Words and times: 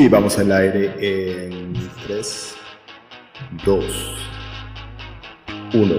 Y 0.00 0.06
vamos 0.06 0.38
al 0.38 0.52
aire 0.52 0.94
en 1.00 1.72
3, 2.06 2.54
2, 3.66 3.84
1. 5.74 5.94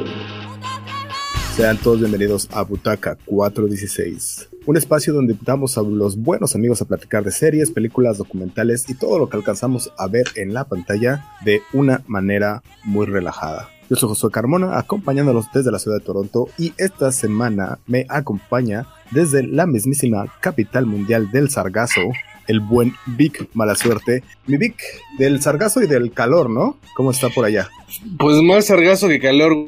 Sean 1.54 1.78
todos 1.80 2.00
bienvenidos 2.00 2.48
a 2.54 2.62
Butaca 2.62 3.18
416, 3.26 4.52
un 4.66 4.78
espacio 4.78 5.14
donde 5.14 5.34
invitamos 5.34 5.78
a 5.78 5.82
los 5.82 6.16
buenos 6.16 6.56
amigos 6.56 6.82
a 6.82 6.86
platicar 6.86 7.26
de 7.26 7.32
series, 7.32 7.72
películas, 7.72 8.18
documentales 8.18 8.90
y 8.90 8.94
todo 8.94 9.20
lo 9.20 9.28
que 9.28 9.36
alcanzamos 9.36 9.92
a 9.98 10.08
ver 10.08 10.28
en 10.36 10.54
la 10.54 10.64
pantalla 10.64 11.26
de 11.44 11.62
una 11.74 12.02
manera 12.08 12.64
muy 12.86 13.06
relajada. 13.06 13.68
Yo 13.90 13.98
soy 13.98 14.08
Josué 14.08 14.32
Carmona, 14.32 14.78
acompañándolos 14.78 15.48
desde 15.54 15.72
la 15.72 15.80
ciudad 15.80 15.98
de 15.98 16.06
Toronto 16.06 16.48
y 16.58 16.74
esta 16.78 17.12
semana 17.12 17.80
me 17.86 18.06
acompaña 18.08 18.88
desde 19.12 19.44
la 19.44 19.66
mismísima 19.66 20.32
capital 20.40 20.86
mundial 20.86 21.32
del 21.32 21.50
sargazo, 21.50 22.02
el 22.50 22.60
buen 22.60 22.96
Vic 23.06 23.48
Mala 23.54 23.76
Suerte. 23.76 24.24
Mi 24.48 24.58
Vic, 24.58 24.82
del 25.20 25.40
sargazo 25.40 25.84
y 25.84 25.88
del 25.88 26.12
calor, 26.12 26.50
¿no? 26.50 26.80
¿Cómo 26.96 27.12
está 27.12 27.30
por 27.30 27.46
allá? 27.46 27.70
Pues 28.18 28.42
más 28.42 28.66
sargazo 28.66 29.08
que 29.08 29.20
calor. 29.20 29.68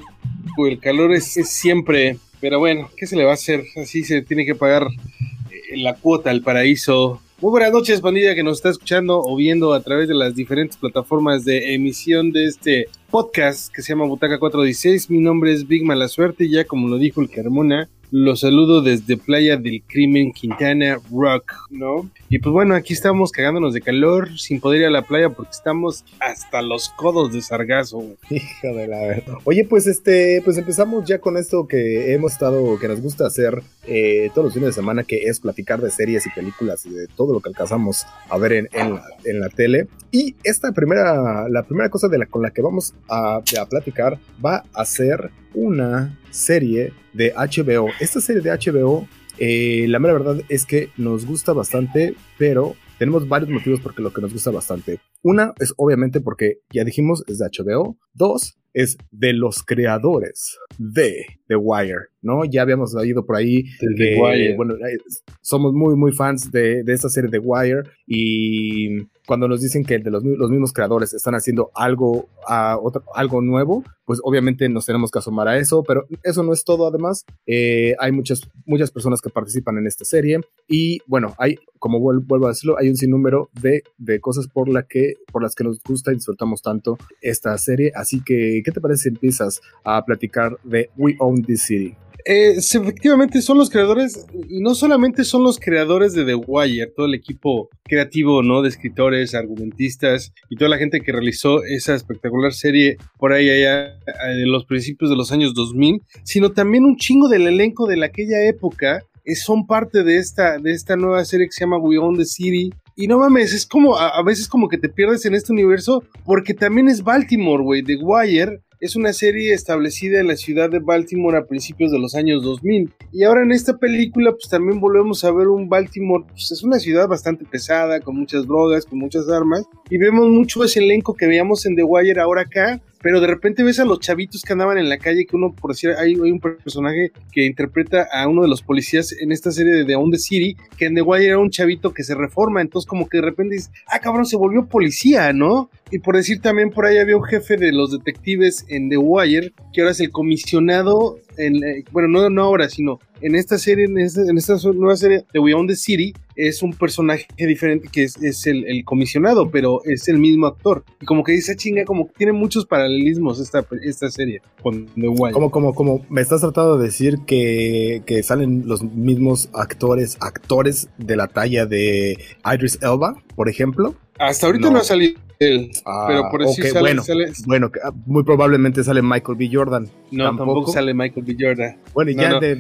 El 0.58 0.80
calor 0.80 1.14
es, 1.14 1.26
siempre, 1.26 2.18
pero 2.40 2.58
bueno, 2.58 2.90
¿qué 2.98 3.06
se 3.06 3.16
le 3.16 3.24
va 3.24 3.32
a 3.32 3.36
hacer? 3.36 3.64
Así 3.82 4.04
se 4.04 4.24
tiene 4.24 4.46
que 4.46 4.56
pagar 4.56 4.88
eh, 4.88 5.78
la 5.78 5.94
cuota 5.94 6.32
al 6.32 6.42
paraíso. 6.42 7.22
Muy 7.40 7.52
buenas 7.52 7.72
noches, 7.72 8.02
pandilla 8.02 8.34
que 8.34 8.44
nos 8.44 8.58
está 8.58 8.70
escuchando 8.70 9.22
o 9.22 9.36
viendo 9.36 9.74
a 9.74 9.82
través 9.82 10.08
de 10.08 10.16
las 10.16 10.34
diferentes 10.34 10.76
plataformas 10.78 11.46
de 11.46 11.76
emisión 11.76 12.32
de 12.32 12.46
este 12.46 12.88
podcast 13.12 13.72
que 13.72 13.84
se 13.84 13.90
llama 13.90 14.06
Butaca 14.06 14.40
416. 14.40 15.12
Mi 15.12 15.20
nombre 15.20 15.54
es 15.54 15.68
Big 15.68 15.86
Mala 15.86 16.08
Suerte 16.08 16.50
ya 16.50 16.66
como 16.66 16.88
lo 16.88 16.98
dijo 16.98 17.22
el 17.22 17.30
Carmona, 17.30 17.90
los 18.12 18.42
saludo 18.42 18.82
desde 18.82 19.16
Playa 19.16 19.56
del 19.56 19.82
Crimen, 19.88 20.34
Quintana 20.34 21.00
Rock, 21.12 21.54
¿no? 21.70 22.10
Y 22.30 22.40
pues 22.40 22.52
bueno, 22.52 22.76
aquí 22.76 22.94
estamos 22.94 23.32
cagándonos 23.32 23.74
de 23.74 23.82
calor, 23.82 24.38
sin 24.38 24.60
poder 24.60 24.82
ir 24.82 24.88
a 24.88 24.90
la 24.90 25.04
playa 25.04 25.30
porque 25.30 25.52
estamos 25.52 26.04
hasta 26.20 26.62
los 26.62 26.90
codos 26.90 27.32
de 27.32 27.42
sargazo. 27.42 28.04
Hijo 28.30 28.76
de 28.76 28.88
la 28.88 29.00
verdad. 29.00 29.36
Oye, 29.46 29.66
pues 29.66 29.88
este, 29.88 30.42
pues 30.44 30.58
empezamos 30.58 31.06
ya 31.06 31.20
con 31.20 31.38
esto 31.38 31.68
que 31.68 32.14
hemos 32.14 32.34
estado, 32.34 32.78
que 32.80 32.90
nos 32.90 33.02
gusta 33.02 33.28
hacer 33.28 33.64
eh, 33.88 34.30
todos 34.34 34.46
los 34.46 34.54
fines 34.54 34.68
de 34.68 34.74
semana, 34.74 35.04
que 35.04 35.30
es 35.30 35.40
platicar 35.40 35.82
de 35.82 35.90
series 35.90 36.26
y 36.26 36.30
películas 36.32 36.86
y 36.86 36.90
de 36.90 37.08
todo 37.08 37.34
lo 37.34 37.40
que 37.40 37.50
alcanzamos 37.50 38.06
a 38.30 38.38
ver 38.38 38.54
en, 38.54 38.70
en, 38.74 39.40
la, 39.40 39.50
tele. 39.50 39.88
Y 40.12 40.36
esta 40.44 40.74
primera, 40.74 41.48
la 41.48 41.64
primera 41.64 41.90
cosa 41.90 42.10
de 42.10 42.18
la, 42.18 42.26
con 42.26 42.42
la 42.42 42.52
que 42.52 42.62
vamos 42.62 42.94
a, 43.10 43.38
a 43.38 43.66
platicar 43.70 44.20
va 44.44 44.66
a 44.74 44.86
ser 44.86 45.32
una 45.54 46.18
serie 46.30 46.94
de 47.14 47.34
HBO. 47.34 47.90
Esta 48.00 48.22
serie 48.22 48.42
de 48.42 48.52
HBO, 48.52 49.08
eh, 49.38 49.86
la 49.88 50.00
mera 50.00 50.14
verdad 50.14 50.42
es 50.50 50.66
que 50.66 50.90
nos 50.98 51.26
gusta 51.26 51.54
bastante, 51.54 52.16
pero 52.38 52.76
tenemos 52.98 53.28
varios 53.28 53.50
motivos 53.50 53.80
porque 53.80 54.02
lo 54.02 54.14
que 54.14 54.22
nos 54.22 54.34
gusta 54.34 54.52
bastante. 54.52 55.00
Una 55.24 55.54
es 55.60 55.74
obviamente 55.78 56.22
porque 56.22 56.60
ya 56.72 56.84
dijimos 56.84 57.24
es 57.28 57.40
de 57.40 57.46
HBO. 57.46 57.98
Dos 58.14 58.58
es 58.74 58.98
de 59.12 59.34
los 59.34 59.64
creadores 59.64 60.58
de 60.78 61.26
The 61.48 61.56
Wire, 61.56 62.10
¿no? 62.22 62.46
Ya 62.46 62.62
habíamos 62.62 62.96
oído 62.96 63.26
por 63.26 63.36
ahí 63.36 63.64
que, 63.98 64.54
bueno, 64.56 64.76
eh, 64.76 64.98
somos 65.42 65.74
muy, 65.74 65.96
muy 65.96 66.12
fans 66.12 66.52
de, 66.52 66.84
de 66.84 66.94
esta 66.94 67.10
serie 67.10 67.30
The 67.30 67.40
Wire 67.40 67.84
y 68.08 69.00
cuando 69.26 69.48
nos 69.48 69.62
dicen 69.62 69.84
que 69.84 70.00
de 70.00 70.10
los, 70.10 70.24
mismos 70.24 70.74
creadores 70.74 71.14
están 71.14 71.36
haciendo 71.36 71.72
algo, 71.76 72.28
algo 72.46 73.42
nuevo, 73.42 73.84
pues 74.06 74.20
obviamente 74.24 74.68
nos 74.70 74.86
tenemos 74.86 75.12
que 75.12 75.20
asomar 75.20 75.48
a 75.48 75.58
eso, 75.58 75.84
pero 75.84 76.06
eso 76.24 76.44
no 76.44 76.54
es 76.54 76.64
todo 76.64 76.88
además. 76.88 77.26
Eh, 77.46 77.96
hay 78.00 78.12
muchas, 78.12 78.42
muchas 78.66 78.92
personas 78.92 79.22
que 79.22 79.30
participan 79.30 79.78
en 79.78 79.88
esta 79.88 80.06
serie 80.06 80.42
y 80.68 81.00
bueno, 81.08 81.36
hay, 81.38 81.58
como 81.80 82.00
vuelvo 82.00 82.46
a 82.46 82.50
decirlo, 82.50 82.78
hay 82.78 82.90
un 82.90 82.98
sinnúmero 82.98 83.50
de, 83.62 83.84
de 83.98 84.20
cosas 84.20 84.48
por, 84.48 84.68
la 84.70 84.84
que, 84.84 85.16
por 85.32 85.44
las 85.44 85.56
que 85.56 85.64
nos 85.64 85.82
gusta 85.82 86.12
y 86.12 86.16
disfrutamos 86.16 86.62
tanto 86.62 86.98
esta 87.22 87.58
serie. 87.58 87.92
Así 87.96 88.22
que, 88.24 88.62
¿qué 88.66 88.72
te 88.72 88.82
parece 88.82 89.04
si 89.04 89.10
empiezas 89.10 89.62
a 89.84 90.04
platicar 90.04 90.58
de 90.64 90.90
We 90.98 91.16
Own 91.20 91.44
This 91.44 91.62
City? 91.64 91.96
Eh, 92.26 92.58
efectivamente 92.58 93.42
son 93.42 93.58
los 93.58 93.70
creadores, 93.70 94.26
y 94.50 94.62
no 94.62 94.76
solamente 94.76 95.24
son 95.24 95.44
los 95.44 95.60
creadores 95.60 96.14
de 96.14 96.26
The 96.26 96.36
Wire, 96.36 96.92
todo 96.96 97.06
el 97.06 97.14
equipo 97.14 97.70
creativo, 97.84 98.44
¿no? 98.44 98.62
De 98.62 98.70
escritores, 98.70 99.34
argumentistas 99.34 100.34
y 100.50 100.56
toda 100.58 100.70
la 100.70 100.78
gente 100.78 101.02
que 101.02 101.12
realizó 101.12 101.64
esa 101.64 101.96
espectacular 101.96 102.54
serie 102.54 102.98
por 103.18 103.34
ahí 103.34 103.50
allá 103.50 103.98
de 104.06 104.46
los 104.46 104.66
principios 104.66 105.10
de 105.10 105.16
los 105.16 105.32
años 105.32 105.54
2000, 105.54 106.02
sino 106.24 106.52
también 106.52 106.84
un 106.84 106.98
chingo 106.98 107.30
del 107.30 107.48
elenco 107.48 107.88
de 107.88 108.04
aquella 108.04 108.44
época 108.48 109.04
eh, 109.24 109.36
son 109.36 109.68
parte 109.68 110.04
de 110.04 110.18
esta, 110.18 110.58
de 110.58 110.72
esta 110.72 110.96
nueva 110.96 111.24
serie 111.26 111.48
que 111.48 111.52
se 111.52 111.62
llama 111.62 111.78
We 111.78 111.98
Own 111.98 112.18
the 112.18 112.26
City. 112.26 112.72
Y 112.96 113.08
no 113.08 113.20
mames, 113.20 113.54
es 113.54 113.66
como 113.66 113.96
a, 113.96 114.10
a 114.10 114.24
veces 114.24 114.48
como 114.48 114.68
que 114.68 114.78
te 114.78 114.90
pierdes 114.90 115.26
en 115.26 115.36
este 115.36 115.54
universo 115.54 116.04
porque 116.26 116.54
también 116.54 116.88
es 116.90 117.04
Baltimore, 117.04 117.64
güey. 117.64 117.84
The 117.84 117.98
Wire 117.98 118.62
es 118.82 118.96
una 118.96 119.14
serie 119.14 119.54
establecida 119.54 120.20
en 120.20 120.28
la 120.28 120.36
ciudad 120.36 120.68
de 120.68 120.80
Baltimore 120.80 121.38
a 121.38 121.46
principios 121.46 121.92
de 121.92 122.00
los 122.00 122.16
años 122.16 122.42
2000. 122.42 122.92
Y 123.14 123.24
ahora 123.24 123.44
en 123.44 123.52
esta 123.52 123.78
película 123.78 124.32
pues 124.32 124.50
también 124.50 124.80
volvemos 124.80 125.24
a 125.24 125.32
ver 125.32 125.50
un 125.50 125.70
Baltimore, 125.70 126.26
pues 126.28 126.52
es 126.52 126.64
una 126.64 126.80
ciudad 126.80 127.08
bastante 127.08 127.46
pesada, 127.46 128.00
con 128.00 128.18
muchas 128.18 128.48
drogas, 128.48 128.88
con 128.88 128.98
muchas 128.98 129.30
armas. 129.30 129.66
Y 129.92 130.00
vemos 130.00 130.28
mucho 130.30 130.64
ese 130.64 130.80
elenco 130.80 131.14
que 131.14 131.28
veíamos 131.28 131.64
en 131.68 131.76
The 131.76 131.84
Wire 131.84 132.20
ahora 132.20 132.42
acá, 132.42 132.82
pero 133.02 133.20
de 133.20 133.28
repente 133.28 133.64
ves 133.64 133.80
a 133.80 133.86
los 133.86 134.00
chavitos 134.00 134.44
que 134.44 134.54
andaban 134.54 134.78
en 134.78 134.90
la 134.90 134.98
calle, 134.98 135.26
que 135.26 135.36
uno, 135.36 135.54
por 135.54 135.72
decir, 135.72 135.92
hay, 135.98 136.16
un 136.16 136.40
personaje 136.40 137.12
que 137.32 137.46
interpreta 137.46 138.08
a 138.12 138.28
uno 138.28 138.44
de 138.44 138.48
los 138.48 138.62
policías 138.62 139.14
en 139.20 139.32
esta 139.32 139.52
serie 139.52 139.74
de 139.74 139.86
The 139.86 139.96
On 139.96 140.12
the 140.12 140.18
City, 140.18 140.56
que 140.78 140.86
en 140.86 140.96
The 140.96 141.02
Wire 141.02 141.28
era 141.28 141.40
un 141.40 141.50
chavito 141.50 141.94
que 141.94 142.04
se 142.04 142.16
reforma, 142.16 142.62
entonces 142.62 142.88
como 142.88 143.08
que 143.08 143.18
de 143.18 143.24
repente 143.24 143.56
dices, 143.56 143.72
ah 143.88 144.00
cabrón, 144.00 144.26
se 144.26 144.38
volvió 144.38 144.66
policía, 144.66 145.34
¿no? 145.34 145.70
Y 145.92 146.00
por 146.00 146.16
decir 146.16 146.42
también 146.42 146.70
por 146.70 146.86
ahí 146.86 146.98
había 146.98 147.18
un 147.18 147.24
jefe 147.24 147.58
de 147.58 147.72
los 147.72 147.92
detectives 147.92 148.66
en 148.70 148.90
The 148.90 148.98
Wire, 148.98 149.54
que 149.74 149.82
ahora 149.82 149.92
es 149.92 150.00
el 150.00 150.12
comisionado 150.12 151.18
en, 151.38 151.60
bueno, 151.92 152.08
no, 152.08 152.30
no 152.30 152.44
ahora, 152.44 152.70
sino 152.70 153.00
en 153.22 153.36
esta 153.36 153.58
serie, 153.58 153.86
en 153.86 153.98
esta, 153.98 154.56
nueva 154.74 154.96
serie 154.96 155.26
de 155.34 155.40
We 155.40 155.54
the 155.68 155.76
City, 155.76 156.14
es 156.48 156.64
un 156.64 156.74
personaje 156.74 157.28
diferente 157.38 157.88
que 157.92 158.04
es, 158.04 158.48
el, 158.48 158.84
comisionado, 158.84 159.52
pero 159.52 159.84
es 159.86 160.08
el 160.08 160.18
mismo 160.18 160.48
actor. 160.48 160.84
Y 161.00 161.06
como 161.06 161.24
que 161.24 161.34
dice, 161.34 161.54
ah, 161.54 161.56
chinga, 161.56 161.86
como 161.86 162.08
que 162.08 162.14
tiene 162.18 162.34
muchos 162.34 162.66
paralelismos 162.66 163.40
esta, 163.40 163.66
esta 163.84 164.10
serie 164.10 164.42
con 164.62 164.88
The 164.88 165.08
Wire. 165.08 165.34
Como, 165.34 165.52
como, 165.52 165.76
como 165.76 166.06
me 166.10 166.22
estás 166.22 166.42
tratando 166.42 166.78
de 166.78 166.86
decir 166.86 167.20
que, 167.28 168.02
que 168.06 168.24
salen 168.24 168.64
los 168.66 168.84
mismos 168.84 169.50
actores, 169.54 170.18
actores 170.20 170.90
de 170.98 171.16
la 171.16 171.28
talla 171.28 171.66
de 171.66 172.18
Idris 172.44 172.80
Elba, 172.82 173.22
por 173.36 173.50
ejemplo. 173.50 173.96
Hasta 174.20 174.48
ahorita 174.48 174.70
no, 174.70 174.80
ha 174.80 174.84
salido 174.84 175.20
él, 175.40 175.72
ah, 175.86 176.06
pero 176.08 176.30
por 176.30 176.46
decir 176.46 176.66
sale, 176.68 176.80
bueno, 176.80 177.04
bueno, 177.48 177.72
ah, 177.84 177.92
muy 178.06 178.24
probablemente 178.24 178.84
sale 178.84 179.02
Michael 179.02 179.38
B. 179.38 179.50
Jordan. 179.52 179.90
No, 180.12 180.26
tampoco, 180.26 180.72
sale 180.72 180.94
Michael 180.94 181.26
B. 181.26 181.36
Jordan. 181.40 181.78
Bueno, 181.94 182.12
y 182.12 182.16
ya 182.16 182.40
de, 182.40 182.52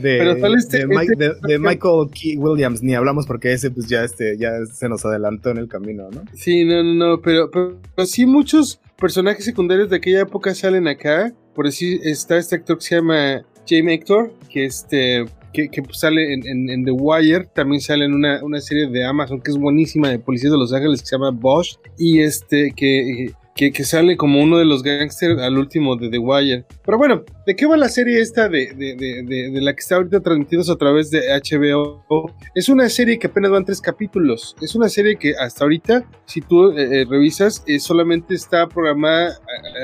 este, 0.57 0.87
este 0.87 1.59
Michael 1.59 2.09
Key 2.11 2.37
Williams 2.37 2.81
ni 2.81 2.95
hablamos 2.95 3.27
porque 3.27 3.53
ese 3.53 3.69
pues 3.69 3.87
ya 3.87 4.03
este 4.03 4.37
ya 4.37 4.49
se 4.65 4.89
nos 4.89 5.05
adelantó 5.05 5.49
en 5.51 5.57
el 5.57 5.67
camino, 5.67 6.09
¿no? 6.11 6.23
Sí, 6.33 6.65
no, 6.65 6.83
no, 6.83 6.93
no, 6.93 7.21
pero, 7.21 7.51
pero, 7.51 7.77
sí 8.05 8.25
muchos 8.25 8.79
personajes 8.97 9.45
secundarios 9.45 9.89
de 9.89 9.97
aquella 9.97 10.21
época 10.21 10.55
salen 10.55 10.87
acá. 10.87 11.33
Por 11.53 11.65
decir, 11.65 11.99
está 12.03 12.37
este 12.37 12.55
actor 12.55 12.77
que 12.77 12.83
se 12.83 12.95
llama 12.95 13.43
Jamie 13.67 13.95
Hector, 13.95 14.33
que 14.49 14.65
este 14.65 15.25
que, 15.53 15.69
sale 15.91 16.33
en, 16.33 16.85
The 16.85 16.91
Wire, 16.91 17.47
también 17.53 17.81
sale 17.81 18.05
en 18.05 18.13
una, 18.13 18.43
una, 18.43 18.59
serie 18.59 18.87
de 18.87 19.05
Amazon 19.05 19.41
que 19.41 19.51
es 19.51 19.57
buenísima 19.57 20.09
de 20.09 20.19
policías 20.19 20.51
de 20.51 20.57
Los 20.57 20.73
Ángeles 20.73 21.01
que 21.01 21.07
se 21.07 21.15
llama 21.15 21.31
Bosch 21.31 21.77
y 21.97 22.19
este 22.19 22.71
que 22.75 23.33
que, 23.55 23.83
sale 23.83 24.17
como 24.17 24.41
uno 24.41 24.57
de 24.57 24.65
los 24.65 24.81
gangsters 24.81 25.39
al 25.41 25.57
último 25.57 25.95
de 25.95 26.09
The 26.09 26.17
Wire. 26.17 26.65
Pero 26.83 26.97
bueno, 26.97 27.23
¿de 27.51 27.55
qué 27.57 27.65
va 27.65 27.75
la 27.75 27.89
serie 27.89 28.21
esta 28.21 28.47
de, 28.47 28.73
de, 28.73 29.61
la 29.61 29.73
que 29.73 29.81
está 29.81 29.95
ahorita 29.95 30.21
transmitidos 30.21 30.69
a 30.69 30.77
través 30.77 31.11
de 31.11 31.19
HBO? 31.19 32.33
Es 32.55 32.69
una 32.69 32.87
serie 32.87 33.19
que 33.19 33.27
apenas 33.27 33.51
van 33.51 33.65
tres 33.65 33.81
capítulos. 33.81 34.55
Es 34.61 34.73
una 34.73 34.87
serie 34.87 35.17
que 35.17 35.33
hasta 35.35 35.65
ahorita, 35.65 36.05
si 36.23 36.39
tú 36.39 36.71
eh, 36.71 37.01
eh, 37.01 37.05
revisas, 37.09 37.61
eh, 37.67 37.77
solamente 37.79 38.35
está 38.35 38.69
programada 38.69 39.37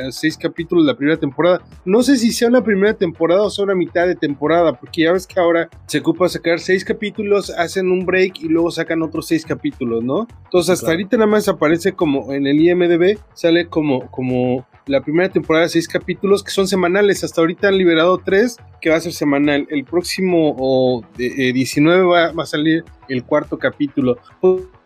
a, 0.08 0.12
seis 0.14 0.38
capítulos 0.38 0.86
la 0.86 0.96
primera 0.96 1.18
temporada. 1.18 1.62
No 1.84 2.04
sé 2.04 2.16
si 2.16 2.32
sea 2.32 2.48
una 2.48 2.64
primera 2.64 2.94
temporada 2.94 3.44
o 3.44 3.50
sea 3.50 3.66
una 3.66 3.76
mitad 3.76 4.08
de 4.08 4.16
temporada, 4.16 4.72
porque 4.80 5.04
ya 5.04 5.12
ves 5.12 5.28
que 5.28 5.38
ahora 5.38 5.70
se 5.88 5.98
ocupa 5.98 6.30
sacar 6.30 6.60
seis 6.60 6.86
capítulos, 6.86 7.50
hacen 7.50 7.92
un 7.92 8.06
break 8.06 8.44
y 8.44 8.48
luego 8.48 8.72
sacan 8.72 9.02
otros 9.02 9.28
seis 9.28 9.46
capítulos, 9.46 10.06
¿no? 10.06 10.26
Entonces 10.46 10.70
hasta 10.70 10.92
ahorita 10.92 11.18
nada 11.18 11.28
más 11.28 11.50
aparece 11.50 11.92
como 11.92 12.32
en 12.32 12.48
el 12.48 12.62
IMDB, 12.62 13.20
sale 13.34 13.68
como, 13.68 14.10
como 14.10 14.66
la 14.88 15.02
primera 15.02 15.30
temporada 15.30 15.66
de 15.66 15.70
seis 15.70 15.88
capítulos 15.88 16.44
que 16.44 16.52
son 16.52 16.68
semanales. 16.68 17.24
Hasta 17.24 17.42
ahorita 17.42 17.68
han 17.68 17.78
liberado 17.78 18.18
tres 18.18 18.58
que 18.82 18.90
va 18.90 18.96
a 18.96 19.02
ser 19.02 19.14
semanal. 19.14 19.68
El 19.70 19.84
próximo 19.84 20.56
o, 20.58 21.04
19 21.18 22.04
va, 22.06 22.44
a 22.44 22.46
salir 22.46 22.84
el 23.10 23.24
cuarto 23.24 23.58
capítulo. 23.58 24.18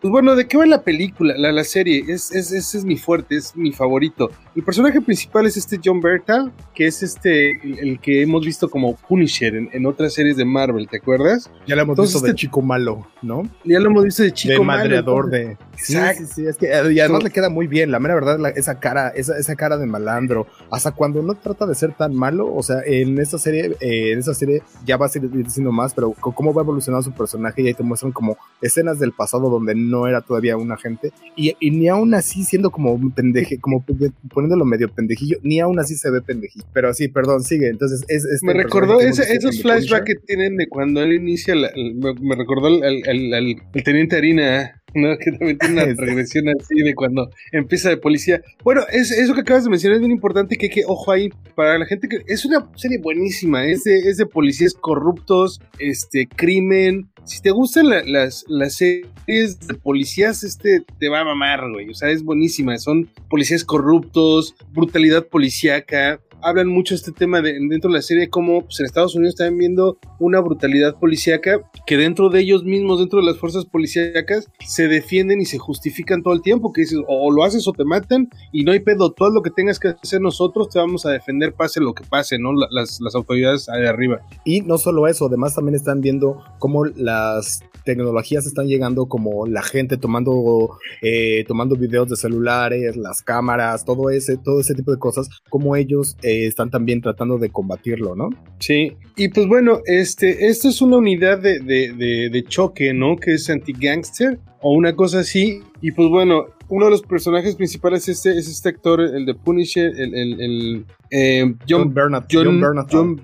Pues, 0.02 0.10
bueno, 0.10 0.34
¿de 0.34 0.48
qué 0.48 0.56
va 0.56 0.66
la 0.66 0.82
película, 0.82 1.34
la, 1.36 1.52
la 1.52 1.62
serie? 1.62 2.02
Es, 2.08 2.32
es, 2.32 2.50
ese 2.50 2.78
es 2.78 2.84
mi 2.84 2.96
fuerte, 2.96 3.36
es 3.36 3.54
mi 3.54 3.70
favorito. 3.70 4.32
El 4.56 4.64
personaje 4.64 5.00
principal 5.00 5.46
es 5.46 5.56
este 5.56 5.78
John 5.82 6.00
Bertal, 6.00 6.52
que 6.74 6.88
es 6.88 7.04
este, 7.04 7.52
el, 7.80 8.00
que 8.00 8.22
hemos 8.22 8.44
visto 8.44 8.68
como 8.68 8.96
Punisher 8.96 9.54
en, 9.54 9.86
otras 9.86 10.12
series 10.12 10.36
de 10.36 10.44
Marvel, 10.44 10.88
¿te 10.88 10.96
acuerdas? 10.96 11.52
Ya 11.68 11.76
lo 11.76 11.82
hemos 11.82 11.96
visto 11.96 12.18
de 12.18 12.30
este 12.30 12.40
chico 12.40 12.60
malo, 12.60 13.06
¿no? 13.22 13.44
Ya 13.64 13.78
lo 13.78 13.90
hemos 13.90 14.04
visto 14.04 14.24
de 14.24 14.32
chico 14.32 14.54
de 14.54 14.66
malo. 14.66 14.82
Madreador 14.82 15.30
de... 15.30 15.56
Sí, 15.76 15.96
sí, 16.16 16.26
sí, 16.26 16.46
es 16.46 16.56
que 16.56 16.66
y 16.66 17.00
además 17.00 17.22
le 17.22 17.30
queda 17.30 17.48
muy 17.48 17.66
bien, 17.66 17.90
la 17.90 18.00
mera 18.00 18.14
verdad, 18.14 18.38
esa 18.56 18.78
cara, 18.80 19.08
esa, 19.08 19.38
esa 19.38 19.54
cara 19.54 19.78
de 19.78 19.86
malandro, 19.86 20.46
hasta 20.70 20.90
cuando 20.90 21.22
no 21.22 21.34
trata 21.34 21.66
de 21.66 21.74
ser 21.74 21.92
tan 21.94 22.14
malo, 22.14 22.52
o 22.52 22.62
sea, 22.62 22.82
en 22.84 23.18
esta 23.18 23.38
serie, 23.38 23.76
eh, 23.80 24.12
en 24.12 24.18
esta 24.18 24.34
serie 24.34 24.62
ya 24.84 24.96
va 24.96 25.06
a 25.06 25.08
seguir 25.08 25.30
diciendo 25.30 25.72
más, 25.72 25.94
pero 25.94 26.12
cómo 26.12 26.52
va 26.52 26.62
evolucionando 26.62 27.02
su 27.02 27.12
personaje 27.12 27.62
y 27.62 27.68
ahí 27.68 27.74
te 27.74 27.82
muestran 27.82 28.12
como 28.12 28.36
escenas 28.60 28.98
del 28.98 29.12
pasado 29.12 29.48
donde 29.48 29.74
no 29.74 29.91
era 30.06 30.20
todavía 30.20 30.56
un 30.56 30.72
agente 30.72 31.12
y, 31.36 31.54
ni 31.70 31.88
aún 31.88 32.14
así 32.14 32.44
siendo 32.44 32.70
como 32.70 32.92
un 32.92 33.12
pendeje, 33.12 33.58
como 33.58 33.84
poniéndolo 34.32 34.64
medio 34.64 34.88
pendejillo, 34.88 35.38
ni 35.42 35.60
aún 35.60 35.78
así 35.78 35.96
se 35.96 36.10
ve 36.10 36.20
pendejillo. 36.20 36.64
Pero 36.72 36.92
sí, 36.94 37.08
perdón, 37.08 37.42
sigue. 37.42 37.68
Entonces, 37.68 38.04
es, 38.08 38.24
este 38.24 38.46
me 38.46 38.54
recordó 38.54 39.00
esos 39.00 39.62
flashbacks 39.62 40.04
que 40.04 40.14
tienen 40.26 40.56
de 40.56 40.68
cuando 40.68 41.02
él 41.02 41.12
inicia, 41.12 41.54
me, 41.54 42.34
recordó 42.36 42.68
el, 42.68 43.56
teniente 43.84 44.16
Harina. 44.16 44.81
¿No? 44.94 45.16
Que 45.18 45.32
también 45.32 45.58
tiene 45.58 45.82
una 45.82 45.94
regresión 45.96 46.48
así 46.48 46.82
de 46.82 46.94
cuando 46.94 47.30
empieza 47.50 47.88
de 47.88 47.96
policía. 47.96 48.42
Bueno, 48.62 48.82
es, 48.90 49.10
eso 49.10 49.34
que 49.34 49.40
acabas 49.40 49.64
de 49.64 49.70
mencionar 49.70 49.96
es 49.96 50.00
bien 50.00 50.12
importante 50.12 50.56
que, 50.56 50.68
que 50.68 50.84
ojo 50.86 51.10
ahí, 51.10 51.30
para 51.54 51.78
la 51.78 51.86
gente 51.86 52.08
que 52.08 52.22
es 52.26 52.44
una 52.44 52.68
serie 52.76 52.98
buenísima, 52.98 53.66
es 53.66 53.84
de, 53.84 53.98
es 53.98 54.16
de 54.16 54.26
policías 54.26 54.74
corruptos, 54.74 55.60
este, 55.78 56.26
crimen, 56.26 57.10
si 57.24 57.40
te 57.40 57.50
gustan 57.50 57.88
las, 57.88 58.44
las 58.48 58.74
series 58.74 59.60
de 59.60 59.74
policías, 59.74 60.42
este 60.42 60.82
te 60.98 61.08
va 61.08 61.20
a 61.20 61.24
mamar, 61.24 61.70
güey. 61.70 61.88
O 61.88 61.94
sea, 61.94 62.10
es 62.10 62.22
buenísima. 62.22 62.76
Son 62.78 63.08
policías 63.28 63.64
corruptos, 63.64 64.54
brutalidad 64.72 65.26
policíaca 65.26 66.20
hablan 66.42 66.68
mucho 66.68 66.94
este 66.94 67.12
tema 67.12 67.40
de, 67.40 67.52
dentro 67.52 67.90
de 67.90 67.96
la 67.96 68.02
serie, 68.02 68.28
como 68.28 68.62
pues, 68.62 68.80
en 68.80 68.86
Estados 68.86 69.14
Unidos 69.14 69.34
están 69.34 69.56
viendo 69.56 69.98
una 70.18 70.40
brutalidad 70.40 70.98
policíaca 70.98 71.60
que 71.86 71.96
dentro 71.96 72.28
de 72.28 72.40
ellos 72.40 72.64
mismos, 72.64 72.98
dentro 72.98 73.20
de 73.20 73.26
las 73.26 73.38
fuerzas 73.38 73.64
policíacas, 73.64 74.48
se 74.66 74.88
defienden 74.88 75.40
y 75.40 75.44
se 75.44 75.58
justifican 75.58 76.22
todo 76.22 76.34
el 76.34 76.42
tiempo, 76.42 76.72
que 76.72 76.82
dices, 76.82 76.98
o, 77.06 77.30
lo 77.30 77.44
haces 77.44 77.66
o 77.68 77.72
te 77.72 77.84
matan, 77.84 78.28
y 78.52 78.64
no 78.64 78.72
hay 78.72 78.80
pedo, 78.80 79.12
todo 79.12 79.30
lo 79.30 79.42
que 79.42 79.50
tengas 79.50 79.78
que 79.78 79.88
hacer 79.88 80.20
nosotros 80.20 80.68
te 80.68 80.78
vamos 80.78 81.06
a 81.06 81.10
defender, 81.10 81.54
pase 81.54 81.80
lo 81.80 81.94
que 81.94 82.04
pase, 82.04 82.38
¿no? 82.38 82.52
Las, 82.52 83.00
las 83.00 83.14
autoridades 83.14 83.66
de 83.66 83.88
arriba. 83.88 84.20
Y 84.44 84.60
no 84.62 84.78
solo 84.78 85.06
eso, 85.06 85.26
además 85.26 85.54
también 85.54 85.74
están 85.74 86.00
viendo 86.00 86.42
cómo 86.58 86.84
las 86.84 87.62
tecnologías 87.84 88.46
están 88.46 88.66
llegando, 88.66 89.06
como 89.06 89.46
la 89.46 89.62
gente 89.62 89.96
tomando, 89.96 90.78
eh, 91.02 91.44
tomando 91.46 91.76
videos 91.76 92.08
de 92.08 92.16
celulares, 92.16 92.96
las 92.96 93.22
cámaras, 93.22 93.84
todo 93.84 94.10
ese, 94.10 94.36
todo 94.36 94.60
ese 94.60 94.74
tipo 94.74 94.90
de 94.90 94.98
cosas, 94.98 95.28
como 95.48 95.76
ellos... 95.76 96.16
Eh, 96.22 96.31
están 96.46 96.70
también 96.70 97.00
tratando 97.00 97.38
de 97.38 97.50
combatirlo, 97.50 98.14
¿no? 98.14 98.30
Sí, 98.58 98.96
y 99.16 99.28
pues 99.28 99.46
bueno, 99.46 99.80
este, 99.86 100.46
esto 100.46 100.68
es 100.68 100.80
una 100.82 100.96
unidad 100.96 101.38
de, 101.38 101.60
de, 101.60 102.44
choque, 102.44 102.92
¿no? 102.92 103.16
Que 103.16 103.34
es 103.34 103.48
anti-gangster 103.48 104.38
o 104.60 104.72
una 104.72 104.94
cosa 104.94 105.20
así. 105.20 105.60
Y 105.80 105.92
pues 105.92 106.08
bueno, 106.08 106.46
uno 106.68 106.86
de 106.86 106.90
los 106.90 107.02
personajes 107.02 107.56
principales 107.56 108.08
es 108.08 108.18
este, 108.18 108.38
es 108.38 108.48
este 108.48 108.68
actor, 108.70 109.00
el 109.00 109.26
de 109.26 109.34
Punisher, 109.34 109.92
el, 109.98 110.14
el, 110.14 110.86
eh, 111.10 111.54
John, 111.68 111.92
Bernard. 111.92 112.24
John, 112.30 112.60
John, 112.60 112.86
John 112.90 113.20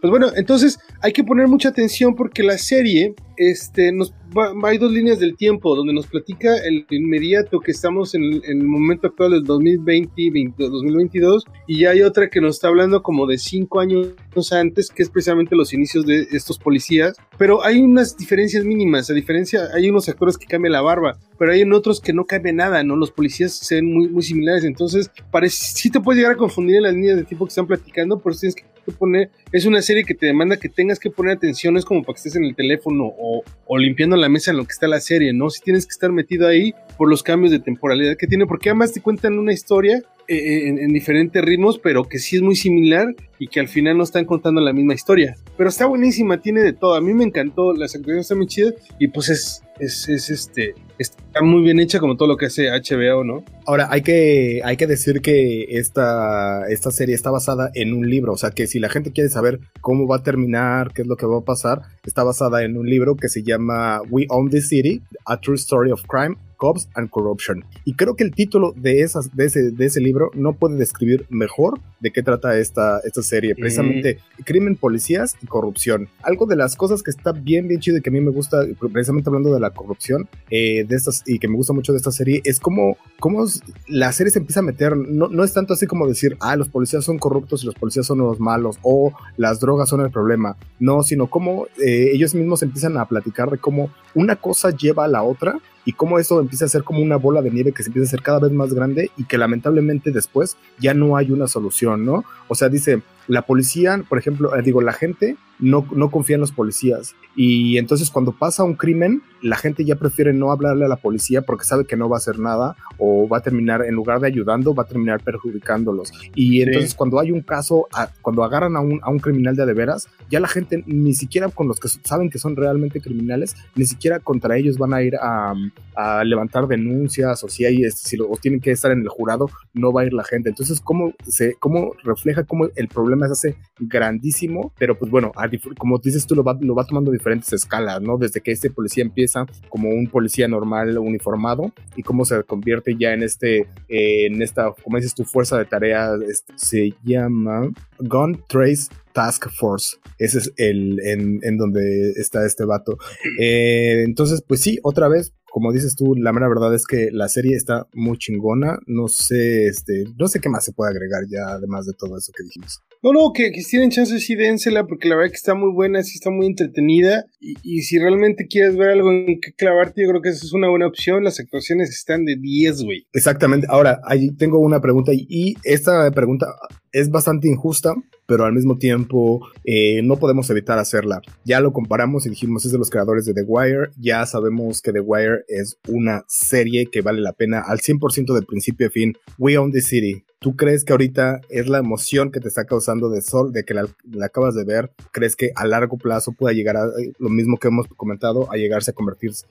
pues 0.00 0.10
bueno, 0.10 0.28
entonces 0.36 0.78
hay 1.02 1.12
que 1.12 1.24
poner 1.24 1.48
mucha 1.48 1.70
atención 1.70 2.14
porque 2.14 2.42
la 2.42 2.58
serie, 2.58 3.14
este, 3.36 3.92
nos 3.92 4.12
va, 4.36 4.52
hay 4.68 4.78
dos 4.78 4.92
líneas 4.92 5.18
del 5.18 5.36
tiempo 5.36 5.74
donde 5.74 5.92
nos 5.92 6.06
platica 6.06 6.56
el 6.58 6.86
inmediato 6.90 7.60
que 7.60 7.70
estamos 7.70 8.14
en, 8.14 8.42
el 8.44 8.62
momento 8.62 9.08
actual 9.08 9.32
del 9.32 9.44
2020, 9.44 10.62
2022 10.62 11.44
y 11.66 11.80
ya 11.80 11.90
hay 11.90 12.02
otra 12.02 12.28
que 12.28 12.40
nos 12.40 12.56
está 12.56 12.68
hablando 12.68 13.02
como 13.02 13.26
de 13.26 13.38
cinco 13.38 13.80
años 13.80 14.14
antes, 14.52 14.90
que 14.90 15.02
es 15.02 15.08
precisamente 15.08 15.56
los 15.56 15.72
inicios 15.72 16.04
de 16.04 16.26
estos 16.32 16.58
policías, 16.58 17.16
pero 17.38 17.64
hay 17.64 17.80
unas 17.80 18.16
diferencias 18.16 18.64
mínimas, 18.64 19.08
a 19.08 19.14
diferencia, 19.14 19.68
hay 19.72 19.88
unos 19.88 20.08
actores 20.08 20.36
que 20.36 20.46
cambian 20.46 20.72
la 20.72 20.82
barba, 20.82 21.18
pero 21.38 21.52
hay 21.52 21.62
otros 21.72 22.00
que 22.00 22.12
no 22.12 22.26
cambian 22.26 22.56
nada, 22.56 22.82
¿no? 22.82 22.96
Los 22.96 23.10
policías 23.10 23.54
se 23.54 23.76
ven 23.76 23.92
muy, 23.92 24.08
muy 24.08 24.22
similares, 24.22 24.64
entonces 24.64 25.10
parece, 25.30 25.56
sí 25.74 25.90
te 25.90 26.00
puedes 26.00 26.18
llegar 26.18 26.34
a 26.34 26.36
confundir 26.36 26.76
en 26.76 26.82
las 26.82 26.94
líneas 26.94 27.16
de 27.16 27.24
tiempo 27.24 27.46
que 27.46 27.50
están 27.50 27.66
platicando, 27.66 28.18
pero 28.18 28.36
tienes 28.36 28.54
que 28.54 28.64
poner, 28.92 29.30
es 29.52 29.66
una 29.66 29.82
serie 29.82 30.04
que 30.04 30.14
te 30.14 30.26
demanda 30.26 30.56
que 30.56 30.68
tengas 30.68 30.98
que 30.98 31.10
poner 31.10 31.36
atención, 31.36 31.76
es 31.76 31.84
como 31.84 32.02
para 32.02 32.14
que 32.14 32.18
estés 32.18 32.36
en 32.36 32.44
el 32.44 32.54
teléfono 32.54 33.12
o, 33.18 33.42
limpiando 33.78 34.16
la 34.16 34.28
mesa 34.28 34.50
en 34.50 34.56
lo 34.56 34.64
que 34.64 34.72
está 34.72 34.88
la 34.88 35.00
serie, 35.00 35.32
¿no? 35.32 35.50
Si 35.50 35.60
tienes 35.60 35.86
que 35.86 35.90
estar 35.90 36.12
metido 36.12 36.48
ahí 36.48 36.74
por 36.96 37.08
los 37.08 37.22
cambios 37.22 37.52
de 37.52 37.58
temporalidad 37.58 38.16
que 38.16 38.26
tiene, 38.26 38.46
porque 38.46 38.70
además 38.70 38.92
te 38.92 39.00
cuentan 39.00 39.38
una 39.38 39.52
historia 39.52 40.02
eh, 40.28 40.36
eh, 40.36 40.68
en, 40.68 40.92
diferentes 40.92 41.44
ritmos, 41.44 41.78
pero 41.78 42.08
que 42.08 42.18
sí 42.18 42.36
es 42.36 42.42
muy 42.42 42.56
similar 42.56 43.14
y 43.38 43.48
que 43.48 43.60
al 43.60 43.68
final 43.68 43.96
no 43.98 44.02
están 44.02 44.24
contando 44.24 44.60
la 44.60 44.72
misma 44.72 44.94
historia. 44.94 45.36
Pero 45.56 45.68
está 45.68 45.86
buenísima, 45.86 46.40
tiene 46.40 46.62
de 46.62 46.72
todo. 46.72 46.94
A 46.94 47.00
mí 47.00 47.12
me 47.14 47.24
encantó, 47.24 47.72
las 47.72 47.94
actuaciones 47.94 48.24
están 48.24 48.38
muy 48.38 48.46
chidas 48.46 48.74
y 48.98 49.08
pues 49.08 49.28
es, 49.28 49.62
es, 49.78 50.08
es, 50.08 50.30
este, 50.30 50.74
está 50.98 51.42
muy 51.42 51.62
bien 51.62 51.78
hecha 51.80 52.00
como 52.00 52.16
todo 52.16 52.28
lo 52.28 52.36
que 52.36 52.46
hace 52.46 52.68
HBO, 52.70 53.24
¿no? 53.24 53.44
Ahora, 53.66 53.88
hay 53.90 54.02
que, 54.02 54.60
hay 54.64 54.76
que 54.76 54.86
decir 54.86 55.20
que 55.20 55.66
esta, 55.70 56.68
esta 56.68 56.90
serie 56.90 57.14
está 57.14 57.30
basada 57.30 57.70
en 57.74 57.92
un 57.92 58.08
libro, 58.08 58.32
o 58.32 58.36
sea 58.36 58.50
que 58.50 58.66
si 58.66 58.78
la 58.78 58.88
gente 58.88 59.12
quiere 59.12 59.30
saber 59.30 59.60
cómo 59.80 60.06
va 60.06 60.16
a 60.16 60.22
terminar, 60.22 60.92
qué 60.92 61.02
es 61.02 61.08
lo 61.08 61.16
que 61.16 61.26
va 61.26 61.38
a 61.38 61.44
pasar, 61.44 61.82
está 62.04 62.24
basada 62.24 62.64
en 62.64 62.76
un 62.76 62.88
libro 62.88 63.16
que 63.16 63.28
se 63.28 63.42
llama 63.42 64.00
We 64.10 64.26
Own 64.28 64.50
the 64.50 64.60
City, 64.60 65.02
A 65.24 65.40
True 65.40 65.56
Story 65.56 65.90
of 65.90 66.02
Crime 66.06 66.36
Cops 66.56 66.88
and 66.94 67.10
Corruption. 67.10 67.64
Y 67.84 67.94
creo 67.94 68.16
que 68.16 68.24
el 68.24 68.34
título 68.34 68.72
de, 68.76 69.00
esas, 69.00 69.34
de, 69.34 69.46
ese, 69.46 69.70
de 69.70 69.86
ese 69.86 70.00
libro 70.00 70.30
no 70.34 70.54
puede 70.54 70.76
describir 70.76 71.26
mejor 71.28 71.80
de 72.00 72.10
qué 72.10 72.22
trata 72.22 72.58
esta, 72.58 73.00
esta 73.04 73.22
serie. 73.22 73.54
Precisamente 73.54 74.18
crimen, 74.44 74.76
policías 74.76 75.36
y 75.42 75.46
corrupción. 75.46 76.08
Algo 76.22 76.46
de 76.46 76.56
las 76.56 76.76
cosas 76.76 77.02
que 77.02 77.10
está 77.10 77.32
bien, 77.32 77.68
bien 77.68 77.80
chido 77.80 77.98
y 77.98 78.00
que 78.00 78.10
a 78.10 78.12
mí 78.12 78.20
me 78.20 78.30
gusta, 78.30 78.64
precisamente 78.92 79.28
hablando 79.28 79.52
de 79.52 79.60
la 79.60 79.70
corrupción, 79.70 80.28
eh, 80.50 80.84
de 80.84 80.96
estas, 80.96 81.22
y 81.26 81.38
que 81.38 81.48
me 81.48 81.56
gusta 81.56 81.72
mucho 81.72 81.92
de 81.92 81.98
esta 81.98 82.10
serie, 82.10 82.40
es 82.44 82.60
como, 82.60 82.96
como 83.18 83.44
la 83.88 84.12
serie 84.12 84.30
se 84.30 84.38
empieza 84.38 84.60
a 84.60 84.62
meter, 84.62 84.96
no, 84.96 85.28
no 85.28 85.44
es 85.44 85.52
tanto 85.52 85.74
así 85.74 85.86
como 85.86 86.06
decir, 86.06 86.36
ah, 86.40 86.56
los 86.56 86.68
policías 86.68 87.04
son 87.04 87.18
corruptos 87.18 87.62
y 87.62 87.66
los 87.66 87.74
policías 87.74 88.06
son 88.06 88.18
los 88.18 88.40
malos, 88.40 88.78
o 88.82 89.12
las 89.36 89.60
drogas 89.60 89.88
son 89.88 90.00
el 90.00 90.10
problema. 90.10 90.56
No, 90.78 91.02
sino 91.02 91.28
como 91.28 91.66
eh, 91.84 92.10
ellos 92.12 92.34
mismos 92.34 92.62
empiezan 92.62 92.96
a 92.98 93.06
platicar 93.06 93.50
de 93.50 93.58
cómo 93.58 93.90
una 94.14 94.36
cosa 94.36 94.70
lleva 94.70 95.04
a 95.04 95.08
la 95.08 95.22
otra 95.22 95.58
y 95.86 95.92
cómo 95.92 96.18
eso 96.18 96.38
empieza 96.40 96.66
a 96.66 96.68
ser 96.68 96.82
como 96.82 97.00
una 97.00 97.16
bola 97.16 97.40
de 97.40 97.50
nieve 97.50 97.72
que 97.72 97.82
se 97.82 97.88
empieza 97.88 98.08
a 98.08 98.10
ser 98.10 98.22
cada 98.22 98.40
vez 98.40 98.52
más 98.52 98.74
grande 98.74 99.10
y 99.16 99.24
que 99.24 99.38
lamentablemente 99.38 100.10
después 100.10 100.58
ya 100.78 100.92
no 100.92 101.16
hay 101.16 101.30
una 101.30 101.46
solución, 101.46 102.04
¿no? 102.04 102.24
O 102.48 102.54
sea, 102.54 102.68
dice, 102.68 103.02
la 103.28 103.42
policía, 103.42 104.02
por 104.08 104.18
ejemplo, 104.18 104.56
eh, 104.56 104.62
digo, 104.62 104.80
la 104.80 104.92
gente 104.92 105.36
no, 105.58 105.86
no 105.92 106.10
confía 106.10 106.34
en 106.34 106.40
los 106.40 106.52
policías. 106.52 107.14
Y 107.34 107.78
entonces 107.78 108.10
cuando 108.10 108.32
pasa 108.32 108.64
un 108.64 108.74
crimen, 108.74 109.22
la 109.42 109.56
gente 109.56 109.84
ya 109.84 109.96
prefiere 109.96 110.32
no 110.32 110.50
hablarle 110.50 110.84
a 110.84 110.88
la 110.88 110.96
policía 110.96 111.42
porque 111.42 111.64
sabe 111.64 111.84
que 111.84 111.96
no 111.96 112.08
va 112.08 112.16
a 112.16 112.18
hacer 112.18 112.38
nada 112.38 112.76
o 112.98 113.28
va 113.28 113.38
a 113.38 113.40
terminar, 113.40 113.82
en 113.84 113.94
lugar 113.94 114.20
de 114.20 114.26
ayudando, 114.26 114.74
va 114.74 114.84
a 114.84 114.86
terminar 114.86 115.22
perjudicándolos. 115.22 116.12
Y 116.34 116.62
entonces 116.62 116.94
cuando 116.94 117.20
hay 117.20 117.30
un 117.30 117.42
caso, 117.42 117.88
cuando 118.22 118.42
agarran 118.42 118.76
a 118.76 118.80
un, 118.80 119.00
a 119.02 119.10
un 119.10 119.18
criminal 119.18 119.54
de 119.54 119.66
de 119.66 119.74
veras, 119.74 120.08
ya 120.30 120.40
la 120.40 120.48
gente 120.48 120.82
ni 120.86 121.12
siquiera 121.14 121.48
con 121.48 121.68
los 121.68 121.80
que 121.80 121.88
saben 121.88 122.30
que 122.30 122.38
son 122.38 122.56
realmente 122.56 123.00
criminales, 123.00 123.56
ni 123.74 123.84
siquiera 123.84 124.20
contra 124.20 124.56
ellos 124.56 124.78
van 124.78 124.94
a 124.94 125.02
ir 125.02 125.16
a, 125.16 125.54
a 125.96 126.24
levantar 126.24 126.66
denuncias 126.68 127.42
o 127.42 127.48
si 127.48 127.64
hay, 127.64 127.90
si 127.90 128.16
lo, 128.16 128.30
o 128.30 128.36
tienen 128.36 128.60
que 128.60 128.70
estar 128.70 128.92
en 128.92 129.00
el 129.00 129.08
jurado, 129.08 129.48
no 129.74 129.92
va 129.92 130.02
a 130.02 130.06
ir 130.06 130.12
la 130.12 130.24
gente. 130.24 130.48
Entonces, 130.48 130.80
¿cómo, 130.80 131.12
se, 131.26 131.54
cómo 131.54 131.92
refleja 132.04 132.44
cómo 132.44 132.68
el 132.76 132.88
problema 132.88 133.15
se 133.24 133.32
hace 133.32 133.56
grandísimo? 133.78 134.72
Pero 134.78 134.98
pues 134.98 135.10
bueno, 135.10 135.32
como 135.78 135.98
dices 135.98 136.26
tú, 136.26 136.34
lo 136.34 136.44
va, 136.44 136.56
lo 136.60 136.74
va 136.74 136.84
tomando 136.84 137.10
diferentes 137.10 137.52
escalas, 137.52 138.00
¿no? 138.02 138.18
Desde 138.18 138.40
que 138.40 138.52
este 138.52 138.70
policía 138.70 139.02
empieza 139.04 139.46
como 139.68 139.88
un 139.88 140.08
policía 140.08 140.48
normal 140.48 140.98
uniformado 140.98 141.72
y 141.96 142.02
cómo 142.02 142.24
se 142.24 142.42
convierte 142.44 142.96
ya 142.98 143.12
en 143.12 143.22
este, 143.22 143.60
eh, 143.88 144.26
en 144.26 144.42
esta, 144.42 144.72
como 144.82 144.96
dices 144.96 145.14
tu 145.14 145.24
fuerza 145.24 145.58
de 145.58 145.64
tarea, 145.64 146.10
este, 146.28 146.52
se 146.56 146.94
llama 147.04 147.70
Gun 147.98 148.42
Trace 148.48 148.88
Task 149.12 149.48
Force. 149.50 149.96
Ese 150.18 150.38
es 150.38 150.52
el 150.58 151.00
en, 151.00 151.40
en 151.42 151.56
donde 151.56 152.12
está 152.16 152.44
este 152.44 152.64
vato. 152.64 152.98
Eh, 153.38 154.02
entonces, 154.04 154.42
pues 154.46 154.60
sí, 154.60 154.78
otra 154.82 155.08
vez, 155.08 155.34
como 155.56 155.72
dices 155.72 155.94
tú, 155.94 156.14
la 156.14 156.32
mera 156.32 156.48
verdad 156.48 156.74
es 156.74 156.86
que 156.86 157.10
la 157.12 157.28
serie 157.28 157.54
está 157.56 157.86
muy 157.92 158.18
chingona. 158.18 158.78
No 158.86 159.08
sé, 159.08 159.66
este, 159.66 160.04
no 160.18 160.28
sé 160.28 160.40
qué 160.40 160.48
más 160.48 160.64
se 160.64 160.72
puede 160.72 160.90
agregar 160.90 161.24
ya, 161.28 161.54
además 161.54 161.86
de 161.86 161.92
todo 161.92 162.16
eso 162.16 162.32
que 162.36 162.44
dijimos. 162.44 162.80
No, 163.06 163.12
no, 163.12 163.32
que, 163.32 163.52
si 163.62 163.70
tienen 163.70 163.92
chance 163.92 164.18
sí 164.18 164.34
dénsela, 164.34 164.84
porque 164.84 165.08
la 165.08 165.14
verdad 165.14 165.30
que 165.30 165.36
está 165.36 165.54
muy 165.54 165.70
buena, 165.72 166.02
sí 166.02 166.14
está 166.14 166.28
muy 166.30 166.46
entretenida. 166.46 167.24
Y, 167.38 167.82
si 167.82 168.00
realmente 168.00 168.48
quieres 168.48 168.76
ver 168.76 168.90
algo 168.90 169.12
en 169.12 169.38
que 169.40 169.52
clavarte, 169.52 170.02
yo 170.02 170.08
creo 170.08 170.22
que 170.22 170.30
esa 170.30 170.44
es 170.44 170.52
una 170.52 170.68
buena 170.68 170.88
opción. 170.88 171.22
Las 171.22 171.38
actuaciones 171.38 171.90
están 171.90 172.24
de 172.24 172.34
10, 172.34 172.82
güey. 172.82 173.06
Exactamente. 173.12 173.68
Ahora, 173.70 174.00
ahí 174.08 174.34
tengo 174.34 174.58
una 174.58 174.80
pregunta, 174.80 175.12
y 175.14 175.54
esta 175.62 176.10
pregunta 176.10 176.46
es 176.92 177.10
bastante 177.10 177.48
injusta, 177.48 177.94
pero 178.26 178.44
al 178.44 178.52
mismo 178.52 178.78
tiempo 178.78 179.46
eh, 179.64 180.02
no 180.02 180.16
podemos 180.16 180.48
evitar 180.50 180.78
hacerla. 180.78 181.20
Ya 181.44 181.60
lo 181.60 181.72
comparamos 181.72 182.26
y 182.26 182.30
dijimos 182.30 182.64
es 182.64 182.72
de 182.72 182.78
los 182.78 182.90
creadores 182.90 183.24
de 183.24 183.34
The 183.34 183.44
Wire, 183.46 183.90
ya 183.98 184.24
sabemos 184.26 184.80
que 184.82 184.92
The 184.92 185.00
Wire 185.00 185.44
es 185.48 185.78
una 185.88 186.24
serie 186.28 186.86
que 186.86 187.02
vale 187.02 187.20
la 187.20 187.32
pena 187.32 187.60
al 187.60 187.78
100% 187.78 188.34
de 188.34 188.42
principio 188.42 188.86
a 188.86 188.90
fin. 188.90 189.14
We 189.38 189.58
Own 189.58 189.72
the 189.72 189.80
City, 189.80 190.24
¿Tú 190.38 190.54
crees 190.54 190.84
que 190.84 190.92
ahorita 190.92 191.40
es 191.48 191.66
la 191.66 191.78
emoción 191.78 192.30
que 192.30 192.40
te 192.40 192.48
está 192.48 192.66
causando 192.66 193.08
de 193.08 193.22
Sol, 193.22 193.52
de 193.52 193.64
que 193.64 193.72
la, 193.72 193.88
acabas 194.22 194.54
de 194.54 194.64
ver? 194.64 194.92
¿Crees 195.10 195.34
que 195.34 195.50
a 195.56 195.66
largo 195.66 195.96
plazo 195.96 196.32
pueda 196.32 196.52
llegar 196.52 196.76
a 196.76 196.84
eh, 196.86 197.12
lo 197.18 197.30
mismo 197.30 197.56
que 197.56 197.68
hemos 197.68 197.88
comentado, 197.88 198.46
a 198.52 198.56
llegarse 198.56 198.90
a 198.90 198.94
convertirse, 198.94 199.46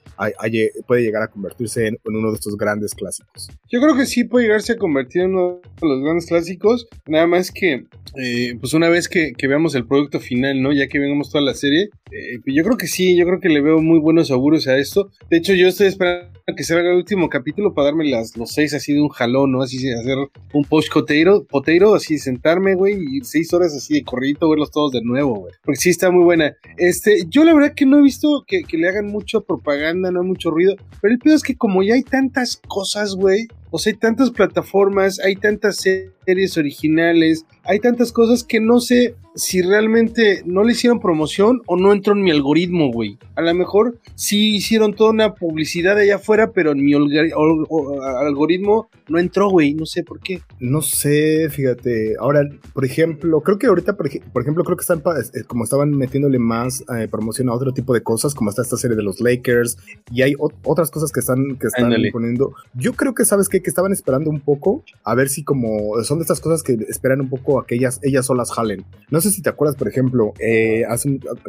puede 0.86 1.02
llegar 1.02 1.22
a 1.22 1.28
convertirse 1.28 1.88
en, 1.88 1.98
uno 2.04 2.30
de 2.30 2.36
estos 2.36 2.56
grandes 2.56 2.94
clásicos? 2.94 3.50
Yo 3.68 3.80
creo 3.80 3.96
que 3.96 4.06
sí 4.06 4.24
puede 4.24 4.46
llegarse 4.46 4.74
a 4.74 4.78
convertir 4.78 5.22
en 5.22 5.34
uno 5.34 5.60
de 5.80 5.88
los 5.88 6.02
grandes 6.02 6.26
clásicos. 6.26 6.88
Más 7.26 7.50
que, 7.50 7.84
eh, 8.16 8.56
pues 8.60 8.74
una 8.74 8.88
vez 8.88 9.08
que, 9.08 9.34
veamos 9.46 9.74
el 9.74 9.86
producto 9.86 10.20
final, 10.20 10.60
¿no? 10.60 10.72
Ya 10.72 10.88
que 10.88 10.98
vemos 10.98 11.30
toda 11.30 11.44
la 11.44 11.54
serie, 11.54 11.90
eh, 12.10 12.40
yo 12.46 12.64
creo 12.64 12.76
que 12.76 12.86
sí, 12.86 13.16
yo 13.16 13.24
creo 13.26 13.40
que 13.40 13.48
le 13.48 13.60
veo 13.60 13.80
muy 13.80 13.98
buenos 13.98 14.30
auguros 14.30 14.66
a 14.68 14.76
esto. 14.76 15.10
De 15.30 15.36
hecho, 15.36 15.54
yo 15.54 15.68
estoy 15.68 15.86
esperando 15.86 16.30
que 16.56 16.64
se 16.64 16.74
haga 16.74 16.90
el 16.90 16.96
último 16.96 17.28
capítulo 17.28 17.74
para 17.74 17.86
darme 17.86 18.08
las, 18.08 18.36
los 18.36 18.52
seis 18.52 18.74
así 18.74 18.92
de 18.92 19.00
un 19.00 19.08
jalón, 19.08 19.52
¿no? 19.52 19.62
Así 19.62 19.76
hacer 19.90 20.16
un 20.52 20.64
post 20.64 20.92
potato, 20.92 21.94
así 21.94 22.18
sentarme, 22.18 22.74
güey, 22.74 22.96
y 22.98 23.20
seis 23.22 23.52
horas 23.52 23.74
así 23.74 23.94
de 23.94 24.04
corrido, 24.04 24.48
verlos 24.48 24.70
todos 24.70 24.92
de 24.92 25.02
nuevo, 25.02 25.34
güey. 25.34 25.54
Porque 25.62 25.80
sí 25.80 25.90
está 25.90 26.10
muy 26.10 26.24
buena. 26.24 26.56
Este, 26.78 27.24
yo 27.28 27.44
la 27.44 27.54
verdad 27.54 27.74
que 27.74 27.86
no 27.86 27.98
he 27.98 28.02
visto 28.02 28.44
que, 28.46 28.62
que 28.62 28.78
le 28.78 28.88
hagan 28.88 29.06
mucho 29.06 29.42
propaganda, 29.42 30.10
no 30.10 30.22
mucho 30.22 30.50
ruido, 30.50 30.76
pero 31.00 31.12
el 31.12 31.18
peor 31.18 31.36
es 31.36 31.42
que 31.42 31.56
como 31.56 31.82
ya 31.82 31.94
hay 31.94 32.02
tantas 32.02 32.56
cosas, 32.56 33.14
güey, 33.14 33.48
o 33.76 33.78
hay 33.78 33.92
tantas 33.92 34.30
plataformas, 34.30 35.20
hay 35.20 35.36
tantas 35.36 35.76
series 35.76 36.56
originales, 36.56 37.44
hay 37.66 37.80
tantas 37.80 38.12
cosas 38.12 38.44
que 38.44 38.60
no 38.60 38.80
sé 38.80 39.16
si 39.36 39.60
realmente 39.60 40.42
no 40.46 40.64
le 40.64 40.72
hicieron 40.72 40.98
promoción 40.98 41.60
o 41.66 41.76
no 41.76 41.92
entró 41.92 42.14
en 42.14 42.22
mi 42.22 42.30
algoritmo, 42.30 42.90
güey. 42.90 43.18
A 43.34 43.42
lo 43.42 43.52
mejor 43.54 43.98
sí 44.14 44.56
hicieron 44.56 44.94
toda 44.94 45.10
una 45.10 45.34
publicidad 45.34 45.98
allá 45.98 46.16
afuera, 46.16 46.52
pero 46.52 46.72
en 46.72 46.82
mi 46.82 46.94
algoritmo 46.94 48.88
no 49.08 49.18
entró, 49.18 49.50
güey. 49.50 49.74
No 49.74 49.84
sé 49.84 50.02
por 50.02 50.20
qué. 50.20 50.40
No 50.58 50.80
sé, 50.80 51.48
fíjate. 51.50 52.14
Ahora, 52.18 52.48
por 52.72 52.86
ejemplo, 52.86 53.42
creo 53.42 53.58
que 53.58 53.66
ahorita, 53.66 53.94
por, 53.96 54.06
ejemplo, 54.06 54.64
creo 54.64 54.76
que 54.76 54.82
están 54.82 55.02
eh, 55.34 55.42
como 55.46 55.64
estaban 55.64 55.90
metiéndole 55.90 56.38
más 56.38 56.82
eh, 56.96 57.06
promoción 57.08 57.50
a 57.50 57.54
otro 57.54 57.72
tipo 57.72 57.92
de 57.92 58.02
cosas, 58.02 58.34
como 58.34 58.48
está 58.48 58.62
esta 58.62 58.78
serie 58.78 58.96
de 58.96 59.02
los 59.02 59.20
Lakers, 59.20 59.76
y 60.10 60.22
hay 60.22 60.34
otras 60.64 60.90
cosas 60.90 61.12
que 61.12 61.20
están, 61.20 61.56
que 61.56 61.66
están 61.66 61.92
poniendo. 62.10 62.54
Yo 62.74 62.94
creo 62.94 63.14
que, 63.14 63.26
¿sabes 63.26 63.50
qué? 63.50 63.60
Que 63.60 63.68
estaban 63.68 63.92
esperando 63.92 64.30
un 64.30 64.40
poco 64.40 64.82
a 65.04 65.14
ver 65.14 65.28
si 65.28 65.44
como 65.44 66.02
son 66.04 66.18
de 66.18 66.22
estas 66.22 66.40
cosas 66.40 66.62
que 66.62 66.78
esperan 66.88 67.20
un 67.20 67.28
poco 67.28 67.55
a 67.60 67.66
que 67.66 67.76
ellas, 67.76 68.00
ellas 68.02 68.26
solas 68.26 68.52
jalen. 68.52 68.84
No 69.10 69.20
sé 69.20 69.30
si 69.30 69.42
te 69.42 69.50
acuerdas, 69.50 69.76
por 69.76 69.88
ejemplo, 69.88 70.32
eh, 70.38 70.84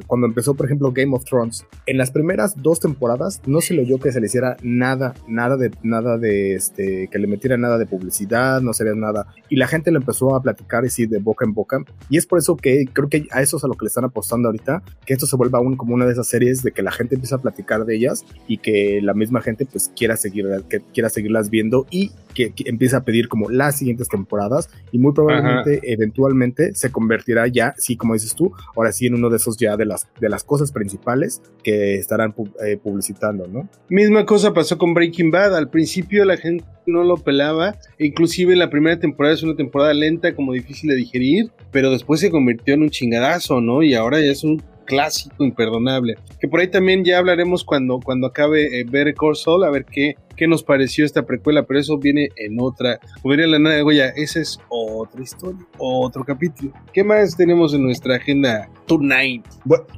cuando 0.06 0.28
empezó, 0.28 0.56
por 0.56 0.66
ejemplo, 0.66 0.92
Game 0.92 1.16
of 1.16 1.26
Thrones, 1.26 1.66
en 1.86 1.98
las 1.98 2.12
primeras 2.12 2.62
dos 2.62 2.80
temporadas 2.80 3.42
no 3.46 3.62
se 3.62 3.74
le 3.74 3.82
oyó 3.82 4.00
que 4.00 4.12
se 4.12 4.20
le 4.20 4.28
hiciera 4.28 4.58
nada, 4.62 5.14
nada 5.28 5.58
de, 5.58 5.72
nada 5.84 6.18
de, 6.18 6.56
este, 6.56 7.08
que 7.12 7.20
le 7.20 7.28
metiera 7.28 7.58
nada 7.58 7.78
de 7.78 7.86
publicidad, 7.86 8.62
no 8.62 8.74
sería 8.74 8.94
nada. 8.96 9.28
Y 9.50 9.56
la 9.56 9.68
gente 9.68 9.92
lo 9.92 9.98
empezó 9.98 10.36
a 10.36 10.42
platicar 10.42 10.86
y 10.86 10.90
sí, 10.90 11.06
de 11.06 11.20
boca 11.20 11.46
en 11.46 11.54
boca. 11.54 11.84
Y 12.10 12.18
es 12.18 12.26
por 12.26 12.40
eso 12.40 12.56
que 12.56 12.86
creo 12.92 13.10
que 13.10 13.28
a 13.32 13.42
eso 13.42 13.58
es 13.58 13.64
a 13.64 13.68
lo 13.68 13.74
que 13.74 13.86
le 13.86 13.90
están 13.90 14.06
apostando 14.06 14.48
ahorita, 14.50 14.84
que 15.06 15.14
esto 15.14 15.26
se 15.26 15.36
vuelva 15.36 15.60
aún 15.60 15.76
como 15.78 15.94
una 15.94 16.06
de 16.06 16.14
esas 16.14 16.28
series 16.28 16.64
de 16.64 16.72
que 16.72 16.82
la 16.82 16.92
gente 16.92 17.16
empieza 17.16 17.36
a 17.36 17.42
platicar 17.42 17.86
de 17.86 17.96
ellas 17.96 18.26
y 18.48 18.58
que 18.58 19.00
la 19.02 19.14
misma 19.14 19.42
gente 19.42 19.66
pues 19.66 19.92
quiera 19.96 20.18
seguir, 20.18 20.46
que 20.70 20.82
quiera 20.94 21.10
seguirlas 21.10 21.50
viendo 21.50 21.86
y 21.90 22.12
que, 22.34 22.54
empieza 22.66 22.98
a 22.98 23.04
pedir 23.04 23.28
como 23.28 23.50
las 23.50 23.78
siguientes 23.78 24.08
temporadas 24.10 24.70
y 24.92 25.00
muy 25.00 25.14
probablemente 25.14 25.80
eventualmente 25.98 26.74
se 26.74 26.92
convertirá 26.92 27.48
ya, 27.48 27.74
sí, 27.78 27.98
como 27.98 28.14
dices 28.14 28.36
tú, 28.36 28.52
ahora 28.76 28.92
sí 28.92 29.08
en 29.08 29.16
uno 29.16 29.30
de 29.30 29.38
esos 29.38 29.58
ya 29.58 29.76
de 29.76 29.86
las, 29.86 30.08
de 30.20 30.30
las 30.30 30.44
cosas 30.44 30.72
principales 30.72 31.42
que 31.64 31.96
estarán 31.96 32.34
eh, 32.66 32.78
publicitando, 32.78 33.48
¿no? 33.48 33.70
Misma 33.90 34.26
cosa 34.26 34.54
pasó 34.54 34.78
con 34.78 34.94
Breaking 34.94 35.32
Bad, 35.32 35.56
al 35.56 35.70
principio 35.70 36.26
la 36.26 36.38
gente 36.38 36.66
no 36.86 37.04
lo 37.04 37.18
pelaba, 37.18 37.76
inclusive 38.00 38.56
la 38.56 38.70
primera 38.70 39.00
temporada 39.00 39.36
es 39.36 39.44
una 39.44 39.56
temporada 39.56 39.94
lenta, 39.94 40.36
como 40.36 40.54
difícil 40.54 40.90
de 40.90 40.96
digerir, 40.96 41.52
pero 41.72 41.92
después 41.92 42.20
se 42.20 42.32
convirtió 42.32 42.74
en 42.74 42.84
un 42.84 42.90
chingadazo, 42.90 43.62
¿no? 43.62 43.84
Y 43.84 43.94
ahora 43.94 44.20
ya 44.20 44.32
es 44.32 44.44
un 44.44 44.62
clásico 44.86 45.44
imperdonable. 45.44 46.16
Que 46.40 46.48
por 46.48 46.60
ahí 46.60 46.70
también 46.70 47.04
ya 47.04 47.20
hablaremos 47.20 47.64
cuando, 47.64 48.00
cuando 48.00 48.28
acabe 48.28 48.80
eh, 48.80 48.86
Better 48.90 49.14
Call 49.14 49.64
a 49.64 49.70
ver 49.70 49.86
qué, 49.86 50.16
qué 50.38 50.48
nos 50.48 50.64
pareció 50.64 51.04
esta 51.04 51.26
precuela, 51.26 51.64
pero 51.64 51.80
eso 51.80 51.98
viene 51.98 52.30
en 52.38 52.58
otra. 52.60 53.00
Como 53.22 53.34
diría 53.34 53.48
la 53.48 53.60
nada 53.60 53.76
de 53.76 53.82
Goya, 53.82 54.10
esa 54.10 54.40
es 54.40 54.60
otra 54.70 55.22
historia, 55.22 55.66
otro 55.78 56.24
capítulo. 56.24 56.72
¿Qué 56.94 57.04
más 57.04 57.36
tenemos 57.36 57.74
en 57.74 57.84
nuestra 57.84 58.16
agenda 58.16 58.70
tonight? 58.86 59.46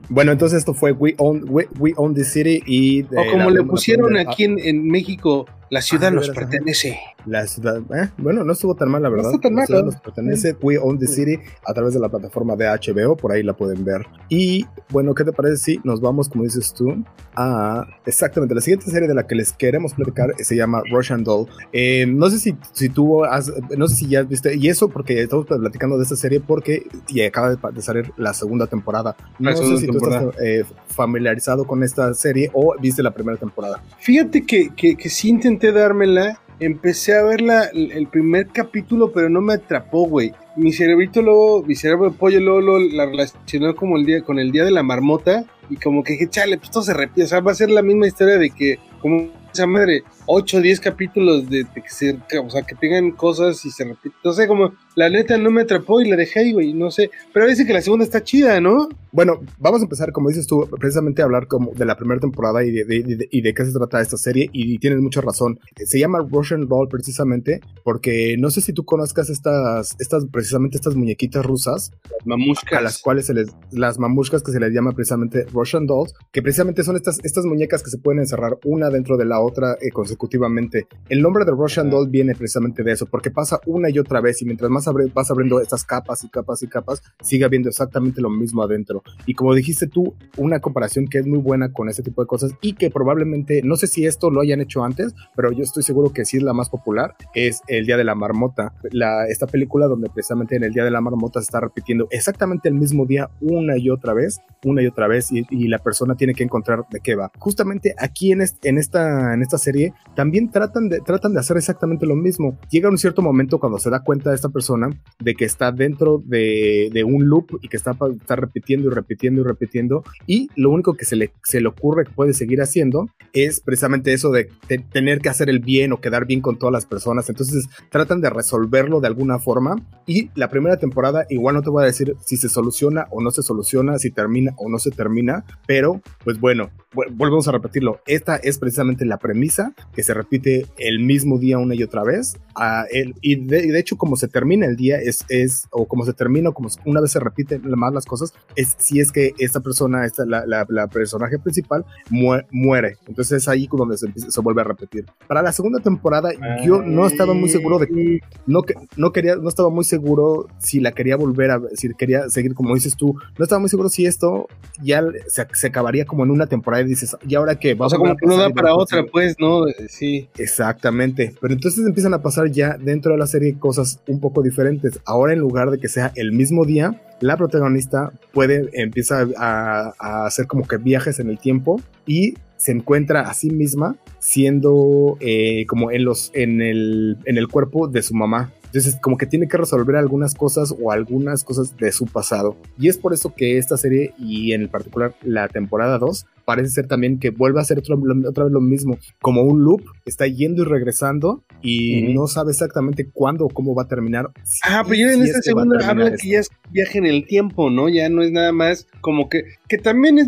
Bueno, 0.10 0.31
entonces 0.31 0.60
esto 0.60 0.74
fue 0.74 0.93
We 0.93 1.13
Own, 1.17 1.46
We, 1.48 1.93
Own 1.98 2.15
the 2.15 2.24
City 2.24 2.63
y... 2.65 3.03
o 3.03 3.31
como 3.31 3.51
le 3.51 3.63
pusieron 3.63 4.17
aquí 4.17 4.46
en, 4.46 4.58
en 4.60 4.88
México, 4.88 5.46
la 5.69 5.81
ciudad 5.81 6.12
nos 6.12 6.29
pertenece. 6.29 7.00
La 7.25 7.46
ciudad, 7.46 7.77
eh, 7.77 8.10
bueno, 8.17 8.43
no 8.43 8.53
estuvo 8.53 8.74
tan 8.75 8.89
mal, 8.89 9.03
la 9.03 9.10
verdad. 9.10 9.31
No 9.31 9.39
tan 9.39 9.53
mal. 9.53 9.62
La 9.62 9.65
ciudad 9.67 9.84
nos 9.84 9.98
pertenece. 9.98 10.55
We 10.62 10.79
Own 10.79 10.98
the 10.98 11.05
City 11.05 11.38
a 11.63 11.74
través 11.74 11.93
de 11.93 12.00
la 12.00 12.10
plataforma 12.10 12.55
de 12.55 12.65
HBO, 12.65 13.15
por 13.15 13.31
ahí 13.31 13.43
la 13.43 13.53
pueden 13.53 13.86
ver. 13.86 14.08
Y 14.29 14.65
bueno, 14.89 15.13
¿qué 15.13 15.24
te 15.24 15.31
parece 15.31 15.58
si 15.58 15.79
nos 15.84 16.01
vamos, 16.01 16.27
como 16.27 16.43
dices 16.43 16.74
tú, 16.74 17.03
a 17.36 17.86
exactamente 18.05 18.55
la 18.55 18.62
siguiente 18.62 18.89
serie 18.89 19.08
de 19.08 19.13
la 19.13 19.27
que 19.27 19.36
les 19.36 19.53
queremos 19.53 19.93
platicar? 19.93 20.28
Se 20.38 20.55
llama 20.55 20.81
Russian 20.91 21.24
Doll. 21.24 21.48
Eh, 21.71 22.05
no 22.07 22.29
sé 22.29 22.39
si, 22.39 22.55
si 22.74 22.89
tú 22.89 23.25
has, 23.25 23.51
no 23.77 23.88
sé 23.88 23.95
si 23.95 24.07
ya 24.07 24.24
viste, 24.24 24.55
y 24.55 24.67
eso 24.69 24.89
porque 24.89 25.21
estamos 25.21 25.45
platicando 25.45 25.98
de 25.98 26.03
esta 26.03 26.15
serie 26.15 26.39
porque 26.39 26.83
y 27.07 27.21
acaba 27.21 27.55
de, 27.55 27.81
salir 27.81 28.12
la 28.17 28.33
segunda 28.33 28.67
temporada. 28.67 29.15
No 29.38 29.55
sé 29.55 29.77
si 29.77 29.88
tú 29.88 29.98
estás 29.98 30.36
eh, 30.43 30.63
familiarizado 30.88 31.65
con 31.65 31.83
esta 31.83 32.13
serie 32.13 32.50
o 32.53 32.75
viste 32.79 33.03
la 33.03 33.12
primera 33.12 33.38
temporada. 33.38 33.81
Fíjate 34.00 34.45
que, 34.45 34.69
que, 34.75 34.95
que 34.95 35.09
sí 35.09 35.29
intenté 35.29 35.71
dármela 35.71 36.39
empecé 36.59 37.15
a 37.15 37.24
ver 37.24 37.41
el 37.74 38.07
primer 38.07 38.48
capítulo, 38.48 39.12
pero 39.12 39.29
no 39.29 39.41
me 39.41 39.53
atrapó, 39.53 40.07
güey. 40.07 40.33
Mi 40.55 40.74
cerebrito 40.74 41.21
luego, 41.21 41.63
mi 41.63 41.75
cerebro 41.75 42.09
de 42.09 42.17
pollo 42.17 42.39
luego, 42.39 42.79
la 42.79 43.05
relacionó 43.05 43.75
como 43.75 43.98
el 43.98 44.05
día, 44.05 44.21
con 44.21 44.39
el 44.39 44.51
día 44.51 44.65
de 44.65 44.71
la 44.71 44.83
marmota. 44.83 45.45
Y 45.69 45.77
como 45.77 46.03
que 46.03 46.13
dije, 46.13 46.29
chale, 46.29 46.57
pues 46.57 46.71
todo 46.71 46.83
se 46.83 46.93
repite. 46.93 47.24
O 47.24 47.27
sea, 47.27 47.39
va 47.39 47.51
a 47.51 47.55
ser 47.55 47.69
la 47.69 47.81
misma 47.81 48.07
historia 48.07 48.38
de 48.38 48.50
que, 48.50 48.77
como 49.01 49.29
esa 49.53 49.67
madre, 49.67 50.03
8 50.31 50.57
o 50.57 50.62
10 50.62 50.79
capítulos 50.79 51.50
de, 51.50 51.65
que 51.74 51.89
se, 51.89 52.19
o 52.39 52.50
sea, 52.51 52.62
que 52.62 52.75
tengan 52.75 53.12
cosas 53.12 53.65
y 53.65 53.71
se 53.71 53.83
repiten. 53.83 54.19
No 54.24 54.31
sé, 54.31 54.48
como 54.48 54.74
la 54.95 55.09
neta 55.09 55.38
no 55.39 55.50
me 55.50 55.62
atrapó 55.62 56.01
y 56.01 56.07
la 56.07 56.15
dejé 56.15 56.41
ahí, 56.41 56.53
güey, 56.53 56.74
no 56.74 56.91
sé. 56.91 57.09
Pero 57.33 57.48
dice 57.48 57.65
que 57.65 57.74
la 57.74 57.81
segunda 57.81 58.05
está 58.05 58.24
chida, 58.24 58.62
¿no? 58.62 58.89
Bueno, 59.12 59.39
vamos 59.57 59.81
a 59.81 59.86
empezar, 59.86 60.12
como 60.12 60.29
dices 60.29 60.45
tú, 60.45 60.69
precisamente 60.79 61.24
a 61.24 61.25
hablar 61.25 61.48
como 61.48 61.71
de 61.74 61.83
la 61.83 61.98
primera 61.98 62.19
temporada 62.21 62.63
y 62.63 62.69
de, 62.69 63.27
y 63.31 63.41
de 63.41 63.53
qué 63.55 63.65
se 63.65 63.71
trata 63.71 64.01
esta 64.01 64.17
serie. 64.17 64.50
Y 64.53 64.77
tienes 64.77 65.00
mucha 65.00 65.21
razón. 65.21 65.59
Se 65.83 65.98
llama 65.98 66.19
Russian 66.29 66.67
Doll 66.67 66.89
precisamente 66.89 67.59
porque 67.83 68.36
no 68.38 68.51
sé 68.51 68.62
si 68.62 68.71
tú 68.71 68.86
conozcas 68.86 69.31
estas, 69.31 69.95
estas 70.00 70.27
precisamente 70.27 70.77
estas 70.77 70.95
muñequitas 70.95 71.43
rusas. 71.43 71.91
Las 72.03 72.27
mamushkas. 72.27 72.77
A 72.79 72.81
las 72.81 73.01
cuales 73.01 73.25
se 73.25 73.33
les, 73.33 73.48
las 73.71 73.98
mamushkas 73.98 74.43
que 74.43 74.51
se 74.51 74.59
les 74.59 74.71
llama 74.71 74.91
precisamente 74.91 75.45
Russian 75.45 75.88
Dolls, 75.88 76.13
que 76.31 76.43
precisamente 76.43 76.83
son 76.83 76.98
estas, 76.98 77.17
estas 77.24 77.45
muñecas 77.45 77.81
que 77.81 77.89
se 77.89 77.98
pueden 77.98 78.19
encerrar 78.19 78.59
una 78.63 78.91
dentro 78.91 79.17
de 79.17 79.25
la 79.25 79.39
otra 79.39 79.77
eh, 79.81 79.89
consecutivamente. 80.19 80.88
El 81.07 81.21
nombre 81.21 81.45
de 81.45 81.51
Russian 81.51 81.89
Doll 81.89 82.09
viene 82.09 82.35
precisamente 82.35 82.83
de 82.83 82.91
eso, 82.91 83.05
porque 83.05 83.31
pasa 83.31 83.59
una 83.65 83.89
y 83.89 83.97
otra 83.97 84.21
vez 84.21 84.41
y 84.41 84.45
mientras 84.45 84.69
más 84.69 84.85
vas 85.13 85.31
abriendo 85.31 85.61
estas 85.61 85.83
capas 85.83 86.23
y 86.23 86.29
capas 86.29 86.61
y 86.61 86.67
capas, 86.67 87.01
sigue 87.21 87.45
habiendo 87.45 87.69
exactamente 87.69 88.21
lo 88.21 88.29
mismo 88.29 88.61
adentro. 88.61 89.01
Y 89.25 89.33
como 89.33 89.55
dijiste 89.55 89.88
tú, 89.88 90.13
una 90.38 90.59
comparación 90.59 91.07
que 91.07 91.19
es 91.19 91.25
muy 91.25 91.39
buena 91.39 91.71
con 91.71 91.89
ese 91.89 92.03
tipo 92.03 92.21
de 92.21 92.27
cosas 92.27 92.51
y 92.61 92.73
que 92.73 92.91
probablemente, 92.91 93.61
no 93.63 93.77
sé 93.77 93.88
si 93.88 94.05
esto 94.05 94.29
lo 94.29 94.41
hayan 94.41 94.61
hecho 94.61 94.83
antes, 94.83 95.15
pero 95.35 95.51
yo 95.51 95.63
estoy 95.63 95.83
seguro 95.83 96.11
que 96.11 96.25
sí 96.25 96.38
es 96.38 96.43
la 96.43 96.53
más 96.53 96.69
popular, 96.69 97.15
es 97.33 97.61
El 97.67 97.85
Día 97.85 97.97
de 97.97 98.03
la 98.03 98.15
Marmota. 98.15 98.73
La, 98.91 99.25
esta 99.27 99.47
película 99.47 99.88
donde 99.88 100.09
precisamente 100.09 100.55
en 100.57 100.63
El 100.63 100.73
Día 100.73 100.83
de 100.83 100.91
la 100.91 101.01
Marmota 101.01 101.39
se 101.39 101.45
está 101.45 101.61
repitiendo 101.61 102.07
exactamente 102.11 102.67
el 102.67 102.75
mismo 102.75 103.05
día 103.05 103.29
una 103.39 103.77
y 103.77 103.89
otra 103.89 104.13
vez, 104.13 104.41
una 104.65 104.81
y 104.81 104.88
otra 104.88 105.07
vez, 105.07 105.29
y, 105.31 105.69
la 105.69 105.77
persona 105.77 106.15
tiene 106.15 106.33
que 106.33 106.43
encontrar 106.43 106.85
de 106.89 106.99
qué 106.99 107.15
va. 107.15 107.31
Justamente 107.38 107.93
aquí 107.99 108.31
en, 108.31 108.41
en, 108.63 108.77
esta, 108.79 109.35
en 109.35 109.43
esta 109.43 109.59
serie 109.59 109.93
también 110.16 110.50
tratan 110.51 110.89
de, 110.89 111.00
tratan 111.00 111.34
de 111.34 111.39
hacer 111.39 111.58
exactamente 111.58 112.06
lo 112.06 112.16
mismo. 112.16 112.58
Llega 112.70 112.89
un 112.89 112.98
cierto 112.98 113.22
momento 113.22 113.60
cuando 113.60 113.80
se 113.80 113.89
da 113.89 114.04
cuenta 114.04 114.30
de 114.30 114.36
esta 114.36 114.50
persona 114.50 114.89
de 115.20 115.36
que 115.36 115.46
está 115.46 115.72
dentro 115.72 116.22
de, 116.25 116.89
un 117.06 117.28
loop 117.28 117.60
y 117.62 117.70
que 117.70 117.78
está, 117.78 117.96
está, 118.20 118.36
repitiendo 118.36 118.89
y 118.89 118.94
repitiendo 118.94 119.42
y 119.42 119.44
repitiendo 119.46 120.04
y 120.28 120.50
lo 120.56 120.70
único 120.70 120.94
que 120.94 121.06
se 121.06 121.16
le, 121.16 121.32
se 121.44 121.62
le 121.62 121.70
ocurre 121.70 122.06
que 122.06 122.12
puede 122.12 122.34
seguir 122.34 122.62
haciendo 122.62 123.08
es 123.34 123.62
precisamente 123.62 124.13
eso 124.13 124.32
de, 124.32 124.50
tener 124.92 125.20
que 125.20 125.30
hacer 125.30 125.50
el 125.50 125.60
bien 125.60 125.94
o 125.94 126.01
quedar 126.01 126.25
bien 126.25 126.42
con 126.42 126.58
todas 126.58 126.74
las 126.74 126.86
personas. 126.86 127.30
Entonces 127.30 127.68
tratan 127.89 128.22
de 128.22 128.30
resolverlo 128.30 129.00
de 129.00 129.08
alguna 129.08 129.39
forma 129.39 129.75
y 130.06 130.30
la 130.36 130.50
primera 130.50 130.78
temporada 130.78 131.25
igual 131.30 131.56
no 131.56 131.62
te 131.62 131.70
voy 131.70 131.84
a 131.84 131.88
decir 131.88 132.16
si 132.25 132.38
se 132.38 132.50
soluciona 132.50 133.08
o 133.12 133.22
no 133.22 133.32
se 133.32 133.42
soluciona, 133.42 133.98
si 133.98 134.12
termina 134.12 134.54
o 134.58 134.70
no 134.70 134.80
se 134.80 134.92
termina, 134.92 135.46
pero 135.66 136.01
pues 136.24 136.39
bueno, 136.39 136.70
volvemos 137.12 137.48
a 137.48 137.51
repetirlo, 137.51 138.00
esta 138.08 138.36
es 138.36 138.58
precisamente 138.58 139.06
la 139.06 139.18
premisa 139.18 139.74
que 139.93 140.03
se 140.03 140.13
repite 140.13 140.65
el 140.77 141.00
mismo 141.00 141.38
día 141.38 141.58
una 141.58 141.75
y 141.75 141.84
otra 141.84 142.03
vez. 142.03 142.38
Ah, 142.55 142.86
y, 143.22 143.36
de, 143.46 143.79
hecho, 143.79 143.98
como 143.98 144.15
se 144.15 144.27
termina 144.27 144.65
el 144.65 144.75
día, 144.75 144.98
es, 144.98 145.25
es 145.29 145.67
o 145.72 145.88
como 145.88 146.05
se 146.05 146.13
termina, 146.13 146.50
o 146.50 146.53
como 146.53 146.69
una 146.86 147.01
vez 147.01 147.12
se 147.12 147.19
repiten 147.19 147.62
más 147.77 147.93
las 147.93 148.05
cosas, 148.05 148.34
es 148.55 148.75
si 148.77 149.00
es 149.00 149.12
que 149.12 149.34
esta 149.39 149.62
persona, 149.62 150.05
esta, 150.05 150.25
la, 150.25 150.46
la, 150.46 150.88
personaje 150.88 151.39
principal, 151.39 151.86
muere. 152.10 152.98
Entonces 153.08 153.43
es 153.43 153.48
ahí 153.48 153.67
donde 153.72 153.98
se, 153.98 154.08
se, 154.15 154.41
vuelve 154.41 154.62
a 154.62 154.65
repetir. 154.65 155.05
Para 155.27 155.41
la 155.41 155.51
segunda 155.51 155.79
temporada, 155.79 156.31
yo 156.63 156.81
no 156.81 157.08
estaba 157.08 157.34
muy 157.34 157.50
seguro 157.50 157.79
de. 157.79 158.22
No, 158.46 158.62
no, 158.98 159.12
quería, 159.12 159.36
no 159.36 159.48
estaba 159.48 159.69
muy 159.69 159.84
seguro 159.84 160.48
si 160.58 160.79
la 160.79 160.91
quería 160.91 161.15
volver 161.15 161.51
a. 161.51 161.62
Si 161.75 161.89
quería 161.93 162.29
seguir, 162.29 162.53
como 162.53 162.75
dices 162.75 162.96
tú, 162.96 163.15
no 163.38 163.43
estaba 163.43 163.60
muy 163.60 163.69
seguro 163.69 163.89
si 163.89 164.05
esto 164.05 164.48
ya 164.81 165.03
se, 165.27 165.48
se 165.53 165.67
acabaría 165.67 166.05
como 166.05 166.24
en 166.24 166.31
una 166.31 166.48
temporada 166.48 166.84
y 166.84 166.88
dices, 166.88 167.15
¿y 167.27 167.36
ahora 167.36 167.58
qué? 167.58 167.75
o 167.79 167.89
sea, 167.89 167.98
como 167.98 168.15
que 168.15 168.25
no 168.25 168.38
da 168.38 168.50
para 168.50 168.75
otra, 168.75 169.05
pues, 169.05 169.36
¿no? 169.39 169.63
Sí. 169.88 170.29
Exactamente. 170.38 171.33
Pero 171.39 171.53
entonces 171.53 171.86
empiezan 171.86 172.13
a 172.13 172.21
pasar 172.21 172.51
ya 172.51 172.77
dentro 172.77 173.13
de 173.13 173.17
la 173.17 173.27
serie 173.27 173.57
cosas 173.57 174.01
un 174.07 174.19
poco 174.19 174.41
diferentes. 174.41 175.00
Ahora 175.05 175.33
en 175.33 175.39
lugar 175.39 175.69
de 175.69 175.79
que 175.79 175.88
sea 175.88 176.12
el 176.15 176.31
mismo 176.31 176.65
día, 176.65 177.01
la 177.21 177.38
protagonista 177.38 178.12
puede, 178.33 178.69
empieza 178.74 179.27
a, 179.38 180.25
hacer 180.25 180.48
como 180.48 180.67
que 180.67 180.77
viajes 180.77 181.19
en 181.19 181.29
el 181.29 181.39
tiempo 181.39 181.81
y 182.05 182.36
se 182.57 182.71
encuentra 182.71 183.21
a 183.21 183.33
sí 183.33 183.50
misma 183.51 183.95
siendo 184.19 185.17
eh, 185.21 185.65
como 185.67 185.91
en 185.91 186.03
los 186.03 186.29
en 186.33 186.62
el, 186.62 187.17
en 187.25 187.38
el 187.38 187.48
cuerpo 187.48 187.88
de 187.88 188.01
su 188.01 188.13
mamá 188.13 188.51
entonces, 188.69 188.97
como 189.01 189.17
que 189.17 189.25
tiene 189.25 189.47
que 189.47 189.57
resolver 189.57 189.95
algunas 189.95 190.35
cosas 190.35 190.75
o 190.79 190.91
algunas 190.91 191.43
cosas 191.43 191.75
de 191.77 191.91
su 191.91 192.05
pasado. 192.05 192.55
Y 192.77 192.88
es 192.88 192.99
por 192.99 193.13
eso 193.13 193.33
que 193.35 193.57
esta 193.57 193.77
serie, 193.77 194.13
y 194.19 194.53
en 194.53 194.67
particular 194.67 195.15
la 195.23 195.47
temporada 195.47 195.97
2, 195.97 196.27
parece 196.45 196.69
ser 196.69 196.88
también 196.88 197.19
que 197.19 197.31
vuelve 197.31 197.59
a 197.59 197.63
ser 197.63 197.79
otra, 197.79 197.95
vez 197.95 198.51
lo 198.51 198.61
mismo, 198.61 198.99
como 199.21 199.41
un 199.41 199.63
loop, 199.63 199.81
está 200.05 200.27
yendo 200.27 200.61
y 200.61 200.65
regresando 200.65 201.43
y 201.63 202.13
no 202.13 202.27
sabe 202.27 202.51
exactamente 202.51 203.09
cuándo 203.11 203.45
o 203.45 203.49
cómo 203.49 203.73
va 203.73 203.83
a 203.83 203.88
terminar. 203.88 204.29
ah, 204.63 204.83
pero 204.83 204.95
ya 204.95 205.13
en 205.13 205.23
esta 205.23 205.41
segunda 205.41 205.88
habla 205.88 206.15
que 206.15 206.29
ya 206.29 206.39
es 206.39 206.49
viaje 206.69 206.99
en 206.99 207.07
el 207.07 207.25
tiempo, 207.25 207.71
¿no? 207.71 207.89
Ya 207.89 208.07
no 208.09 208.21
es 208.21 208.31
nada 208.31 208.51
más 208.51 208.88
como 209.01 209.29
que, 209.29 209.45
que 209.67 209.79
también 209.79 210.19
es 210.19 210.27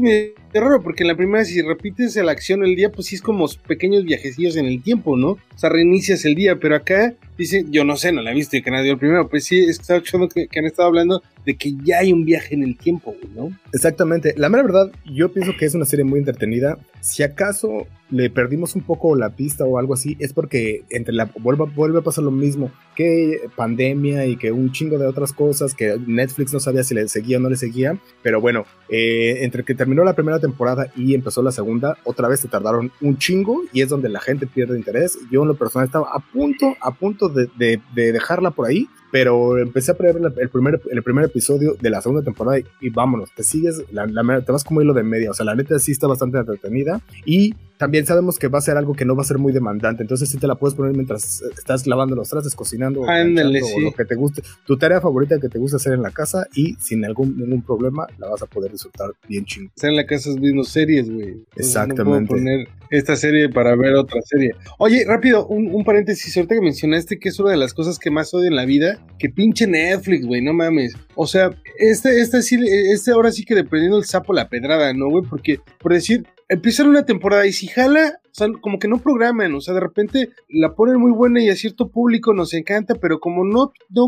mi 0.53 0.59
raro, 0.59 0.81
porque 0.81 1.03
en 1.03 1.07
la 1.07 1.15
primera, 1.15 1.45
si 1.45 1.61
repites 1.61 2.15
la 2.15 2.31
acción 2.31 2.63
el 2.63 2.75
día, 2.75 2.91
pues 2.91 3.07
sí 3.07 3.15
es 3.15 3.21
como 3.21 3.47
pequeños 3.67 4.03
viajecillos 4.03 4.55
en 4.57 4.65
el 4.65 4.81
tiempo, 4.81 5.17
¿no? 5.17 5.29
O 5.29 5.57
sea, 5.57 5.69
reinicias 5.69 6.25
el 6.25 6.35
día, 6.35 6.57
pero 6.57 6.75
acá 6.75 7.13
dice, 7.37 7.65
yo 7.69 7.83
no 7.83 7.95
sé, 7.95 8.11
no 8.11 8.21
la 8.21 8.31
he 8.31 8.35
visto 8.35 8.57
y 8.57 8.61
que 8.61 8.71
nadie 8.71 8.91
el 8.91 8.97
primero, 8.97 9.27
pues 9.27 9.45
sí, 9.45 9.59
es 9.59 9.79
que 9.79 10.27
que, 10.29 10.59
han 10.59 10.65
estado 10.65 10.87
hablando 10.89 11.23
de 11.45 11.55
que 11.55 11.73
ya 11.83 11.99
hay 11.99 12.13
un 12.13 12.25
viaje 12.25 12.55
en 12.55 12.63
el 12.63 12.77
tiempo, 12.77 13.15
¿no? 13.35 13.49
Exactamente. 13.73 14.33
La 14.37 14.49
mera 14.49 14.63
verdad, 14.63 14.91
yo 15.05 15.31
pienso 15.31 15.53
que 15.57 15.65
es 15.65 15.75
una 15.75 15.85
serie 15.85 16.05
muy 16.05 16.19
entretenida. 16.19 16.77
Si 16.99 17.23
acaso 17.23 17.87
le 18.11 18.29
perdimos 18.29 18.75
un 18.75 18.83
poco 18.83 19.15
la 19.15 19.29
pista 19.29 19.63
o 19.65 19.79
algo 19.79 19.93
así, 19.93 20.17
es 20.19 20.33
porque 20.33 20.83
entre 20.89 21.13
la 21.13 21.31
vuelve, 21.39 21.65
vuelve 21.73 21.99
a 21.99 22.03
pasar 22.03 22.23
lo 22.23 22.31
mismo 22.31 22.71
que 22.95 23.39
pandemia 23.55 24.25
y 24.25 24.35
que 24.35 24.51
un 24.51 24.71
chingo 24.71 24.99
de 24.99 25.07
otras 25.07 25.33
cosas 25.33 25.73
que 25.73 25.97
Netflix 26.05 26.53
no 26.53 26.59
sabía 26.59 26.83
si 26.83 26.93
le 26.93 27.07
seguía 27.07 27.37
o 27.37 27.39
no 27.39 27.49
le 27.49 27.55
seguía. 27.55 27.97
Pero 28.21 28.41
bueno, 28.41 28.65
eh, 28.89 29.39
entre 29.41 29.63
que 29.63 29.73
terminó 29.73 30.03
la 30.03 30.13
primera 30.13 30.39
temporada 30.39 30.91
y 30.95 31.15
empezó 31.15 31.41
la 31.41 31.51
segunda, 31.51 31.97
otra 32.03 32.27
vez 32.27 32.41
se 32.41 32.49
tardaron 32.49 32.91
un 33.01 33.17
chingo 33.17 33.61
y 33.73 33.81
es 33.81 33.89
donde 33.89 34.09
la 34.09 34.19
gente 34.19 34.45
pierde 34.45 34.77
interés. 34.77 35.17
Yo 35.31 35.41
en 35.41 35.47
lo 35.47 35.55
personal 35.55 35.87
estaba 35.87 36.09
a 36.13 36.19
punto, 36.19 36.75
a 36.81 36.91
punto 36.91 37.29
de, 37.29 37.49
de 37.57 38.11
dejarla 38.11 38.51
por 38.51 38.67
ahí 38.67 38.87
pero 39.11 39.57
empecé 39.57 39.91
a 39.91 39.95
ver 39.95 40.15
el 40.37 40.49
primer, 40.49 40.81
el 40.89 41.03
primer 41.03 41.25
episodio 41.25 41.75
de 41.79 41.89
la 41.89 42.01
segunda 42.01 42.23
temporada 42.23 42.59
y, 42.79 42.89
vámonos, 42.89 43.29
te 43.35 43.43
sigues, 43.43 43.83
la, 43.91 44.07
te 44.41 44.51
vas 44.51 44.63
como 44.63 44.81
hilo 44.81 44.93
de 44.93 45.03
media, 45.03 45.31
o 45.31 45.33
sea, 45.33 45.45
la 45.45 45.55
neta 45.55 45.77
sí 45.79 45.91
está 45.91 46.07
bastante 46.07 46.37
entretenida 46.37 47.01
y 47.25 47.53
también 47.81 48.05
sabemos 48.05 48.37
que 48.37 48.47
va 48.47 48.59
a 48.59 48.61
ser 48.61 48.77
algo 48.77 48.93
que 48.93 49.05
no 49.05 49.15
va 49.15 49.23
a 49.23 49.25
ser 49.25 49.39
muy 49.39 49.51
demandante, 49.51 50.03
entonces 50.03 50.29
sí 50.29 50.37
te 50.37 50.45
la 50.45 50.53
puedes 50.53 50.75
poner 50.75 50.93
mientras 50.93 51.41
estás 51.41 51.87
lavando 51.87 52.15
los 52.15 52.29
trastes, 52.29 52.53
cocinando, 52.53 53.01
o 53.01 53.05
lo 53.07 53.91
que 53.91 54.05
te 54.05 54.13
guste, 54.13 54.43
tu 54.67 54.77
tarea 54.77 55.01
favorita 55.01 55.39
que 55.39 55.49
te 55.49 55.57
gusta 55.57 55.77
hacer 55.77 55.93
en 55.93 56.03
la 56.03 56.11
casa 56.11 56.45
y 56.53 56.75
sin 56.75 57.03
algún 57.05 57.35
ningún 57.35 57.63
problema 57.63 58.05
la 58.19 58.29
vas 58.29 58.43
a 58.43 58.45
poder 58.45 58.71
disfrutar 58.71 59.09
bien 59.27 59.45
chingo. 59.45 59.71
Estar 59.75 59.89
en 59.89 59.95
la 59.95 60.05
casa 60.05 60.29
es 60.29 60.39
viendo 60.39 60.63
series, 60.63 61.09
güey. 61.09 61.43
Exactamente. 61.55 62.03
No 62.03 62.27
puedo 62.27 62.39
poner 62.39 62.67
esta 62.91 63.15
serie 63.15 63.49
para 63.49 63.75
ver 63.75 63.95
otra 63.95 64.21
serie. 64.21 64.51
Oye, 64.77 65.03
rápido, 65.07 65.47
un, 65.47 65.73
un 65.73 65.83
paréntesis, 65.83 66.37
ahorita 66.37 66.53
que 66.53 66.61
mencionaste 66.61 67.17
que 67.17 67.29
es 67.29 67.39
una 67.39 67.49
de 67.49 67.57
las 67.57 67.73
cosas 67.73 67.97
que 67.97 68.11
más 68.11 68.31
odio 68.35 68.47
en 68.47 68.55
la 68.57 68.65
vida, 68.65 69.03
que 69.17 69.29
pinche 69.29 69.65
Netflix, 69.65 70.27
güey, 70.27 70.43
no 70.43 70.53
mames. 70.53 70.95
O 71.15 71.25
sea, 71.25 71.49
este, 71.79 72.21
este 72.21 72.43
sí, 72.43 72.59
este 72.93 73.09
ahora 73.09 73.31
sí 73.31 73.43
que 73.43 73.55
dependiendo 73.55 73.97
el 73.97 74.05
sapo 74.05 74.33
la 74.33 74.49
pedrada, 74.49 74.93
¿no, 74.93 75.09
güey? 75.09 75.23
Porque, 75.27 75.59
por 75.79 75.93
decir, 75.93 76.27
empiezan 76.51 76.89
una 76.89 77.05
temporada 77.05 77.47
y 77.47 77.53
si 77.53 77.67
jala, 77.67 78.19
o 78.25 78.33
sea, 78.33 78.47
como 78.61 78.77
que 78.77 78.89
no 78.89 78.99
programan, 78.99 79.55
o 79.55 79.61
sea, 79.61 79.73
de 79.73 79.79
repente 79.79 80.29
la 80.49 80.75
ponen 80.75 80.99
muy 80.99 81.11
buena 81.11 81.41
y 81.41 81.49
a 81.49 81.55
cierto 81.55 81.89
público 81.89 82.33
nos 82.33 82.53
encanta, 82.53 82.95
pero 82.95 83.21
como 83.21 83.45
no, 83.45 83.71
no, 83.89 84.07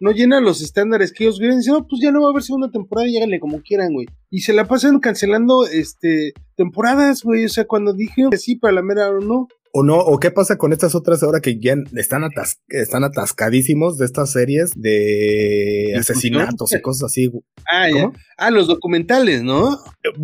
no 0.00 0.10
llena 0.10 0.40
los 0.40 0.62
estándares 0.62 1.12
que 1.12 1.24
ellos 1.24 1.38
quieren, 1.38 1.58
dicen, 1.58 1.74
no, 1.74 1.86
pues 1.86 2.00
ya 2.02 2.10
no 2.10 2.22
va 2.22 2.28
a 2.28 2.30
haber 2.30 2.42
segunda 2.42 2.70
temporada, 2.70 3.06
y 3.08 3.18
háganle 3.18 3.38
como 3.38 3.60
quieran, 3.60 3.92
güey. 3.92 4.06
Y 4.30 4.40
se 4.40 4.54
la 4.54 4.64
pasan 4.64 5.00
cancelando, 5.00 5.66
este, 5.66 6.32
temporadas, 6.56 7.22
güey, 7.22 7.44
o 7.44 7.48
sea, 7.50 7.66
cuando 7.66 7.92
dije 7.92 8.22
que 8.30 8.38
sí, 8.38 8.56
para 8.56 8.72
la 8.72 8.82
mera 8.82 9.10
o 9.10 9.20
no, 9.20 9.48
o 9.74 9.82
no, 9.82 9.98
o 9.98 10.20
qué 10.20 10.30
pasa 10.30 10.58
con 10.58 10.72
estas 10.72 10.94
otras 10.94 11.22
ahora 11.22 11.40
que 11.40 11.58
ya 11.58 11.74
están, 11.96 12.28
están 12.68 13.04
atascadísimos 13.04 13.96
de 13.96 14.04
estas 14.04 14.30
series 14.30 14.72
de 14.76 15.94
asesinatos 15.98 16.74
y 16.74 16.82
cosas 16.82 17.04
así. 17.04 17.32
Ah, 17.70 17.88
ya. 17.88 18.12
Ah, 18.36 18.50
los 18.50 18.66
documentales, 18.66 19.42
¿no? 19.42 19.78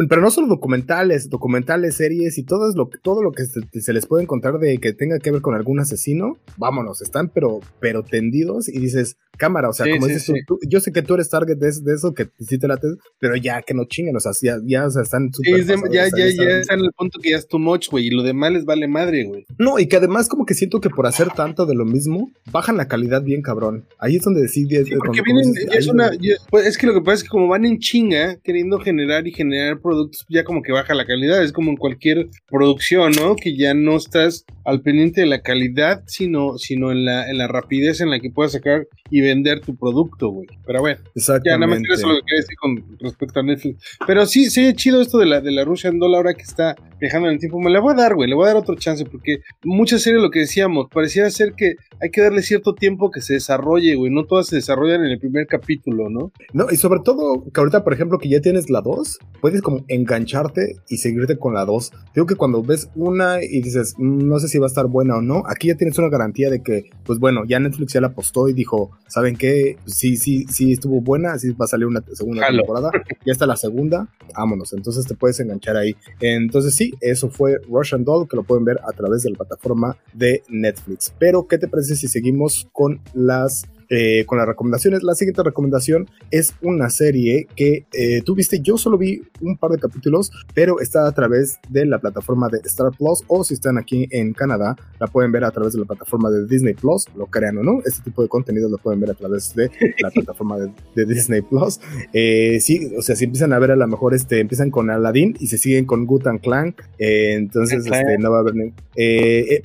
Pero 0.09 0.21
no 0.21 0.31
solo 0.31 0.49
documentales, 0.49 1.31
documentales, 1.31 1.95
series 1.95 2.37
y 2.37 2.45
todo, 2.45 2.71
lo, 2.75 2.91
todo 3.03 3.23
lo 3.23 3.33
que 3.33 3.45
se, 3.47 3.93
les 3.93 4.07
puede 4.07 4.25
encontrar 4.25 4.59
de 4.59 4.77
que 4.79 4.93
tenga 4.93 5.19
que 5.19 5.31
ver 5.31 5.41
con 5.41 5.55
algún 5.55 5.81
asesino, 5.81 6.37
vámonos, 6.57 7.01
están 7.01 7.29
pero, 7.29 7.61
pero 7.81 8.03
tendidos 8.03 8.69
y 8.69 8.79
dices, 8.81 9.17
cámara, 9.39 9.69
o 9.69 9.73
sea, 9.73 9.87
como 9.91 10.09
dices 10.09 10.31
tú, 10.47 10.59
yo 10.69 10.81
sé 10.81 10.91
que 10.91 11.03
tú 11.03 11.15
eres 11.15 11.31
target 11.31 11.57
de, 11.57 11.69
eso, 11.69 12.13
que 12.13 12.29
sí 12.41 12.59
te 12.59 12.67
lates, 12.67 12.97
pero 13.21 13.37
ya 13.37 13.63
que 13.63 13.73
no 13.73 13.85
chinguen, 13.85 14.17
o 14.17 14.21
sea, 14.21 14.33
ya, 14.43 14.59
ya 14.65 14.87
o 14.87 14.91
sea, 14.91 15.03
están 15.03 15.31
ya, 15.45 16.09
ya, 16.09 16.27
ya, 16.29 16.59
están 16.59 16.81
en 16.81 16.87
el 16.87 16.93
punto 16.93 17.21
que 17.21 17.31
ya 17.31 17.37
es 17.37 17.47
too 17.47 17.61
much, 17.61 17.89
güey, 17.89 18.09
y 18.09 18.11
lo 18.11 18.25
demás 18.25 18.53
les 18.53 18.65
vale 18.65 18.89
madre, 18.89 19.25
güey. 19.25 19.38
No, 19.59 19.79
y 19.79 19.87
que 19.87 19.97
además 19.97 20.29
como 20.29 20.47
que 20.47 20.55
siento 20.55 20.81
que 20.81 20.91
por 20.91 21.07
hacer 21.07 21.29
tanto 21.31 21.67
de 21.67 21.75
lo 21.75 21.85
mismo, 21.85 22.31
bajan 22.51 22.77
la 22.77 22.89
calidad 22.89 23.23
bien 23.23 23.43
cabrón. 23.43 23.85
Ahí 23.99 24.17
es 24.17 24.23
donde 24.23 24.43
decide. 24.43 24.85
Sí, 24.85 24.93
porque 24.97 25.23
vienen, 25.23 25.53
es 25.73 25.87
una, 25.89 26.11
pues, 26.51 26.67
es 26.67 26.79
que 26.79 26.87
lo 26.87 26.95
que 26.95 27.01
pasa 27.01 27.17
es 27.17 27.23
que 27.25 27.29
como 27.29 27.49
van 27.49 27.65
en 27.65 27.79
ching 27.79 28.09
queriendo 28.43 28.79
generar 28.79 29.27
y 29.27 29.33
generar 29.33 29.81
productos, 29.81 30.25
ya 30.29 30.45
como 30.45 30.63
que 30.63 30.73
baja 30.73 30.95
la 30.95 31.07
calidad. 31.07 31.43
Es 31.43 31.53
como 31.53 31.71
en 31.71 31.77
cualquier 31.77 32.29
producción, 32.49 33.13
¿no? 33.13 33.37
Que 33.37 33.57
ya 33.57 33.75
no 33.75 33.97
estás 33.97 34.45
al 34.65 34.83
pendiente 34.83 35.23
de 35.23 35.27
la 35.27 35.41
calidad, 35.41 36.03
sino, 36.07 36.59
sino 36.59 36.91
en, 36.93 37.05
la, 37.05 37.31
en 37.31 37.39
la 37.39 37.49
rapidez 37.49 38.01
en 38.01 38.11
la 38.11 38.21
que 38.21 38.31
puedas 38.31 38.53
sacar 38.53 38.87
y 39.11 39.21
vender 39.21 39.61
tu 39.61 39.77
producto, 39.77 40.29
güey. 40.29 40.47
Pero 40.67 40.81
bueno, 40.81 41.01
ya 41.17 41.59
nada 41.59 41.67
más 41.67 41.81
eso 41.91 42.07
lo 42.07 42.17
que 42.17 42.23
quería 42.27 42.41
decir 42.41 42.57
con 42.59 42.99
respecto 43.01 43.41
a 43.41 43.43
Netflix. 43.43 43.83
Pero 44.07 44.27
sí, 44.27 44.51
sí, 44.51 44.73
chido 44.75 45.01
esto 45.01 45.19
de 45.19 45.27
la, 45.27 45.41
de 45.41 45.53
la 45.53 45.65
Russian 45.65 45.99
Doll 45.99 46.15
ahora 46.15 46.35
que 46.35 46.43
está 46.43 46.77
viajando 47.01 47.29
en 47.29 47.35
el 47.35 47.41
tiempo. 47.41 47.59
Me 47.61 47.71
la 47.71 47.81
voy 47.81 47.93
a 47.93 47.97
dar, 47.97 48.15
güey, 48.15 48.29
le 48.29 48.35
voy 48.35 48.45
a 48.45 48.49
dar 48.49 48.57
otro 48.57 48.75
chance 48.75 49.05
porque 49.05 49.28
muchas 49.65 50.03
series 50.03 50.23
lo 50.23 50.31
que 50.31 50.41
decíamos, 50.41 50.89
pareciera 50.93 51.31
ser 51.31 51.53
que 51.55 51.75
hay 52.01 52.11
que 52.11 52.21
darle 52.21 52.43
cierto 52.43 52.75
tiempo 52.75 53.11
que 53.11 53.21
se 53.21 53.35
desarrolle, 53.35 53.95
güey. 53.95 54.13
No 54.13 54.25
todas 54.25 54.47
se 54.47 54.57
desarrollan 54.57 55.05
en 55.05 55.13
el 55.13 55.19
primer 55.19 55.47
capítulo, 55.47 56.11
¿no? 56.11 56.33
No, 56.53 56.67
y 56.71 56.77
sobre 56.77 57.01
todo 57.05 57.45
que 57.53 57.61
ahorita, 57.61 57.85
por 57.85 57.93
ejemplo, 57.93 58.19
que 58.19 58.29
ya 58.29 58.41
tienes 58.41 58.71
la 58.71 58.81
2, 58.81 59.19
puedes 59.41 59.63
como 59.63 59.85
engancharte 59.89 60.77
y 60.89 60.99
seguirte 60.99 61.39
con 61.39 61.55
la 61.55 61.65
2. 61.65 61.93
Digo 62.15 62.27
que 62.27 62.37
cuando 62.37 62.63
ves 62.63 62.91
una 62.95 63.43
y 63.43 63.61
dices, 63.61 63.95
mm, 63.99 64.29
no 64.29 64.39
sé 64.39 64.49
si 64.49 64.59
va 64.59 64.67
a 64.67 64.69
estar 64.69 64.87
buena 64.87 65.17
o 65.17 65.23
no, 65.23 65.43
aquí 65.47 65.69
ya 65.69 65.77
tienes 65.77 65.99
una 65.99 66.09
garantía 66.09 66.51
de 66.51 66.63
que, 66.63 66.91
pues 67.05 67.19
bueno, 67.19 67.45
ya 67.47 67.59
Netflix 67.59 67.93
ya 67.93 68.01
la 68.01 68.09
apostó 68.09 68.49
y 68.49 68.53
dijo, 68.53 68.91
¿saben 69.09 69.37
qué? 69.37 69.79
Sí, 69.87 70.17
sí, 70.17 70.47
sí 70.49 70.73
estuvo 70.73 71.01
buena, 71.01 71.33
así 71.33 71.51
va 71.53 71.65
a 71.65 71.69
salir 71.69 71.87
una 71.87 72.03
segunda 72.13 72.47
temporada. 72.49 72.91
Ya 73.25 73.33
está 73.33 73.47
la 73.47 73.57
segunda, 73.57 74.09
vámonos. 74.35 74.73
Entonces 74.73 75.07
te 75.07 75.15
puedes 75.15 75.39
enganchar 75.41 75.77
ahí. 75.77 75.97
Entonces 76.21 76.75
sí, 76.75 76.93
eso 77.01 77.29
fue 77.31 77.61
Russian 77.69 78.05
Doll, 78.05 78.29
que 78.29 78.37
lo 78.37 78.43
pueden 78.43 78.65
ver 78.65 78.79
a 78.87 78.93
través 78.93 79.18
de 79.23 79.31
la 79.31 79.37
plataforma 79.39 79.97
de 80.13 80.43
Netflix. 80.49 81.13
Pero, 81.19 81.47
¿qué 81.47 81.59
te 81.59 81.69
parece 81.69 81.97
si 81.97 82.09
seguimos 82.09 82.69
con 82.73 83.01
las 83.15 83.65
eh, 83.91 84.25
con 84.27 84.37
las 84.37 84.47
recomendaciones. 84.47 85.03
La 85.03 85.15
siguiente 85.15 85.43
recomendación 85.43 86.11
es 86.31 86.55
una 86.61 86.91
serie 86.91 87.49
que 87.57 87.87
eh, 87.95 88.21
tú 88.23 88.35
viste, 88.35 88.61
yo 88.61 88.77
solo 88.77 88.99
vi 88.99 89.23
un 89.41 89.57
par 89.57 89.71
de 89.71 89.79
capítulos, 89.79 90.31
pero 90.53 90.81
está 90.81 91.07
a 91.07 91.13
través 91.13 91.59
de 91.71 91.87
la 91.87 91.99
plataforma 91.99 92.51
de 92.51 92.59
Star 92.65 92.91
Plus 92.97 93.25
o 93.29 93.45
si 93.45 93.55
están 93.55 93.79
aquí 93.79 94.07
en 94.11 94.35
Canadá, 94.35 94.77
la 95.01 95.07
pueden 95.07 95.33
ver 95.33 95.45
a 95.45 95.51
través 95.53 95.73
de 95.73 95.81
la 95.81 95.87
plataforma 95.87 96.31
de 96.31 96.47
Disney 96.47 96.75
Plus, 96.75 97.07
lo 97.17 97.27
crean 97.27 97.57
o 97.57 97.63
no, 97.63 97.81
este 97.87 98.03
tipo 98.03 98.23
de 98.23 98.29
contenido 98.29 98.69
lo 98.69 98.77
pueden 98.77 99.01
ver 99.01 99.11
a 99.11 99.15
través 99.15 99.55
de 99.55 99.71
la 100.03 100.11
plataforma 100.11 100.59
de, 100.59 101.07
Disney 101.07 101.41
Plus. 101.41 101.81
Eh, 102.13 102.59
sí, 102.61 102.93
o 102.95 103.01
sea, 103.01 103.17
si 103.17 103.25
empiezan 103.25 103.55
a 103.55 103.59
ver 103.59 103.71
a 103.71 103.77
lo 103.77 103.87
mejor 103.87 104.13
este, 104.13 104.41
empiezan 104.41 104.71
con 104.71 104.91
Aladdin 104.91 105.35
y 105.41 105.47
se 105.47 105.57
siguen 105.57 105.87
con 105.87 106.05
Gutan 106.05 106.39
Clan, 106.39 106.75
entonces 106.99 107.87
este, 107.87 108.19
no 108.19 108.31
va 108.33 108.39
a 108.39 108.41
haber... 108.41 108.55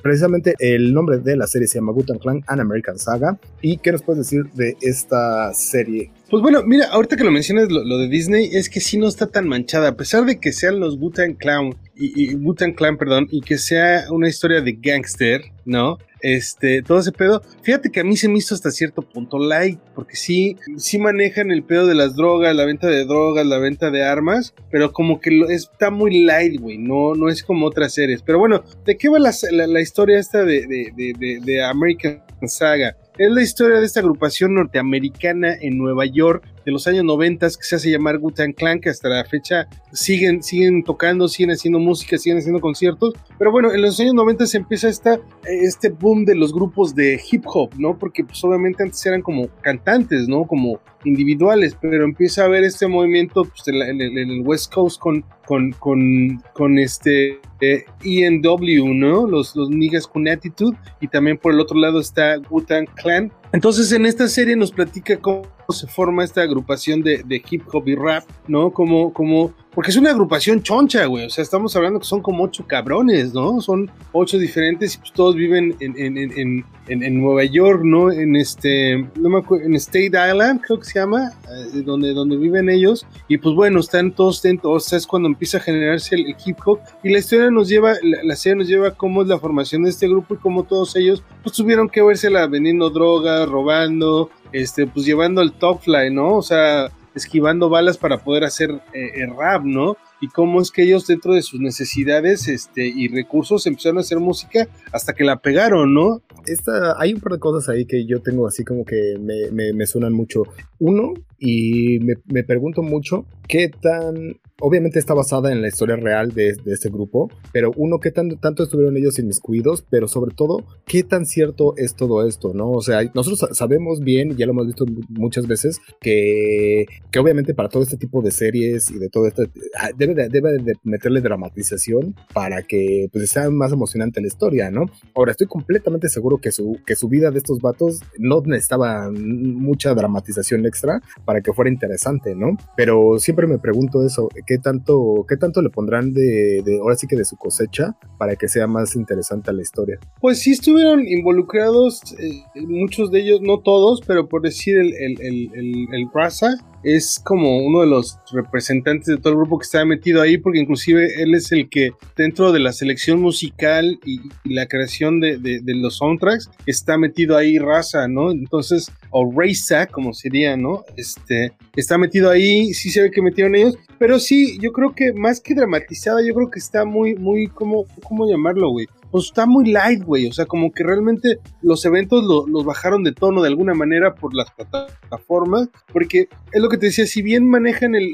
precisamente 0.02 0.54
el 0.60 0.94
nombre 0.94 1.18
de 1.18 1.36
la 1.36 1.46
serie 1.46 1.68
se 1.68 1.78
llama 1.78 1.92
Gutan 1.92 2.18
Clan 2.18 2.42
An 2.46 2.60
American 2.60 2.98
Saga 2.98 3.38
y 3.60 3.76
que 3.76 3.92
nos 3.92 4.02
puede 4.02 4.13
decir 4.14 4.44
de 4.54 4.76
esta 4.80 5.52
serie? 5.54 6.10
Pues 6.30 6.42
bueno, 6.42 6.62
mira, 6.64 6.86
ahorita 6.88 7.16
que 7.16 7.24
lo 7.24 7.30
mencionas, 7.30 7.70
lo, 7.70 7.98
de 7.98 8.08
Disney 8.08 8.50
es 8.52 8.68
que 8.68 8.80
sí 8.80 8.98
no 8.98 9.06
está 9.06 9.26
tan 9.26 9.46
manchada, 9.46 9.90
a 9.90 9.96
pesar 9.96 10.24
de 10.24 10.40
que 10.40 10.52
sean 10.52 10.80
los 10.80 10.98
Butan 10.98 11.34
Clown 11.34 11.76
y, 11.94 12.32
y 12.32 12.74
Clan, 12.74 12.96
perdón, 12.96 13.28
y 13.30 13.40
que 13.40 13.58
sea 13.58 14.06
una 14.10 14.28
historia 14.28 14.60
de 14.60 14.72
gangster, 14.72 15.42
¿no? 15.64 15.98
Este, 16.20 16.82
todo 16.82 16.98
ese 16.98 17.12
pedo. 17.12 17.42
Fíjate 17.62 17.90
que 17.90 18.00
a 18.00 18.04
mí 18.04 18.16
se 18.16 18.28
me 18.28 18.38
hizo 18.38 18.54
hasta 18.54 18.70
cierto 18.70 19.02
punto 19.02 19.38
light, 19.38 19.78
porque 19.94 20.16
sí, 20.16 20.56
sí 20.78 20.98
manejan 20.98 21.50
el 21.50 21.62
pedo 21.62 21.86
de 21.86 21.94
las 21.94 22.16
drogas, 22.16 22.56
la 22.56 22.64
venta 22.64 22.88
de 22.88 23.04
drogas, 23.04 23.46
la 23.46 23.58
venta 23.58 23.90
de 23.90 24.04
armas, 24.04 24.54
pero 24.70 24.92
como 24.92 25.20
que 25.20 25.30
lo, 25.30 25.50
está 25.50 25.90
muy 25.90 26.24
light, 26.24 26.58
güey, 26.60 26.78
no, 26.78 27.14
no 27.14 27.28
es 27.28 27.42
como 27.42 27.66
otras 27.66 27.92
series. 27.94 28.22
Pero 28.22 28.38
bueno, 28.38 28.64
¿de 28.86 28.96
qué 28.96 29.08
va 29.08 29.18
la, 29.18 29.80
historia 29.80 30.18
esta 30.18 30.42
de 30.44 31.64
American 31.64 32.22
Saga? 32.46 32.96
Es 33.16 33.30
la 33.30 33.42
historia 33.42 33.78
de 33.78 33.86
esta 33.86 34.00
agrupación 34.00 34.54
norteamericana 34.54 35.54
en 35.60 35.78
Nueva 35.78 36.04
York 36.04 36.44
de 36.64 36.72
los 36.72 36.86
años 36.86 37.04
90 37.04 37.46
que 37.46 37.62
se 37.62 37.76
hace 37.76 37.90
llamar 37.90 38.18
Gutan 38.18 38.52
Clan, 38.52 38.80
que 38.80 38.88
hasta 38.88 39.08
la 39.08 39.24
fecha 39.24 39.68
siguen, 39.92 40.42
siguen 40.42 40.82
tocando, 40.82 41.28
siguen 41.28 41.50
haciendo 41.50 41.78
música, 41.78 42.18
siguen 42.18 42.38
haciendo 42.38 42.60
conciertos. 42.60 43.14
Pero 43.38 43.50
bueno, 43.50 43.72
en 43.72 43.82
los 43.82 43.98
años 44.00 44.14
90 44.14 44.46
se 44.46 44.56
empieza 44.58 44.88
esta, 44.88 45.20
este 45.44 45.90
boom 45.90 46.24
de 46.24 46.34
los 46.34 46.52
grupos 46.52 46.94
de 46.94 47.20
hip 47.30 47.44
hop, 47.46 47.70
¿no? 47.78 47.98
Porque 47.98 48.24
pues 48.24 48.42
obviamente 48.44 48.82
antes 48.82 49.04
eran 49.06 49.22
como 49.22 49.48
cantantes, 49.60 50.28
¿no? 50.28 50.44
Como 50.46 50.80
individuales, 51.04 51.76
pero 51.80 52.04
empieza 52.04 52.42
a 52.42 52.44
haber 52.46 52.64
este 52.64 52.86
movimiento 52.86 53.44
pues, 53.44 53.68
en, 53.68 54.00
el 54.00 54.40
West 54.40 54.72
Coast 54.72 54.98
con, 54.98 55.24
con, 55.46 55.72
con, 55.72 56.42
con 56.54 56.78
este 56.78 57.40
ENW, 57.60 58.94
¿no? 58.94 59.26
Los, 59.26 59.54
los 59.54 59.70
niggas 59.70 60.06
con 60.06 60.28
attitude, 60.28 60.76
y 61.00 61.08
también 61.08 61.38
por 61.38 61.52
el 61.52 61.60
otro 61.60 61.78
lado 61.78 62.00
está 62.00 62.36
Gutan 62.36 62.86
Clan. 62.86 63.32
Entonces 63.52 63.92
en 63.92 64.06
esta 64.06 64.28
serie 64.28 64.56
nos 64.56 64.72
platica 64.72 65.18
cómo 65.18 65.42
se 65.72 65.86
forma 65.86 66.24
esta 66.24 66.42
agrupación 66.42 67.02
de, 67.02 67.22
de 67.24 67.42
hip 67.48 67.62
hop 67.72 67.88
y 67.88 67.94
rap, 67.94 68.24
¿no? 68.46 68.70
Como, 68.72 69.12
como 69.12 69.52
porque 69.74 69.90
es 69.90 69.96
una 69.96 70.10
agrupación 70.10 70.62
choncha, 70.62 71.04
güey. 71.06 71.26
O 71.26 71.30
sea, 71.30 71.42
estamos 71.42 71.74
hablando 71.74 71.98
que 71.98 72.06
son 72.06 72.22
como 72.22 72.44
ocho 72.44 72.64
cabrones, 72.66 73.34
¿no? 73.34 73.60
Son 73.60 73.90
ocho 74.12 74.38
diferentes 74.38 74.94
y 74.94 74.98
pues 74.98 75.12
todos 75.12 75.34
viven 75.34 75.74
en, 75.80 75.96
en, 75.98 76.64
en, 76.86 77.02
en 77.02 77.20
Nueva 77.20 77.44
York, 77.44 77.82
¿no? 77.82 78.12
En 78.12 78.36
este, 78.36 79.04
no 79.16 79.28
me 79.28 79.38
acuerdo, 79.38 79.66
en 79.66 79.74
State 79.74 80.12
Island, 80.12 80.60
creo 80.60 80.78
que 80.78 80.84
se 80.84 81.00
llama, 81.00 81.32
eh, 81.48 81.82
donde, 81.84 82.14
donde 82.14 82.36
viven 82.36 82.68
ellos. 82.70 83.04
Y 83.26 83.38
pues 83.38 83.54
bueno, 83.56 83.80
están 83.80 84.12
todos 84.12 84.42
dentro, 84.42 84.70
o 84.70 84.80
sea, 84.80 84.96
es 84.96 85.06
cuando 85.06 85.28
empieza 85.28 85.58
a 85.58 85.60
generarse 85.60 86.14
el, 86.14 86.36
hip 86.44 86.58
hop. 86.64 86.78
Y 87.02 87.10
la 87.10 87.18
historia 87.18 87.50
nos 87.50 87.68
lleva, 87.68 87.94
la, 88.02 88.36
serie 88.36 88.56
nos 88.56 88.68
lleva 88.68 88.92
cómo 88.92 89.22
es 89.22 89.28
la 89.28 89.40
formación 89.40 89.82
de 89.82 89.90
este 89.90 90.06
grupo 90.08 90.34
y 90.34 90.38
cómo 90.38 90.62
todos 90.62 90.94
ellos, 90.94 91.24
pues 91.42 91.56
tuvieron 91.56 91.88
que 91.88 92.00
la 92.30 92.46
vendiendo 92.46 92.90
drogas, 92.90 93.48
robando, 93.48 94.30
este, 94.54 94.86
pues 94.86 95.04
llevando 95.04 95.42
el 95.42 95.52
top 95.52 95.82
fly, 95.82 96.12
¿no? 96.12 96.36
O 96.36 96.42
sea, 96.42 96.88
esquivando 97.14 97.68
balas 97.68 97.98
para 97.98 98.18
poder 98.18 98.44
hacer 98.44 98.70
eh, 98.92 99.26
rap, 99.36 99.64
¿no? 99.64 99.96
Y 100.20 100.28
cómo 100.28 100.60
es 100.60 100.70
que 100.70 100.84
ellos 100.84 101.08
dentro 101.08 101.34
de 101.34 101.42
sus 101.42 101.60
necesidades 101.60 102.46
este, 102.46 102.86
y 102.86 103.08
recursos 103.08 103.66
empezaron 103.66 103.98
a 103.98 104.02
hacer 104.02 104.20
música 104.20 104.68
hasta 104.92 105.12
que 105.12 105.24
la 105.24 105.40
pegaron, 105.40 105.92
¿no? 105.92 106.22
Esta, 106.46 106.94
hay 107.00 107.14
un 107.14 107.20
par 107.20 107.32
de 107.32 107.40
cosas 107.40 107.68
ahí 107.68 107.84
que 107.84 108.06
yo 108.06 108.22
tengo 108.22 108.46
así 108.46 108.64
como 108.64 108.84
que 108.84 109.16
me, 109.20 109.50
me, 109.50 109.72
me 109.72 109.86
suenan 109.86 110.12
mucho. 110.12 110.44
Uno, 110.78 111.14
y 111.38 111.98
me, 112.00 112.14
me, 112.26 112.44
pregunto 112.44 112.82
mucho 112.82 113.26
qué 113.48 113.68
tan, 113.68 114.40
obviamente 114.64 114.98
está 114.98 115.12
basada 115.12 115.52
en 115.52 115.60
la 115.60 115.68
historia 115.68 115.96
real 115.96 116.32
de, 116.32 116.54
de 116.54 116.72
este 116.72 116.88
grupo, 116.88 117.30
pero 117.52 117.70
uno, 117.76 118.00
qué 118.00 118.10
tan, 118.10 118.38
tanto 118.38 118.62
estuvieron 118.62 118.96
ellos 118.96 119.18
inmiscuidos, 119.18 119.84
pero 119.90 120.08
sobre 120.08 120.34
todo, 120.34 120.64
qué 120.86 121.02
tan 121.02 121.26
cierto 121.26 121.74
es 121.76 121.94
todo 121.94 122.26
esto, 122.26 122.54
¿no? 122.54 122.70
O 122.70 122.80
sea, 122.80 123.02
nosotros 123.14 123.50
sabemos 123.54 124.00
bien, 124.00 124.38
ya 124.38 124.46
lo 124.46 124.52
hemos 124.52 124.66
visto 124.66 124.86
muchas 125.10 125.46
veces, 125.46 125.82
que, 126.00 126.86
que 127.10 127.18
obviamente 127.18 127.52
para 127.52 127.68
todo 127.68 127.82
este 127.82 127.98
tipo 127.98 128.22
de 128.22 128.30
series 128.30 128.90
y 128.90 128.98
de 128.98 129.10
todo 129.10 129.26
esto, 129.26 129.42
ah, 129.78 129.90
debe 129.94 130.14
de, 130.14 130.30
debe 130.30 130.52
de 130.52 130.72
meterle 130.82 131.20
dramatización 131.20 132.14
para 132.32 132.62
que 132.62 133.08
pues, 133.12 133.28
sea 133.28 133.50
más 133.50 133.70
emocionante 133.70 134.22
la 134.22 134.28
historia, 134.28 134.70
¿no? 134.70 134.86
Ahora, 135.14 135.32
estoy 135.32 135.46
completamente 135.46 136.08
seguro 136.08 136.38
que 136.38 136.52
su, 136.52 136.78
que 136.86 136.96
su 136.96 137.10
vida 137.10 137.30
de 137.30 137.36
estos 137.36 137.60
vatos 137.60 138.00
no 138.16 138.40
necesitaba 138.46 139.10
mucha 139.10 139.92
dramatización 139.92 140.64
extra 140.64 141.02
para 141.26 141.42
que 141.42 141.52
fuera 141.52 141.70
interesante, 141.70 142.34
¿no? 142.34 142.56
Pero 142.78 143.18
siempre 143.18 143.46
me 143.46 143.58
pregunto 143.58 144.02
eso, 144.06 144.30
¿qué 144.46 144.53
tanto, 144.58 145.24
qué 145.28 145.36
tanto 145.36 145.62
le 145.62 145.70
pondrán 145.70 146.12
de, 146.12 146.62
de 146.64 146.78
ahora 146.80 146.96
sí 146.96 147.06
que 147.06 147.16
de 147.16 147.24
su 147.24 147.36
cosecha 147.36 147.96
para 148.18 148.36
que 148.36 148.48
sea 148.48 148.66
más 148.66 148.96
interesante 148.96 149.52
la 149.52 149.62
historia? 149.62 149.98
Pues 150.20 150.40
sí 150.40 150.52
estuvieron 150.52 151.06
involucrados, 151.06 152.02
eh, 152.18 152.42
muchos 152.66 153.10
de 153.10 153.20
ellos, 153.20 153.40
no 153.42 153.60
todos, 153.60 154.00
pero 154.06 154.28
por 154.28 154.42
decir 154.42 154.78
el, 154.78 154.92
el, 154.94 155.20
el, 155.20 155.50
el, 155.54 155.94
el 155.94 156.08
Raza, 156.12 156.56
es 156.84 157.20
como 157.24 157.58
uno 157.58 157.80
de 157.80 157.86
los 157.86 158.18
representantes 158.32 159.06
de 159.06 159.16
todo 159.16 159.30
el 159.30 159.38
grupo 159.38 159.58
que 159.58 159.64
está 159.64 159.84
metido 159.84 160.20
ahí, 160.20 160.38
porque 160.38 160.60
inclusive 160.60 161.22
él 161.22 161.34
es 161.34 161.50
el 161.52 161.68
que 161.68 161.92
dentro 162.16 162.52
de 162.52 162.60
la 162.60 162.72
selección 162.72 163.20
musical 163.20 163.98
y, 164.04 164.20
la 164.44 164.66
creación 164.66 165.20
de, 165.20 165.38
de, 165.38 165.74
los 165.74 165.96
soundtracks 165.96 166.50
está 166.66 166.96
metido 166.98 167.36
ahí 167.36 167.58
raza, 167.58 168.06
¿no? 168.06 168.30
Entonces, 168.30 168.92
o 169.10 169.32
raza, 169.34 169.86
como 169.86 170.12
sería, 170.12 170.56
¿no? 170.56 170.84
Este, 170.96 171.52
está 171.74 171.98
metido 171.98 172.30
ahí, 172.30 172.72
sí 172.74 172.90
se 172.90 173.02
ve 173.02 173.10
que 173.10 173.22
metieron 173.22 173.54
ellos, 173.54 173.76
pero 173.98 174.18
sí, 174.18 174.58
yo 174.60 174.72
creo 174.72 174.94
que 174.94 175.12
más 175.12 175.40
que 175.40 175.54
dramatizada, 175.54 176.20
yo 176.24 176.34
creo 176.34 176.50
que 176.50 176.58
está 176.58 176.84
muy, 176.84 177.14
muy, 177.14 177.46
¿cómo, 177.48 177.86
cómo 178.06 178.28
llamarlo, 178.28 178.70
güey? 178.70 178.86
Pues 179.14 179.26
está 179.26 179.46
muy 179.46 179.70
light, 179.70 180.02
güey. 180.02 180.26
O 180.26 180.32
sea, 180.32 180.44
como 180.44 180.72
que 180.72 180.82
realmente 180.82 181.38
los 181.62 181.84
eventos 181.84 182.24
los 182.24 182.64
bajaron 182.64 183.04
de 183.04 183.12
tono 183.12 183.42
de 183.42 183.48
alguna 183.48 183.72
manera 183.72 184.16
por 184.16 184.34
las 184.34 184.50
plataformas. 184.50 185.68
Porque 185.92 186.28
es 186.50 186.60
lo 186.60 186.68
que 186.68 186.78
te 186.78 186.86
decía, 186.86 187.06
si 187.06 187.22
bien 187.22 187.48
manejan 187.48 187.94
el, 187.94 188.08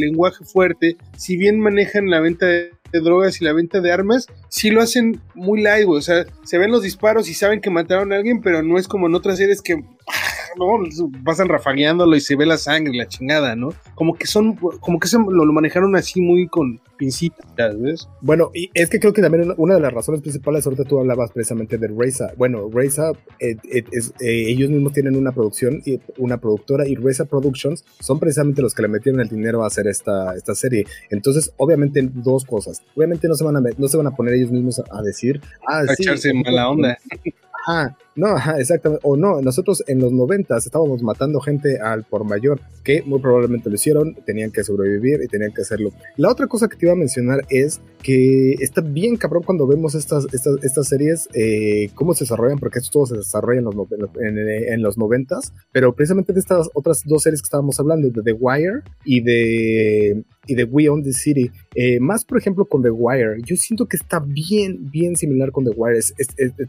lenguaje 0.00 0.42
fuerte, 0.46 0.96
si 1.18 1.36
bien 1.36 1.60
manejan 1.60 2.08
la 2.08 2.20
venta 2.20 2.46
de, 2.46 2.70
drogas 2.92 3.42
y 3.42 3.44
la 3.44 3.52
venta 3.52 3.82
de 3.82 3.92
armas, 3.92 4.28
sí 4.48 4.70
lo 4.70 4.80
hacen 4.80 5.20
muy 5.34 5.60
light, 5.60 5.84
güey. 5.84 5.98
O 5.98 6.02
sea, 6.02 6.24
se 6.44 6.56
ven 6.56 6.70
los 6.70 6.82
disparos 6.82 7.28
y 7.28 7.34
saben 7.34 7.60
que 7.60 7.68
mataron 7.68 8.14
a 8.14 8.16
alguien, 8.16 8.40
pero 8.40 8.62
no 8.62 8.78
es 8.78 8.88
como 8.88 9.06
en 9.06 9.16
otras 9.16 9.36
series 9.36 9.60
que 9.60 9.84
¿no? 10.56 10.66
Pasan 11.24 11.48
rafagueándolo 11.48 12.16
y 12.16 12.20
se 12.20 12.36
ve 12.36 12.46
la 12.46 12.58
sangre, 12.58 12.96
la 12.96 13.06
chingada, 13.06 13.56
¿no? 13.56 13.70
Como 13.94 14.14
que 14.14 14.26
son, 14.26 14.54
como 14.56 14.98
que 14.98 15.08
se 15.08 15.18
lo, 15.18 15.52
manejaron 15.52 15.96
así 15.96 16.20
muy 16.20 16.48
con 16.48 16.80
pincitas, 16.96 17.80
¿ves? 17.80 18.08
Bueno, 18.20 18.50
y 18.54 18.70
es 18.74 18.90
que 18.90 18.98
creo 18.98 19.12
que 19.12 19.22
también 19.22 19.54
una 19.56 19.74
de 19.74 19.80
las 19.80 19.92
razones 19.92 20.20
principales, 20.20 20.66
ahorita 20.66 20.84
tú 20.84 20.98
hablabas 20.98 21.30
precisamente 21.30 21.78
de 21.78 21.88
Reza. 21.88 22.32
Bueno, 22.36 22.68
Reza, 22.72 23.12
eh, 23.38 23.56
eh, 23.70 23.84
eh, 24.20 24.50
ellos 24.50 24.70
mismos 24.70 24.92
tienen 24.92 25.16
una 25.16 25.32
producción, 25.32 25.80
y 25.84 26.00
una 26.18 26.38
productora, 26.38 26.86
y 26.86 26.96
Reza 26.96 27.24
Productions 27.24 27.84
son 28.00 28.18
precisamente 28.18 28.62
los 28.62 28.74
que 28.74 28.82
le 28.82 28.88
metieron 28.88 29.20
el 29.20 29.28
dinero 29.28 29.62
a 29.62 29.68
hacer 29.68 29.86
esta, 29.86 30.34
esta 30.34 30.54
serie. 30.54 30.86
Entonces, 31.10 31.52
obviamente, 31.56 32.08
dos 32.12 32.44
cosas. 32.44 32.82
Obviamente 32.96 33.28
no 33.28 33.34
se 33.34 33.44
van 33.44 33.56
a, 33.56 33.60
no 33.76 33.88
se 33.88 33.96
van 33.96 34.06
a 34.08 34.10
poner 34.10 34.34
ellos 34.34 34.50
mismos 34.50 34.80
a, 34.90 35.02
decir, 35.02 35.40
ah, 35.68 35.82
a 35.88 35.92
echarse 35.92 36.32
mala 36.34 36.68
onda. 36.68 36.98
Ah, 37.70 37.94
no, 38.16 38.28
ajá, 38.28 38.58
exactamente. 38.58 39.02
O 39.06 39.14
no, 39.14 39.42
nosotros 39.42 39.84
en 39.88 40.00
los 40.00 40.10
noventas 40.10 40.64
estábamos 40.64 41.02
matando 41.02 41.38
gente 41.38 41.78
al 41.78 42.02
por 42.02 42.24
mayor, 42.24 42.62
que 42.82 43.02
muy 43.02 43.20
probablemente 43.20 43.68
lo 43.68 43.74
hicieron, 43.74 44.14
tenían 44.24 44.50
que 44.50 44.64
sobrevivir 44.64 45.20
y 45.22 45.28
tenían 45.28 45.52
que 45.52 45.60
hacerlo. 45.60 45.90
La 46.16 46.30
otra 46.30 46.46
cosa 46.46 46.66
que 46.66 46.78
te 46.78 46.86
iba 46.86 46.94
a 46.94 46.96
mencionar 46.96 47.44
es 47.50 47.82
que 48.02 48.54
está 48.54 48.80
bien 48.80 49.16
cabrón 49.16 49.42
cuando 49.42 49.66
vemos 49.66 49.94
estas, 49.94 50.26
estas, 50.32 50.88
series, 50.88 51.28
eh, 51.34 51.90
cómo 51.94 52.14
se 52.14 52.24
desarrollan, 52.24 52.58
porque 52.58 52.78
esto 52.78 52.90
todo 52.90 53.06
se 53.06 53.16
desarrolla 53.18 53.58
en 53.58 53.64
los, 53.66 53.76
en, 54.18 54.82
los 54.82 54.96
noventas, 54.96 55.52
pero 55.70 55.94
precisamente 55.94 56.32
de 56.32 56.40
estas 56.40 56.70
otras 56.72 57.02
dos 57.04 57.22
series 57.22 57.42
que 57.42 57.46
estábamos 57.46 57.78
hablando, 57.78 58.08
de 58.08 58.22
The 58.22 58.32
Wire 58.32 58.80
y 59.04 59.20
de 59.20 60.24
y 60.48 60.54
de 60.54 60.64
We 60.64 60.88
Own 60.88 61.04
the 61.04 61.12
City. 61.12 61.52
Eh, 61.74 62.00
más, 62.00 62.24
por 62.24 62.38
ejemplo, 62.38 62.64
con 62.64 62.82
The 62.82 62.90
Wire. 62.90 63.40
Yo 63.44 63.54
siento 63.56 63.86
que 63.86 63.96
está 63.96 64.18
bien, 64.18 64.90
bien 64.90 65.14
similar 65.14 65.52
con 65.52 65.64
The 65.64 65.70
Wire. 65.70 66.00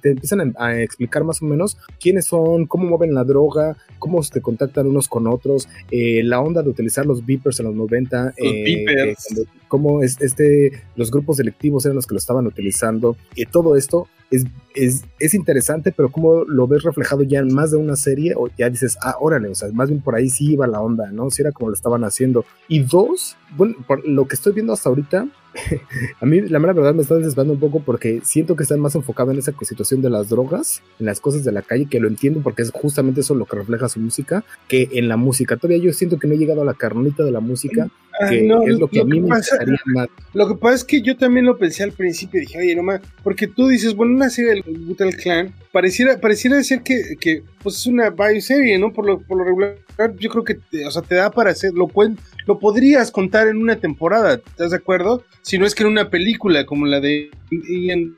te 0.02 0.10
empiezan 0.10 0.54
a, 0.58 0.82
explicar 0.82 1.24
más 1.24 1.42
o 1.42 1.46
menos 1.46 1.78
quiénes 2.00 2.26
son, 2.26 2.68
cómo 2.68 2.86
mueven 2.86 3.16
la 3.16 3.24
droga, 3.24 3.78
cómo 3.98 4.22
se 4.22 4.42
contactan 4.42 4.86
unos 4.86 5.08
con 5.08 5.26
otros, 5.28 5.68
eh, 5.90 6.22
la 6.24 6.42
onda 6.42 6.62
de 6.62 6.70
utilizar 6.70 7.06
los 7.06 7.26
beepers 7.26 7.60
en 7.60 7.68
los 7.68 7.76
90. 7.76 8.26
Los 8.26 8.34
eh, 8.38 8.64
beepers. 8.64 9.48
Cómo 9.70 10.04
es, 10.04 10.20
este, 10.20 10.84
los 10.98 11.10
grupos 11.10 11.38
selectivos 11.38 11.86
eran 11.86 11.96
los 11.96 12.06
que 12.06 12.16
lo 12.16 12.20
estaban 12.20 12.46
utilizando. 12.46 13.16
Y 13.36 13.46
todo 13.46 13.78
esto 13.78 14.08
es, 14.30 14.46
es, 14.76 15.06
es, 15.20 15.34
interesante, 15.34 15.94
pero 15.96 16.12
como 16.12 16.44
lo 16.44 16.68
ves 16.68 16.84
reflejado 16.84 17.24
ya 17.24 17.40
en 17.40 17.54
más 17.54 17.72
de 17.72 17.78
una 17.78 17.96
serie, 17.96 18.34
o 18.36 18.50
ya 18.58 18.70
dices, 18.70 18.98
ah, 19.02 19.16
órale, 19.22 19.48
o 19.48 19.56
sea, 19.56 19.70
más 19.72 19.90
bien 19.90 20.02
por 20.02 20.16
ahí 20.16 20.30
sí 20.30 20.52
iba 20.52 20.68
la 20.68 20.82
onda, 20.82 21.12
¿no? 21.12 21.30
Si 21.30 21.42
era 21.42 21.54
como 21.54 21.70
lo 21.70 21.76
estaban 21.76 22.04
haciendo. 22.04 22.44
Y 22.68 22.80
dos, 22.80 23.38
bueno, 23.56 23.76
por 23.88 24.06
lo 24.06 24.28
que 24.28 24.36
estoy 24.36 24.54
viendo 24.54 24.74
hasta 24.74 24.90
ahorita, 24.90 25.28
a 26.22 26.26
mí 26.26 26.42
la 26.42 26.60
mera 26.60 26.74
verdad 26.74 26.94
me 26.94 27.02
está 27.02 27.16
desesperando 27.16 27.54
un 27.54 27.60
poco 27.60 27.82
porque 27.82 28.22
siento 28.24 28.56
que 28.56 28.64
están 28.64 28.80
más 28.80 28.96
enfocados 28.96 29.34
en 29.34 29.40
esa 29.40 29.54
situación 29.62 30.02
de 30.02 30.10
las 30.10 30.30
drogas, 30.30 30.82
en 31.00 31.06
las 31.06 31.20
cosas 31.20 31.44
de 31.44 31.52
la 31.52 31.62
calle, 31.62 31.88
que 31.90 32.00
lo 32.00 32.08
entiendo 32.08 32.42
porque 32.42 32.62
es 32.62 32.72
justamente 32.72 33.22
eso 33.22 33.36
lo 33.36 33.46
que 33.46 33.58
refleja 33.58 33.90
su 33.90 34.00
música, 34.00 34.44
que 34.68 34.90
en 34.94 35.08
la 35.08 35.18
música. 35.18 35.58
Todavía 35.58 35.84
yo 35.84 35.94
siento 35.94 36.18
que 36.20 36.28
no 36.28 36.34
he 36.34 36.38
llegado 36.38 36.62
a 36.62 36.66
la 36.66 36.74
carnita 36.74 37.24
de 37.24 37.32
la 37.32 37.40
música, 37.40 37.90
ah, 38.20 38.30
que 38.30 38.48
es 38.48 38.80
lo 38.80 38.88
que 38.88 39.02
a 39.02 39.06
mí 39.06 39.20
me 39.20 39.36
gustaría 39.36 39.78
más. 39.86 40.08
Lo 40.34 40.48
que 40.48 40.56
pasa 40.56 40.76
es 40.76 40.84
que 40.84 41.02
yo 41.02 41.18
también 41.18 41.46
lo 41.46 41.58
pensé 41.58 41.84
al 41.84 41.92
principio, 41.92 42.40
dije, 42.40 42.60
oye, 42.60 42.76
no 42.76 42.84
más, 42.84 43.02
porque 43.24 43.48
tú 43.48 43.68
dices, 43.68 43.96
bueno, 43.96 44.16
una 44.16 44.30
serie 44.30 44.62
del 44.66 44.78
Butal 44.86 45.16
Clan, 45.16 45.54
pareciera, 45.72 46.20
pareciera 46.20 46.62
ser 46.64 46.82
que, 46.82 47.16
que 47.20 47.44
pues 47.62 47.76
es 47.76 47.88
una 47.88 48.10
bioserie, 48.10 48.78
¿no? 48.78 48.92
Por 48.94 49.06
lo, 49.06 49.20
por 49.20 49.38
lo 49.38 49.44
regular, 49.44 49.76
yo 50.18 50.30
creo 50.30 50.44
que, 50.44 50.56
te, 50.56 50.86
o 50.86 50.92
sea, 50.92 51.02
te 51.02 51.16
da 51.16 51.30
para 51.32 51.52
hacer, 51.52 51.74
lo, 51.74 51.88
pueden, 51.88 52.18
lo 52.46 52.60
podrías 52.60 53.12
contar 53.12 53.48
en 53.48 53.58
una 53.58 53.78
temporada, 53.78 54.36
¿estás 54.36 54.72
de 54.72 54.78
acuerdo? 54.78 55.24
Si 55.42 55.58
no 55.58 55.66
es 55.66 55.76
que 55.76 55.84
en 55.84 55.90
una 55.90 56.10
película 56.10 56.66
como 56.66 56.86
la 56.86 57.00
de 57.00 57.30
Ian 57.52 58.16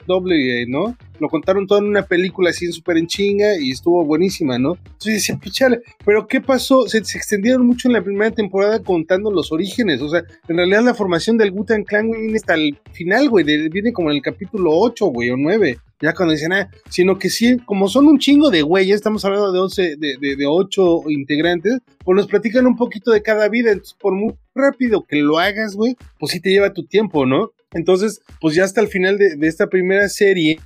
¿no? 0.67 0.95
Lo 1.21 1.29
contaron 1.29 1.67
todo 1.67 1.77
en 1.77 1.85
una 1.85 2.01
película 2.01 2.49
así 2.49 2.65
en 2.65 2.73
súper 2.73 2.97
en 2.97 3.05
chinga 3.05 3.55
y 3.59 3.69
estuvo 3.69 4.03
buenísima, 4.03 4.57
¿no? 4.57 4.73
Entonces 4.73 5.13
decía, 5.13 5.37
pichale, 5.39 5.81
pero 6.03 6.25
¿qué 6.25 6.41
pasó? 6.41 6.87
Se, 6.87 6.97
extendieron 6.97 7.63
mucho 7.63 7.87
en 7.87 7.93
la 7.93 8.03
primera 8.03 8.31
temporada 8.31 8.81
contando 8.81 9.31
los 9.31 9.51
orígenes, 9.51 10.01
o 10.01 10.09
sea, 10.09 10.23
en 10.47 10.57
realidad 10.57 10.83
la 10.83 10.95
formación 10.95 11.37
del 11.37 11.51
Gutan 11.51 11.83
Clan, 11.83 12.09
viene 12.09 12.37
hasta 12.37 12.55
el 12.55 12.75
final, 12.91 13.29
güey, 13.29 13.45
viene 13.69 13.93
como 13.93 14.09
en 14.09 14.15
el 14.15 14.23
capítulo 14.23 14.71
8, 14.73 15.05
güey, 15.05 15.29
o 15.29 15.37
9 15.37 15.77
ya 16.01 16.13
cuando 16.13 16.33
dicen, 16.33 16.51
ah, 16.53 16.69
sino 16.89 17.19
que 17.19 17.29
sí, 17.29 17.57
como 17.65 17.87
son 17.87 18.07
un 18.07 18.17
chingo 18.17 18.49
de 18.49 18.63
güeyes, 18.63 18.95
estamos 18.95 19.23
hablando 19.23 19.51
de 19.51 19.59
11, 19.59 19.95
de, 19.97 20.15
de, 20.19 20.35
de 20.35 20.45
8 20.47 21.03
integrantes, 21.09 21.77
pues 22.03 22.15
nos 22.15 22.25
platican 22.25 22.65
un 22.65 22.75
poquito 22.75 23.11
de 23.11 23.21
cada 23.21 23.47
vida, 23.47 23.71
entonces 23.71 23.95
por 23.99 24.13
muy 24.13 24.33
rápido 24.55 25.05
que 25.07 25.17
lo 25.17 25.37
hagas, 25.37 25.75
güey, 25.75 25.95
pues 26.19 26.31
sí 26.31 26.39
te 26.39 26.49
lleva 26.49 26.73
tu 26.73 26.85
tiempo, 26.85 27.27
¿no? 27.27 27.51
Entonces, 27.73 28.21
pues 28.41 28.55
ya 28.55 28.65
hasta 28.65 28.81
el 28.81 28.87
final 28.87 29.17
de 29.17 29.47
esta 29.47 29.67
primera 29.67 30.09
serie, 30.09 30.59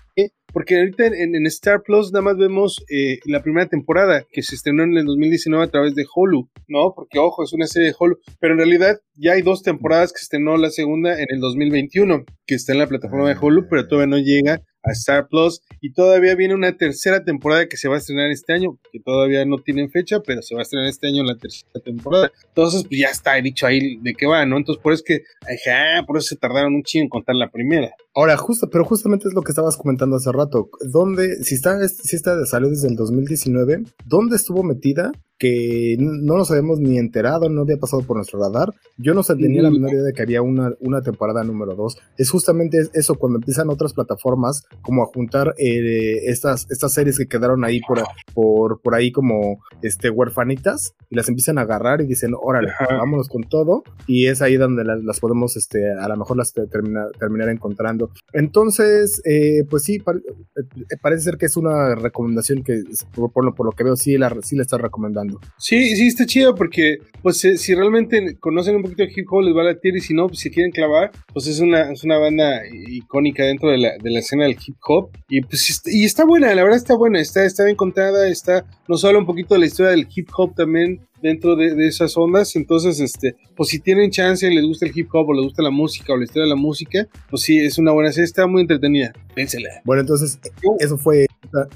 porque 0.56 0.78
ahorita 0.78 1.08
en, 1.08 1.46
Star 1.48 1.84
Plus 1.84 2.14
nada 2.14 2.24
más 2.24 2.38
vemos 2.38 2.82
eh, 2.90 3.20
la 3.26 3.44
primera 3.44 3.68
temporada 3.68 4.26
que 4.32 4.42
se 4.42 4.56
estrenó 4.56 4.84
en 4.84 4.96
el 4.96 5.04
2019 5.04 5.62
a 5.62 5.68
través 5.68 5.96
de 5.96 6.06
Hulu, 6.16 6.50
¿no? 6.70 6.94
Porque 6.96 7.20
ojo, 7.20 7.44
es 7.44 7.52
una 7.52 7.68
serie 7.68 7.90
de 7.90 7.96
Hulu, 8.00 8.20
pero 8.40 8.54
en 8.54 8.60
realidad 8.60 9.02
ya 9.16 9.34
hay 9.34 9.42
dos 9.42 9.64
temporadas 9.64 10.14
que 10.14 10.20
se 10.20 10.24
estrenó 10.24 10.56
la 10.56 10.70
segunda 10.70 11.22
en 11.22 11.28
el 11.28 11.42
2021, 11.42 12.24
que 12.48 12.56
está 12.56 12.72
en 12.72 12.80
la 12.80 12.88
plataforma 12.88 13.28
de 13.28 13.38
Hulu, 13.38 13.68
pero 13.70 13.86
todavía 13.86 14.08
no 14.08 14.18
llega 14.18 14.62
a 14.86 14.92
Star 14.92 15.28
Plus 15.28 15.62
y 15.82 15.94
todavía 15.94 16.36
viene 16.36 16.54
una 16.54 16.78
tercera 16.78 17.24
temporada 17.24 17.68
que 17.68 17.78
se 17.78 17.88
va 17.88 17.96
a 17.96 17.98
estrenar 17.98 18.32
este 18.32 18.54
año, 18.54 18.78
que 18.92 19.00
todavía 19.00 19.46
no 19.46 19.58
tienen 19.58 19.90
fecha, 19.90 20.20
pero 20.22 20.42
se 20.42 20.56
va 20.56 20.62
a 20.62 20.64
estrenar 20.64 20.88
este 20.88 21.08
año 21.08 21.24
la 21.24 21.38
tercera 21.38 21.80
temporada. 21.84 22.32
Entonces, 22.48 22.84
pues 22.84 23.00
ya 23.00 23.08
está 23.08 23.34
dicho 23.36 23.66
ahí 23.66 23.98
de 23.98 24.14
qué 24.14 24.26
va, 24.26 24.46
¿no? 24.46 24.58
Entonces, 24.58 24.82
por 24.82 24.94
eso 24.94 25.04
es 25.08 25.20
que, 25.20 25.24
ajá, 25.42 26.06
por 26.06 26.18
eso 26.18 26.28
se 26.28 26.36
tardaron 26.38 26.76
un 26.76 26.84
chingo 26.84 27.04
en 27.04 27.10
contar 27.10 27.36
la 27.36 27.50
primera. 27.50 27.92
Ahora, 28.14 28.38
justo, 28.38 28.70
pero 28.70 28.86
justamente 28.86 29.28
es 29.28 29.34
lo 29.34 29.42
que 29.42 29.52
estabas 29.52 29.78
comentando 29.78 30.16
hace 30.16 30.32
rato. 30.32 30.70
¿Dónde, 30.82 31.44
si 31.44 31.56
está, 31.56 31.86
si 31.88 32.16
está 32.16 32.46
salió 32.46 32.70
desde 32.70 32.88
el 32.88 32.96
2019, 32.96 33.84
¿dónde 34.06 34.36
estuvo 34.36 34.64
metida 34.64 35.12
que 35.38 35.98
no 36.00 36.38
nos 36.38 36.50
habíamos 36.52 36.80
ni 36.80 36.98
enterado, 36.98 37.50
no 37.50 37.62
había 37.62 37.78
pasado 37.78 38.04
por 38.04 38.18
nuestro 38.18 38.40
radar. 38.40 38.74
Yo 38.98 39.14
no 39.14 39.24
tenía 39.24 39.62
la 39.62 39.70
menor 39.70 39.92
idea 39.92 40.04
de 40.04 40.14
que 40.14 40.22
había 40.22 40.42
una, 40.42 40.74
una 40.80 41.02
temporada 41.02 41.44
número 41.44 41.76
2. 41.76 41.98
Es 42.18 42.30
justamente 42.30 42.88
eso, 42.94 43.16
cuando 43.16 43.40
empiezan 43.40 43.70
otras 43.70 43.94
plataformas 43.94 44.64
como 44.82 45.04
a 45.04 45.08
juntar 45.08 45.54
eh, 45.58 46.30
estas, 46.30 46.68
estas 46.70 46.94
series 46.94 47.18
que 47.18 47.28
quedaron 47.28 47.66
ahí 47.66 47.82
por, 47.82 48.02
por, 48.34 48.82
por 48.82 48.96
ahí 48.96 49.12
como 49.12 49.60
este, 49.82 50.10
huerfanitas 50.10 50.94
y 51.10 51.16
las 51.16 51.28
empiezan 51.28 51.58
a 51.58 51.62
agarrar 51.62 52.02
y 52.02 52.08
dicen, 52.08 52.32
órale, 52.40 52.72
vámonos 52.90 53.28
con 53.28 53.44
todo. 53.44 53.84
Y 54.08 54.28
es 54.28 54.42
ahí 54.42 54.56
donde 54.56 54.86
las, 54.86 55.20
podemos, 55.20 55.58
este, 55.58 55.92
a 55.92 56.08
lo 56.08 56.16
mejor 56.18 56.38
las 56.38 56.54
terminar, 56.54 57.12
terminar 57.20 57.50
encontrando. 57.50 58.12
Entonces, 58.32 59.22
eh, 59.26 59.66
pues 59.70 59.84
sí, 59.84 59.96
eh, 59.96 60.98
parece 61.02 61.24
ser 61.24 61.38
que 61.38 61.48
es 61.48 61.58
una 61.58 61.96
recomendación 61.96 62.64
que, 62.64 62.84
por, 63.14 63.44
lo, 63.44 63.54
por 63.54 63.66
lo 63.66 63.72
que 63.74 63.84
veo, 63.84 63.98
sí 63.98 64.18
la, 64.18 64.34
sí 64.42 64.56
la 64.56 64.62
está 64.62 64.78
recomendando. 64.78 65.25
Sí, 65.58 65.96
sí, 65.96 66.08
está 66.08 66.26
chido 66.26 66.56
porque, 66.56 66.98
pues, 67.22 67.44
eh, 67.46 67.58
si 67.58 67.74
realmente 67.76 68.38
conocen 68.40 68.76
un 68.76 68.84
poquito 68.84 69.04
de 69.04 69.12
hip 69.16 69.28
hop, 69.30 69.42
les 69.42 69.56
va 69.56 69.62
a 69.62 69.66
latir 69.66 69.96
y 69.96 70.02
si 70.02 70.14
no, 70.14 70.28
pues, 70.28 70.40
si 70.40 70.50
quieren 70.50 70.72
clavar, 70.72 71.12
pues 71.34 71.48
es 71.48 71.60
una, 71.60 71.92
es 71.92 72.04
una 72.04 72.18
banda 72.18 72.62
icónica 72.72 73.44
dentro 73.44 73.70
de 73.70 73.78
la, 73.78 73.98
de 73.98 74.12
la 74.12 74.20
escena 74.20 74.46
del 74.46 74.58
hip 74.66 74.76
hop 74.88 75.10
y 75.30 75.42
pues, 75.42 75.82
y 75.86 76.06
está 76.06 76.26
buena, 76.26 76.54
la 76.54 76.64
verdad 76.64 76.78
está 76.78 76.96
buena, 76.96 77.20
está, 77.20 77.46
está 77.46 77.64
bien 77.64 77.76
contada, 77.76 78.28
está, 78.28 78.66
nos 78.88 79.04
habla 79.06 79.20
un 79.20 79.26
poquito 79.26 79.56
de 79.56 79.62
la 79.62 79.66
historia 79.66 79.92
del 79.92 80.08
hip 80.14 80.30
hop 80.36 80.56
también, 80.56 81.02
dentro 81.26 81.56
de, 81.56 81.88
esas 81.88 82.16
ondas. 82.18 82.56
Entonces, 82.56 83.00
este, 83.00 83.36
pues 83.56 83.70
si 83.70 83.80
tienen 83.80 84.12
chance, 84.12 84.50
les 84.50 84.64
gusta 84.64 84.86
el 84.86 84.92
hip 84.96 85.10
hop 85.14 85.30
o 85.30 85.34
les 85.34 85.44
gusta 85.44 85.64
la 85.64 85.72
música 85.72 86.14
o 86.14 86.18
la 86.18 86.24
historia 86.24 86.44
de 86.44 86.50
la 86.50 86.56
música, 86.56 87.08
pues 87.30 87.42
sí, 87.42 87.58
es 87.58 87.78
una 87.78 87.92
buena 87.92 88.12
serie, 88.12 88.26
está 88.26 88.48
muy 88.48 88.62
entretenida. 88.62 89.14
Pénsela. 89.34 89.70
Bueno, 89.84 90.02
entonces, 90.02 90.40
eso 90.80 90.98
fue 90.98 91.26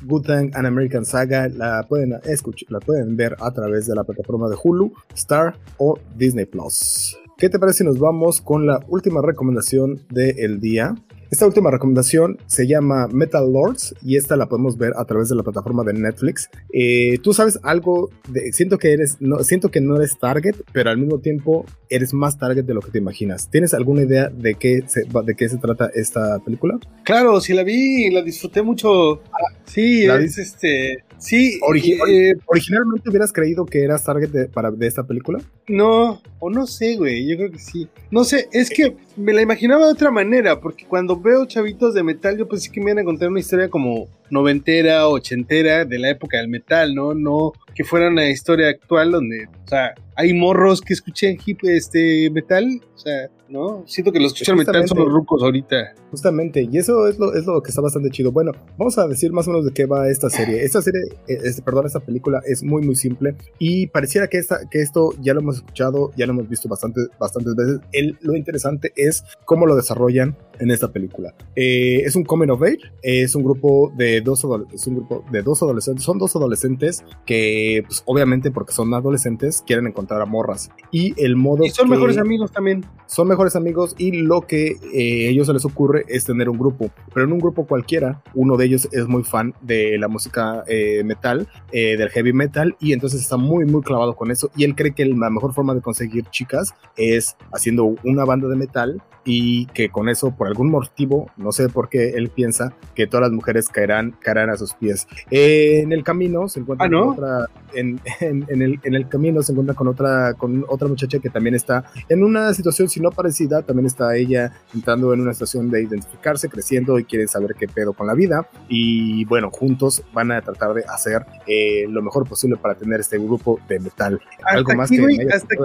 Good 0.04 0.26
Thing 0.26 0.52
An 0.54 0.66
American 0.66 1.06
Saga. 1.06 1.48
La 1.50 1.86
pueden 1.88 2.20
escuchar, 2.26 2.72
la 2.72 2.80
pueden 2.80 3.16
ver 3.16 3.36
a 3.40 3.52
través 3.52 3.88
de 3.88 3.96
la 3.96 4.04
plataforma 4.04 4.50
de 4.50 4.56
Hulu, 4.62 4.94
Star 5.14 5.56
o 5.78 5.98
Disney 6.16 6.46
Plus. 6.46 7.18
¿Qué 7.38 7.50
te 7.50 7.58
parece 7.58 7.80
si 7.80 7.84
nos 7.86 8.00
vamos 8.00 8.42
con 8.42 8.66
la 8.66 8.80
última 8.90 9.22
recomendación 9.22 10.02
del 10.10 10.60
día? 10.60 10.96
Esta 11.32 11.46
última 11.46 11.70
recomendación 11.70 12.40
se 12.48 12.66
llama 12.66 13.08
Metal 13.08 13.54
Lords 13.54 13.94
y 14.04 14.18
esta 14.18 14.36
la 14.36 14.48
podemos 14.48 14.80
ver 14.80 14.94
a 14.98 15.06
través 15.06 15.30
de 15.30 15.36
la 15.36 15.44
plataforma 15.44 15.84
de 15.84 15.94
Netflix. 15.94 16.50
Eh, 16.74 17.20
Tú 17.22 17.34
sabes 17.34 17.60
algo, 17.62 18.10
de, 18.30 18.52
siento 18.52 18.80
que 18.80 18.94
eres, 18.94 19.18
no, 19.20 19.44
siento 19.44 19.70
que 19.70 19.80
no 19.80 19.96
eres 19.96 20.18
target, 20.18 20.56
pero 20.74 20.90
al 20.90 20.98
mismo 20.98 21.20
tiempo 21.20 21.66
eres 21.90 22.16
más 22.16 22.40
target 22.40 22.64
de 22.64 22.74
lo 22.74 22.82
que 22.82 22.90
te 22.90 22.98
imaginas. 22.98 23.48
¿Tienes 23.52 23.76
alguna 23.76 24.02
idea 24.02 24.30
de 24.30 24.56
qué 24.56 24.84
se, 24.88 25.04
de 25.04 25.36
qué 25.36 25.48
se 25.50 25.58
trata 25.58 25.92
esta 25.94 26.40
película? 26.40 26.80
Claro, 27.04 27.40
sí 27.42 27.54
la 27.54 27.64
vi, 27.64 28.10
la 28.10 28.24
disfruté 28.24 28.64
mucho. 28.64 29.22
sí, 29.66 30.06
es 30.06 30.38
este 30.40 31.04
Sí, 31.20 31.60
eh, 32.08 32.34
originalmente 32.46 33.10
hubieras 33.10 33.34
creído 33.34 33.66
que 33.66 33.84
eras 33.84 34.04
target 34.06 34.30
de, 34.30 34.46
para, 34.48 34.72
de 34.72 34.88
esta 34.88 35.04
película. 35.06 35.40
No, 35.68 36.22
o 36.40 36.50
no 36.50 36.66
sé, 36.66 36.96
güey, 36.96 37.28
yo 37.28 37.36
creo 37.36 37.52
que 37.52 37.60
sí. 37.60 37.90
No 38.10 38.24
sé, 38.24 38.48
es 38.54 38.70
que 38.70 38.96
me 39.20 39.34
la 39.34 39.42
imaginaba 39.42 39.86
de 39.86 39.92
otra 39.92 40.12
manera, 40.12 40.60
porque 40.60 40.86
cuando 40.86 41.20
veo 41.20 41.46
chavitos 41.46 41.94
de 41.94 42.04
metal, 42.04 42.38
yo 42.38 42.48
pensé 42.48 42.72
que 42.72 42.80
me 42.80 42.92
iban 42.92 43.00
a 43.00 43.04
contar 43.04 43.30
una 43.30 43.40
historia 43.40 43.70
como 43.70 44.08
noventera, 44.30 45.08
ochentera, 45.08 45.86
de 45.86 46.00
la 46.00 46.10
época 46.10 46.38
del 46.38 46.48
metal, 46.48 46.96
¿no? 46.96 47.14
No 47.14 47.52
que 47.76 47.84
fuera 47.84 48.10
una 48.10 48.30
historia 48.30 48.70
actual 48.70 49.12
donde, 49.12 49.46
o 49.46 49.68
sea, 49.68 49.94
hay 50.16 50.34
morros 50.34 50.82
que 50.82 50.94
escuchen 50.94 51.38
hip, 51.46 51.60
este, 51.64 52.30
metal, 52.30 52.82
o 52.94 52.98
sea, 52.98 53.30
¿no? 53.48 53.84
Siento 53.88 54.12
que 54.12 54.20
los 54.20 54.34
escuchan 54.34 54.58
metal 54.58 54.88
son 54.88 55.00
los 55.00 55.10
rucos 55.10 55.42
ahorita. 55.44 55.94
Justamente, 56.12 56.68
y 56.72 56.78
eso 56.78 57.08
es 57.08 57.20
lo, 57.20 57.34
es 57.34 57.46
lo 57.46 57.62
que 57.62 57.70
está 57.70 57.82
bastante 57.82 58.10
chido. 58.10 58.32
Bueno, 58.32 58.52
vamos 58.78 58.98
a 58.98 59.08
decir 59.08 59.32
más 59.32 59.48
o 59.48 59.52
menos 59.52 59.66
de 59.66 59.74
qué 59.74 59.86
va 59.86 60.10
esta 60.10 60.30
serie. 60.30 60.64
Esta 60.64 60.82
serie, 60.82 61.02
este, 61.28 61.62
perdón, 61.62 61.86
esta 61.86 62.00
película 62.00 62.42
es 62.46 62.64
muy, 62.64 62.82
muy 62.82 62.96
simple 62.96 63.36
y 63.60 63.88
pareciera 63.88 64.28
que, 64.28 64.38
esta, 64.38 64.68
que 64.70 64.82
esto 64.82 65.14
ya 65.22 65.34
lo 65.34 65.42
hemos 65.42 65.58
escuchado, 65.58 66.12
ya 66.18 66.26
lo 66.26 66.34
hemos 66.34 66.50
visto 66.50 66.68
bastante, 66.68 67.02
bastantes 67.20 67.56
veces. 67.56 67.80
El, 67.92 68.18
lo 68.22 68.36
interesante 68.36 68.92
es 68.96 69.24
cómo 69.46 69.66
lo 69.66 69.76
desarrollan 69.76 70.36
en 70.60 70.72
esta 70.72 70.92
película. 70.92 71.34
Eh, 71.56 72.02
es 72.06 72.16
un 72.16 72.24
coming 72.24 72.50
of 72.50 72.62
age, 72.62 72.80
es 73.02 73.36
un 73.36 73.44
grupo 73.44 73.92
de 73.96 74.22
dos, 74.22 74.46
es 74.74 74.88
un 74.88 74.96
grupo 74.96 75.24
de 75.32 75.42
dos 75.42 75.62
adolescentes, 75.64 76.04
son 76.04 76.18
dos 76.18 76.36
adolescentes 76.36 77.04
que, 77.26 77.84
pues, 77.86 78.04
obviamente, 78.06 78.52
porque 78.52 78.74
son 78.74 78.94
adolescentes, 78.94 79.64
quieren 79.66 79.88
encontrar 79.88 80.22
a 80.22 80.26
morras. 80.26 80.70
Y 80.92 81.14
el 81.24 81.36
modo. 81.36 81.64
Y 81.66 81.70
son 81.70 81.90
mejores 81.90 82.18
amigos 82.18 82.52
también. 82.52 82.86
Son 83.06 83.28
mejores 83.28 83.56
amigos 83.56 83.96
y 83.98 84.12
lo 84.12 84.42
que 84.42 84.78
eh, 84.94 85.28
a 85.28 85.30
ellos 85.32 85.48
se 85.48 85.54
les 85.54 85.66
ocurre 85.66 85.99
es 86.08 86.26
tener 86.26 86.50
un 86.50 86.58
grupo, 86.58 86.90
pero 87.14 87.26
en 87.26 87.34
un 87.34 87.40
grupo 87.40 87.66
cualquiera, 87.66 88.22
uno 88.34 88.58
de 88.58 88.66
ellos 88.66 88.88
es 88.92 89.08
muy 89.08 89.24
fan 89.24 89.54
de 89.62 89.98
la 89.98 90.08
música 90.08 90.64
eh, 90.68 91.04
metal, 91.04 91.48
del 91.72 92.10
heavy 92.10 92.34
metal, 92.34 92.76
y 92.80 92.94
entonces 92.94 93.22
está 93.22 93.38
muy, 93.38 93.66
muy 93.66 93.82
clavado 93.82 94.16
con 94.16 94.32
eso. 94.32 94.50
Y 94.56 94.64
él 94.64 94.76
cree 94.76 94.94
que 94.94 95.06
la 95.06 95.30
mejor 95.30 95.54
forma 95.54 95.74
de 95.74 95.82
conseguir 95.82 96.26
chicas 96.26 96.74
es 96.98 97.36
haciendo 97.52 97.96
una 98.04 98.26
banda 98.26 98.48
de 98.48 98.56
metal 98.56 99.02
y 99.26 99.68
que 99.68 99.90
con 99.90 100.10
eso, 100.10 100.32
por 100.32 100.48
algún 100.48 100.72
motivo, 100.72 101.30
no 101.38 101.52
sé 101.52 101.70
por 101.70 101.90
qué 101.90 102.10
él 102.12 102.30
piensa 102.30 102.74
que 102.96 103.08
todas 103.08 103.28
las 103.28 103.32
mujeres 103.32 103.70
caerán, 103.70 104.16
caerán 104.20 104.50
a 104.50 104.58
sus 104.58 104.74
pies. 104.74 105.08
en 105.30 105.92
el 105.92 106.04
camino 106.04 106.48
se 106.48 106.62
encuentra 106.62 106.88
ah, 106.92 107.06
otra, 107.06 107.46
en, 107.74 108.00
en, 108.20 108.62
el, 108.62 108.80
en, 108.84 108.96
el, 108.96 109.08
camino 109.08 109.42
se 109.42 109.52
encuentra 109.52 109.76
con 109.76 109.88
otra, 109.88 110.34
con 110.34 110.66
otra 110.68 110.88
muchacha 110.88 111.20
que 111.20 111.30
también 111.30 111.56
está 111.56 111.86
en 112.08 112.24
una 112.24 112.54
situación, 112.54 112.90
si 112.90 113.00
no 113.00 113.12
parecida, 113.12 113.62
también 113.62 113.86
está 113.86 114.16
ella 114.16 114.54
entrando 114.74 115.14
en 115.14 115.22
una 115.22 115.34
situación 115.34 115.70
de 115.70 115.84
identificarse, 115.84 116.50
creciendo 116.50 117.00
y 117.00 117.06
quiere 117.06 117.28
saber 117.28 117.56
qué 117.58 117.68
pedo 117.68 117.94
con 117.94 118.08
la 118.08 118.14
vida. 118.14 118.48
Y 118.68 119.26
bueno, 119.26 119.50
juntos 119.52 120.04
van 120.14 120.32
a 120.32 120.42
tratar 120.42 120.74
de 120.74 120.84
hacer 120.88 121.26
eh, 121.48 121.86
lo 121.90 122.02
mejor 122.02 122.28
posible 122.28 122.58
para 122.58 122.76
tener 122.76 123.00
este 123.00 123.18
grupo 123.18 123.60
de 123.68 123.80
metal. 123.80 124.20
Algo 124.44 124.74
más 124.76 124.90
que. 124.90 125.28
hasta 125.34 125.56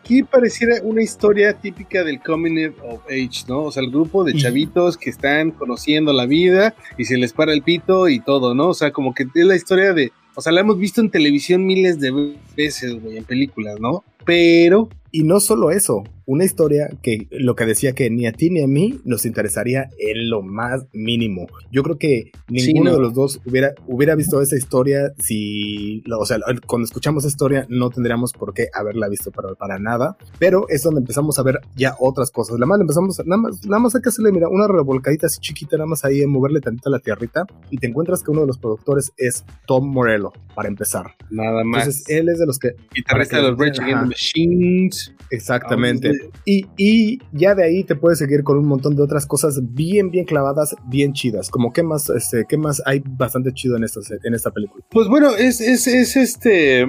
aquí 0.00 0.22
pareciera 0.22 0.76
una 0.82 1.02
historia 1.02 1.52
típica 1.52 2.04
del 2.04 2.20
coming 2.20 2.72
of 2.82 3.04
age, 3.06 3.44
¿no? 3.48 3.64
O 3.64 3.72
sea, 3.72 3.82
el 3.82 3.90
grupo 3.90 4.24
de 4.24 4.34
chavitos 4.34 4.96
que 4.96 5.10
están 5.10 5.50
conociendo 5.50 6.12
la 6.12 6.26
vida 6.26 6.74
y 6.96 7.04
se 7.04 7.16
les 7.16 7.32
para 7.32 7.52
el 7.52 7.62
pito 7.62 8.08
y 8.08 8.20
todo, 8.20 8.54
¿no? 8.54 8.68
O 8.68 8.74
sea, 8.74 8.90
como 8.90 9.14
que 9.14 9.24
es 9.34 9.44
la 9.44 9.56
historia 9.56 9.92
de, 9.92 10.12
o 10.38 10.40
sea, 10.40 10.52
la 10.52 10.60
hemos 10.60 10.78
visto 10.78 11.00
en 11.00 11.10
televisión 11.10 11.66
miles 11.66 11.98
de 11.98 12.36
veces, 12.56 13.02
güey, 13.02 13.16
en 13.16 13.24
películas, 13.24 13.80
¿no? 13.80 14.04
Pero... 14.24 14.88
Y 15.10 15.24
no 15.24 15.40
solo 15.40 15.72
eso, 15.72 16.04
una 16.28 16.44
historia 16.44 16.90
que 17.02 17.26
lo 17.30 17.56
que 17.56 17.64
decía 17.64 17.94
que 17.94 18.10
ni 18.10 18.26
a 18.26 18.32
ti 18.32 18.50
ni 18.50 18.62
a 18.62 18.66
mí 18.66 19.00
nos 19.06 19.24
interesaría 19.24 19.88
en 19.98 20.28
lo 20.28 20.42
más 20.42 20.86
mínimo. 20.92 21.46
Yo 21.72 21.82
creo 21.82 21.96
que 21.96 22.32
ninguno 22.48 22.92
de 22.92 23.00
los 23.00 23.14
dos 23.14 23.40
hubiera, 23.46 23.72
hubiera 23.86 24.14
visto 24.14 24.42
esa 24.42 24.54
historia 24.54 25.14
si, 25.18 26.04
o 26.14 26.26
sea, 26.26 26.36
cuando 26.66 26.84
escuchamos 26.84 27.24
esa 27.24 27.30
historia 27.30 27.66
no 27.70 27.88
tendríamos 27.88 28.34
por 28.34 28.52
qué 28.52 28.68
haberla 28.74 29.08
visto 29.08 29.30
para, 29.30 29.54
para 29.54 29.78
nada, 29.78 30.18
pero 30.38 30.68
es 30.68 30.82
donde 30.82 31.00
empezamos 31.00 31.38
a 31.38 31.42
ver 31.42 31.60
ya 31.76 31.96
otras 31.98 32.30
cosas. 32.30 32.58
La 32.60 32.66
más 32.66 32.78
empezamos, 32.78 33.18
nada 33.24 33.40
más, 33.40 33.64
nada 33.66 33.80
más 33.80 33.94
hay 33.94 34.02
que 34.02 34.10
hacerle, 34.10 34.30
mira, 34.30 34.50
una 34.50 34.68
revolcadita 34.68 35.28
así 35.28 35.40
chiquita, 35.40 35.78
nada 35.78 35.86
más 35.86 36.04
ahí, 36.04 36.26
moverle 36.26 36.60
tantito 36.60 36.90
a 36.90 36.92
la 36.92 36.98
tierrita 36.98 37.46
y 37.70 37.78
te 37.78 37.86
encuentras 37.86 38.22
que 38.22 38.32
uno 38.32 38.42
de 38.42 38.48
los 38.48 38.58
productores 38.58 39.12
es 39.16 39.46
Tom 39.66 39.88
Morello, 39.88 40.34
para 40.54 40.68
empezar. 40.68 41.14
Nada 41.30 41.64
más. 41.64 41.86
Entonces, 41.86 42.08
él 42.10 42.28
es 42.28 42.38
de 42.38 42.44
los 42.44 42.58
que... 42.58 42.72
Guitarrista 42.94 43.36
de 43.36 43.50
los 43.50 43.58
Rage 43.58 43.80
Against 43.80 44.02
the 44.02 44.08
Machines. 44.08 45.14
Exactamente. 45.30 46.17
Y, 46.44 46.66
y, 46.76 47.18
ya 47.32 47.54
de 47.54 47.64
ahí 47.64 47.84
te 47.84 47.94
puedes 47.94 48.18
seguir 48.18 48.42
con 48.42 48.58
un 48.58 48.66
montón 48.66 48.96
de 48.96 49.02
otras 49.02 49.26
cosas 49.26 49.60
bien, 49.62 50.10
bien 50.10 50.24
clavadas, 50.24 50.74
bien 50.86 51.12
chidas. 51.12 51.50
Como 51.50 51.72
qué 51.72 51.82
más, 51.82 52.08
este, 52.10 52.44
qué 52.48 52.56
más 52.56 52.82
hay 52.86 53.02
bastante 53.04 53.52
chido 53.52 53.76
en, 53.76 53.84
esta, 53.84 54.00
en 54.22 54.34
esta 54.34 54.50
película. 54.50 54.84
Pues 54.90 55.08
bueno, 55.08 55.30
es, 55.36 55.60
es, 55.60 55.86
es 55.86 56.16
este 56.16 56.86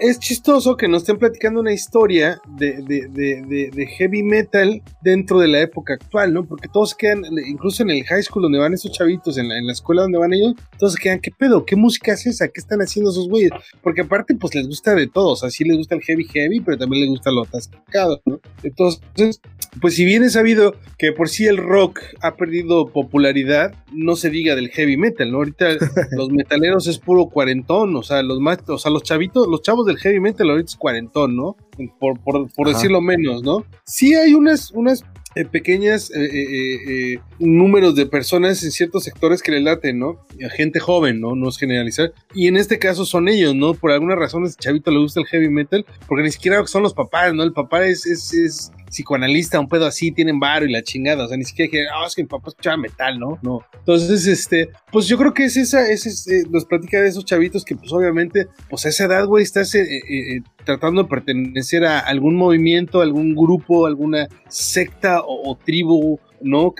es 0.00 0.18
chistoso 0.18 0.76
que 0.78 0.88
nos 0.88 1.02
estén 1.02 1.18
platicando 1.18 1.60
una 1.60 1.74
historia 1.74 2.40
de, 2.56 2.82
de, 2.82 3.06
de, 3.08 3.70
de, 3.70 3.86
heavy 3.86 4.22
metal 4.22 4.82
dentro 5.02 5.38
de 5.38 5.48
la 5.48 5.60
época 5.60 5.94
actual, 5.94 6.32
¿no? 6.32 6.46
Porque 6.46 6.68
todos 6.68 6.94
quedan, 6.94 7.22
incluso 7.46 7.82
en 7.82 7.90
el 7.90 8.04
high 8.04 8.22
school 8.22 8.44
donde 8.44 8.58
van 8.58 8.72
esos 8.72 8.92
chavitos, 8.92 9.36
en 9.36 9.48
la, 9.48 9.72
escuela 9.72 10.02
donde 10.02 10.18
van 10.18 10.32
ellos, 10.32 10.54
todos 10.78 10.96
quedan, 10.96 11.20
¿qué 11.20 11.30
pedo? 11.30 11.66
¿Qué 11.66 11.76
música 11.76 12.14
es 12.14 12.26
esa? 12.26 12.48
¿Qué 12.48 12.60
están 12.60 12.80
haciendo 12.80 13.10
esos 13.10 13.28
güeyes? 13.28 13.50
Porque 13.82 14.00
aparte, 14.00 14.34
pues 14.36 14.54
les 14.54 14.66
gusta 14.66 14.94
de 14.94 15.06
todos, 15.06 15.44
así 15.44 15.64
les 15.64 15.76
gusta 15.76 15.96
el 15.96 16.00
heavy 16.00 16.24
heavy, 16.24 16.60
pero 16.60 16.78
también 16.78 17.02
les 17.02 17.10
gusta 17.10 17.30
lo 17.30 17.42
atascado, 17.42 18.22
¿no? 18.24 18.40
Entonces, 18.62 19.40
pues 19.80 19.94
si 19.94 20.04
bien 20.04 20.24
es 20.24 20.32
sabido 20.32 20.74
que 20.98 21.12
por 21.12 21.28
sí 21.28 21.46
el 21.46 21.56
rock 21.56 22.00
ha 22.22 22.36
perdido 22.36 22.88
popularidad, 22.88 23.74
no 23.92 24.16
se 24.16 24.30
diga 24.30 24.56
del 24.56 24.70
heavy 24.70 24.96
metal, 24.96 25.30
¿no? 25.30 25.38
Ahorita 25.38 25.68
los 26.12 26.30
metaleros 26.30 26.86
es 26.86 26.98
puro 26.98 27.26
cuarentón, 27.26 27.94
o 27.94 28.02
sea, 28.02 28.22
los 28.22 28.40
más, 28.40 28.58
o 28.66 28.78
sea, 28.78 28.90
los 28.90 29.02
chavitos, 29.02 29.46
los 29.46 29.62
chavos 29.62 29.86
del 29.86 29.98
heavy 29.98 30.20
metal 30.20 30.50
ahorita 30.50 30.70
es 30.70 30.76
cuarentón, 30.76 31.36
¿no? 31.36 31.56
Por, 31.98 32.18
por, 32.20 32.68
decirlo 32.68 33.00
menos, 33.00 33.42
¿no? 33.42 33.64
Sí 33.84 34.14
hay 34.14 34.34
unas, 34.34 34.70
unas 34.72 35.02
eh, 35.36 35.44
pequeñas 35.44 36.10
eh, 36.10 37.14
eh, 37.14 37.20
números 37.38 37.94
de 37.94 38.04
personas 38.04 38.62
en 38.64 38.72
ciertos 38.72 39.04
sectores 39.04 39.42
que 39.42 39.52
le 39.52 39.60
laten, 39.60 39.98
¿no? 39.98 40.18
A 40.44 40.50
gente 40.50 40.80
joven, 40.80 41.20
¿no? 41.20 41.36
No 41.36 41.48
es 41.48 41.56
generalizar. 41.56 42.12
Y 42.34 42.48
en 42.48 42.56
este 42.56 42.80
caso 42.80 43.06
son 43.06 43.28
ellos, 43.28 43.54
¿no? 43.54 43.74
Por 43.74 43.92
alguna 43.92 44.16
razón 44.16 44.42
a 44.42 44.48
este 44.48 44.60
chavito 44.60 44.90
le 44.90 44.98
gusta 44.98 45.20
el 45.20 45.26
heavy 45.26 45.48
metal, 45.48 45.86
porque 46.08 46.24
ni 46.24 46.32
siquiera 46.32 46.66
son 46.66 46.82
los 46.82 46.94
papás, 46.94 47.32
¿no? 47.32 47.44
El 47.44 47.52
papá 47.52 47.86
es, 47.86 48.06
es, 48.06 48.34
es 48.34 48.72
psicoanalista, 48.90 49.60
un 49.60 49.68
pedo 49.68 49.86
así, 49.86 50.10
tienen 50.10 50.40
varo 50.40 50.66
y 50.66 50.72
la 50.72 50.82
chingada, 50.82 51.24
o 51.24 51.28
sea, 51.28 51.36
ni 51.36 51.44
siquiera 51.44 51.70
que, 51.70 51.86
ah, 51.88 52.04
es 52.06 52.14
que 52.14 52.22
mi 52.22 52.28
papá 52.28 52.48
escuchaba 52.48 52.76
metal, 52.76 53.18
¿no? 53.18 53.38
No. 53.42 53.64
Entonces, 53.78 54.26
este, 54.26 54.68
pues 54.90 55.06
yo 55.06 55.16
creo 55.16 55.32
que 55.32 55.44
es 55.44 55.56
esa, 55.56 55.88
es, 55.88 56.26
eh, 56.28 56.44
nos 56.50 56.64
platica 56.64 57.00
de 57.00 57.08
esos 57.08 57.24
chavitos 57.24 57.64
que, 57.64 57.76
pues 57.76 57.92
obviamente, 57.92 58.48
pues 58.68 58.84
a 58.84 58.88
esa 58.88 59.04
edad, 59.04 59.26
güey, 59.26 59.44
estás 59.44 59.74
eh, 59.74 59.82
eh, 59.82 60.40
tratando 60.64 61.04
de 61.04 61.08
pertenecer 61.08 61.84
a 61.84 62.00
algún 62.00 62.34
movimiento, 62.34 63.00
algún 63.00 63.34
grupo, 63.34 63.86
alguna 63.86 64.28
secta 64.48 65.22
o, 65.24 65.56
tribu, 65.64 66.18
¿no? 66.40 66.74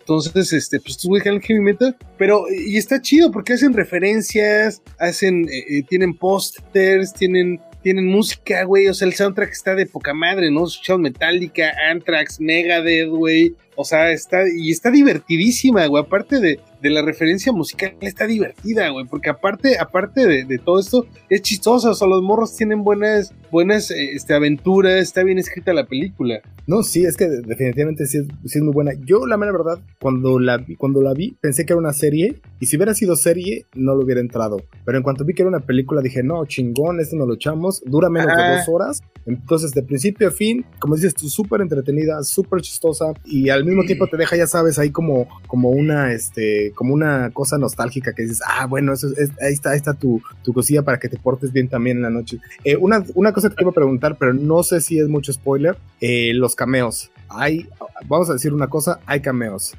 Entonces, 0.00 0.52
este, 0.52 0.80
pues 0.80 0.98
tú 0.98 1.14
el 1.16 1.40
heavy 1.40 1.60
metal, 1.60 1.96
pero, 2.18 2.44
y 2.50 2.76
está 2.76 3.00
chido 3.00 3.30
porque 3.30 3.52
hacen 3.52 3.72
referencias, 3.72 4.82
hacen, 4.98 5.46
tienen 5.88 6.14
pósters, 6.14 7.12
tienen 7.12 7.60
tienen 7.86 8.06
música, 8.06 8.64
güey. 8.64 8.88
O 8.88 8.94
sea, 8.94 9.06
el 9.06 9.14
soundtrack 9.14 9.52
está 9.52 9.76
de 9.76 9.86
poca 9.86 10.12
madre, 10.12 10.50
¿no? 10.50 10.66
Escuchamos 10.66 11.02
Metallica, 11.02 11.72
Anthrax, 11.88 12.40
Megadeth, 12.40 13.08
güey. 13.10 13.54
O 13.76 13.84
sea, 13.84 14.10
está, 14.10 14.42
y 14.52 14.72
está 14.72 14.90
divertidísima, 14.90 15.86
güey. 15.86 16.02
Aparte 16.02 16.40
de, 16.40 16.58
de 16.88 16.94
la 16.94 17.02
referencia 17.02 17.52
musical, 17.52 17.94
está 18.00 18.26
divertida, 18.26 18.88
güey. 18.90 19.06
Porque 19.06 19.30
aparte, 19.30 19.78
aparte 19.78 20.44
de, 20.44 20.58
todo 20.58 20.78
esto, 20.78 21.06
es 21.28 21.42
chistosa. 21.42 21.90
O 21.90 21.94
sea, 21.94 22.08
los 22.08 22.22
morros 22.22 22.56
tienen 22.56 22.84
buenas, 22.84 23.34
buenas 23.50 23.90
eh, 23.90 24.12
este, 24.14 24.34
aventuras. 24.34 24.94
Está 25.02 25.22
bien 25.22 25.38
escrita 25.38 25.72
la 25.72 25.86
película. 25.86 26.40
No, 26.66 26.82
sí, 26.82 27.04
es 27.04 27.16
que 27.16 27.28
definitivamente 27.28 28.06
sí 28.06 28.18
es, 28.18 28.62
muy 28.62 28.72
buena. 28.72 28.92
Yo, 29.04 29.26
la 29.26 29.36
mera 29.36 29.52
verdad, 29.52 29.80
cuando 30.00 30.38
la, 30.38 30.58
vi, 30.58 30.76
cuando 30.76 31.02
la 31.02 31.14
vi, 31.14 31.36
pensé 31.40 31.64
que 31.64 31.72
era 31.72 31.80
una 31.80 31.92
serie. 31.92 32.40
Y 32.58 32.66
si 32.66 32.76
hubiera 32.76 32.94
sido 32.94 33.16
serie, 33.16 33.66
no 33.74 33.94
lo 33.94 34.04
hubiera 34.04 34.20
entrado. 34.20 34.62
Pero 34.84 34.98
en 34.98 35.04
cuanto 35.04 35.24
vi 35.24 35.34
que 35.34 35.42
era 35.42 35.48
una 35.48 35.60
película, 35.60 36.00
dije, 36.00 36.22
no, 36.22 36.44
chingón, 36.46 37.00
esto 37.00 37.16
no 37.16 37.26
lo 37.26 37.34
echamos. 37.34 37.82
Dura 37.84 38.08
menos 38.08 38.36
de 38.36 38.56
dos 38.56 38.68
horas. 38.68 39.02
Entonces, 39.26 39.72
de 39.72 39.82
principio 39.82 40.28
a 40.28 40.30
fin, 40.30 40.64
como 40.78 40.94
dices 40.94 41.14
tú, 41.14 41.28
súper 41.28 41.60
entretenida, 41.60 42.22
súper 42.22 42.60
chistosa. 42.60 43.12
Y 43.24 43.48
al 43.48 43.64
mismo 43.64 43.84
tiempo 43.84 44.06
te 44.06 44.16
deja, 44.16 44.36
ya 44.36 44.46
sabes, 44.46 44.78
ahí 44.78 44.90
como, 44.90 45.28
como 45.46 45.70
una, 45.70 46.12
este, 46.12 46.72
como 46.76 46.94
una 46.94 47.30
cosa 47.32 47.58
nostálgica 47.58 48.12
que 48.12 48.22
dices, 48.22 48.42
ah, 48.46 48.66
bueno, 48.66 48.92
eso 48.92 49.08
es, 49.16 49.30
ahí 49.42 49.52
está, 49.52 49.70
ahí 49.70 49.78
está 49.78 49.94
tu, 49.94 50.22
tu 50.44 50.52
cosilla 50.52 50.82
para 50.82 51.00
que 51.00 51.08
te 51.08 51.18
portes 51.18 51.52
bien 51.52 51.68
también 51.68 51.96
en 51.96 52.04
la 52.04 52.10
noche. 52.10 52.38
Eh, 52.62 52.76
una, 52.76 53.04
una 53.14 53.32
cosa 53.32 53.48
que 53.50 53.56
te 53.56 53.64
iba 53.64 53.70
a 53.70 53.74
preguntar, 53.74 54.16
pero 54.16 54.32
no 54.32 54.62
sé 54.62 54.80
si 54.80 55.00
es 55.00 55.08
mucho 55.08 55.32
spoiler, 55.32 55.76
eh, 56.00 56.32
los 56.34 56.54
cameos 56.54 57.10
hay, 57.28 57.68
vamos 58.06 58.30
a 58.30 58.34
decir 58.34 58.52
una 58.52 58.68
cosa, 58.68 59.00
hay 59.06 59.20
cameos. 59.20 59.74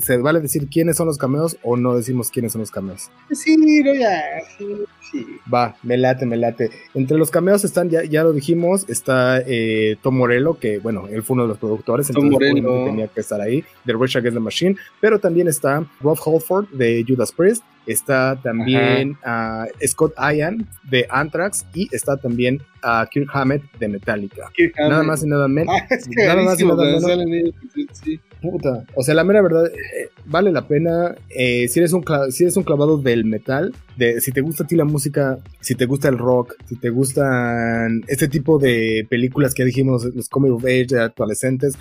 ¿Se 0.00 0.16
vale 0.18 0.40
decir 0.40 0.68
quiénes 0.68 0.96
son 0.96 1.06
los 1.06 1.18
cameos 1.18 1.56
o 1.62 1.76
no 1.76 1.94
decimos 1.96 2.30
quiénes 2.30 2.52
son 2.52 2.60
los 2.60 2.70
cameos? 2.70 3.10
Sí, 3.30 3.56
no, 3.56 3.94
ya. 3.94 4.22
Sí, 4.58 5.26
Va, 5.52 5.76
me 5.82 5.96
late, 5.96 6.26
me 6.26 6.36
late. 6.36 6.70
Entre 6.94 7.16
los 7.16 7.30
cameos 7.30 7.64
están, 7.64 7.88
ya, 7.88 8.04
ya 8.04 8.22
lo 8.22 8.32
dijimos, 8.32 8.88
está 8.88 9.42
eh, 9.46 9.96
Tom 10.02 10.16
Morello, 10.16 10.58
que 10.58 10.78
bueno, 10.78 11.06
él 11.08 11.22
fue 11.22 11.34
uno 11.34 11.44
de 11.44 11.48
los 11.48 11.58
productores, 11.58 12.08
Tom 12.08 12.28
Morello. 12.28 12.84
tenía 12.84 13.08
que 13.08 13.20
estar 13.20 13.40
ahí, 13.40 13.64
de 13.84 13.92
Rage 13.94 14.18
Against 14.18 14.36
the 14.36 14.40
Machine, 14.40 14.76
pero 15.00 15.18
también 15.18 15.48
está 15.48 15.86
Rob 16.00 16.18
Holford 16.22 16.68
de 16.70 17.04
Judas 17.06 17.32
Priest, 17.32 17.62
está 17.88 18.38
también 18.42 19.16
uh, 19.26 19.66
Scott 19.86 20.14
Ian 20.18 20.66
de 20.90 21.06
Anthrax 21.10 21.66
y 21.74 21.88
está 21.94 22.16
también 22.16 22.60
a 22.82 23.02
uh, 23.02 23.08
Kirk 23.08 23.28
Hammett 23.32 23.62
de 23.78 23.88
Metallica. 23.88 24.50
Nada 24.78 25.02
más 25.02 25.24
y 25.24 25.26
nada 25.26 25.48
menos. 25.48 25.74
Ah, 25.74 25.86
nada 26.26 26.42
más 26.42 26.60
y 26.60 26.64
nada 26.64 27.26
menos. 27.26 27.54
Sí. 27.92 28.20
Puta, 28.40 28.84
o 28.94 29.02
sea, 29.02 29.14
la 29.14 29.24
mera 29.24 29.42
verdad, 29.42 29.66
eh, 29.66 30.10
vale 30.26 30.52
la 30.52 30.68
pena. 30.68 31.16
Eh, 31.28 31.66
si, 31.68 31.80
eres 31.80 31.92
un 31.92 32.04
si 32.30 32.44
eres 32.44 32.56
un 32.56 32.62
clavado 32.62 32.98
del 32.98 33.24
metal, 33.24 33.74
de 33.96 34.20
si 34.20 34.30
te 34.30 34.40
gusta 34.40 34.64
a 34.64 34.66
ti 34.66 34.76
la 34.76 34.84
música, 34.84 35.38
si 35.60 35.74
te 35.74 35.86
gusta 35.86 36.08
el 36.08 36.18
rock, 36.18 36.54
si 36.66 36.76
te 36.76 36.90
gustan 36.90 38.02
este 38.06 38.28
tipo 38.28 38.58
de 38.58 39.06
películas 39.10 39.54
que 39.54 39.64
dijimos, 39.64 40.04
los 40.14 40.28
comic 40.28 40.52
of 40.52 40.64
age 40.64 40.86
de 40.90 41.00
adolescentes, 41.00 41.74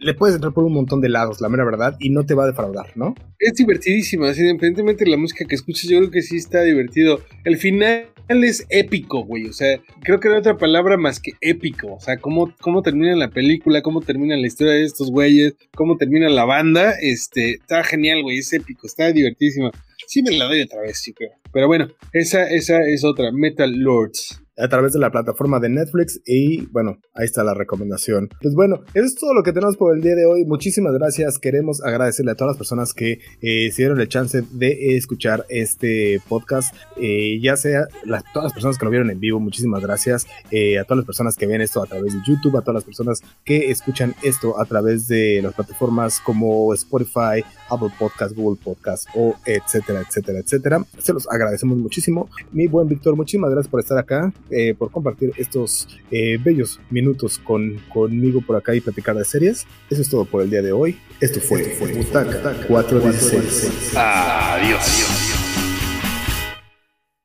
le 0.00 0.14
puedes 0.14 0.34
entrar 0.34 0.52
por 0.52 0.64
un 0.64 0.74
montón 0.74 1.00
de 1.00 1.08
lados, 1.08 1.40
la 1.40 1.48
mera 1.48 1.64
verdad, 1.64 1.96
y 1.98 2.10
no 2.10 2.24
te 2.26 2.34
va 2.34 2.44
a 2.44 2.48
defraudar, 2.48 2.94
¿no? 2.94 3.14
Es 3.38 3.54
divertidísimo, 3.54 4.26
así, 4.26 4.42
independientemente 4.42 5.04
de 5.04 5.10
la 5.12 5.16
música 5.16 5.46
que 5.46 5.54
escuches, 5.54 5.88
yo 5.88 5.98
creo 5.98 6.10
que 6.10 6.22
sí 6.22 6.36
está 6.36 6.62
divertido. 6.62 7.20
El 7.44 7.56
final 7.56 8.04
es 8.30 8.66
épico, 8.68 9.24
güey. 9.24 9.46
O 9.46 9.52
sea, 9.52 9.80
creo 10.02 10.20
que 10.20 10.28
no 10.28 10.34
hay 10.34 10.40
otra 10.40 10.56
palabra 10.56 10.96
más 10.96 11.20
que 11.20 11.32
épico. 11.40 11.94
O 11.94 12.00
sea, 12.00 12.16
cómo, 12.16 12.54
cómo 12.60 12.82
termina 12.82 13.14
la 13.16 13.30
película, 13.30 13.82
cómo 13.82 14.00
termina 14.00 14.36
la 14.36 14.46
historia 14.46 14.74
de 14.74 14.84
estos 14.84 15.10
güeyes, 15.10 15.54
cómo 15.74 15.96
termina 15.96 16.28
la 16.28 16.44
banda. 16.44 16.94
Este, 17.00 17.52
está 17.52 17.82
genial, 17.84 18.22
güey. 18.22 18.38
Es 18.38 18.52
épico, 18.52 18.86
está 18.86 19.12
divertísimo. 19.12 19.70
Sí 20.06 20.22
me 20.22 20.32
la 20.32 20.46
doy 20.46 20.62
otra 20.62 20.80
vez, 20.80 20.98
sí 20.98 21.12
creo. 21.12 21.32
Pero 21.52 21.66
bueno, 21.66 21.88
esa, 22.12 22.48
esa 22.48 22.80
es 22.86 23.04
otra, 23.04 23.30
Metal 23.32 23.70
Lords 23.70 24.40
a 24.60 24.68
través 24.68 24.92
de 24.92 24.98
la 24.98 25.10
plataforma 25.10 25.58
de 25.58 25.68
Netflix 25.68 26.20
y 26.26 26.66
bueno, 26.66 26.98
ahí 27.14 27.24
está 27.24 27.42
la 27.44 27.54
recomendación. 27.54 28.28
Pues 28.42 28.54
bueno, 28.54 28.82
eso 28.94 29.06
es 29.06 29.14
todo 29.14 29.34
lo 29.34 29.42
que 29.42 29.52
tenemos 29.52 29.76
por 29.76 29.94
el 29.94 30.02
día 30.02 30.14
de 30.14 30.26
hoy. 30.26 30.44
Muchísimas 30.44 30.92
gracias. 30.94 31.38
Queremos 31.38 31.82
agradecerle 31.82 32.32
a 32.32 32.34
todas 32.34 32.52
las 32.52 32.58
personas 32.58 32.94
que 32.94 33.20
eh, 33.40 33.70
se 33.72 33.82
dieron 33.82 34.00
el 34.00 34.08
chance 34.08 34.42
de 34.52 34.96
escuchar 34.96 35.46
este 35.48 36.20
podcast, 36.28 36.74
eh, 36.96 37.40
ya 37.40 37.56
sea 37.56 37.86
las, 38.04 38.24
todas 38.32 38.44
las 38.44 38.52
personas 38.52 38.78
que 38.78 38.84
lo 38.84 38.90
vieron 38.90 39.10
en 39.10 39.20
vivo, 39.20 39.40
muchísimas 39.40 39.82
gracias. 39.82 40.26
Eh, 40.50 40.78
a 40.78 40.84
todas 40.84 40.98
las 40.98 41.06
personas 41.06 41.36
que 41.36 41.46
ven 41.46 41.60
esto 41.60 41.82
a 41.82 41.86
través 41.86 42.12
de 42.12 42.20
YouTube, 42.26 42.56
a 42.56 42.60
todas 42.60 42.74
las 42.74 42.84
personas 42.84 43.22
que 43.44 43.70
escuchan 43.70 44.14
esto 44.22 44.60
a 44.60 44.64
través 44.64 45.08
de 45.08 45.40
las 45.42 45.54
plataformas 45.54 46.20
como 46.20 46.72
Spotify, 46.74 47.44
Apple 47.70 47.90
Podcast, 47.98 48.34
Google 48.34 48.60
Podcast 48.62 49.06
o 49.14 49.34
etcétera, 49.46 50.02
etcétera, 50.06 50.38
etcétera. 50.40 50.84
Se 50.98 51.12
los 51.12 51.28
agradecemos 51.30 51.78
muchísimo. 51.78 52.28
Mi 52.52 52.66
buen 52.66 52.88
Víctor, 52.88 53.16
muchísimas 53.16 53.50
gracias 53.50 53.70
por 53.70 53.80
estar 53.80 53.98
acá. 53.98 54.32
Eh, 54.50 54.74
por 54.74 54.90
compartir 54.90 55.32
estos 55.36 55.88
eh, 56.10 56.38
bellos 56.42 56.80
minutos 56.90 57.38
con, 57.38 57.80
conmigo 57.92 58.40
por 58.40 58.56
acá 58.56 58.74
y 58.74 58.80
platicar 58.80 59.16
de 59.16 59.24
series. 59.24 59.66
Eso 59.88 60.02
es 60.02 60.08
todo 60.08 60.24
por 60.24 60.42
el 60.42 60.50
día 60.50 60.62
de 60.62 60.72
hoy. 60.72 60.98
Esto 61.20 61.40
fue, 61.40 61.62
fue 61.76 61.92
Butaca 61.92 62.66
416. 62.66 63.94
Adiós. 63.96 64.80
Adiós. 64.82 65.39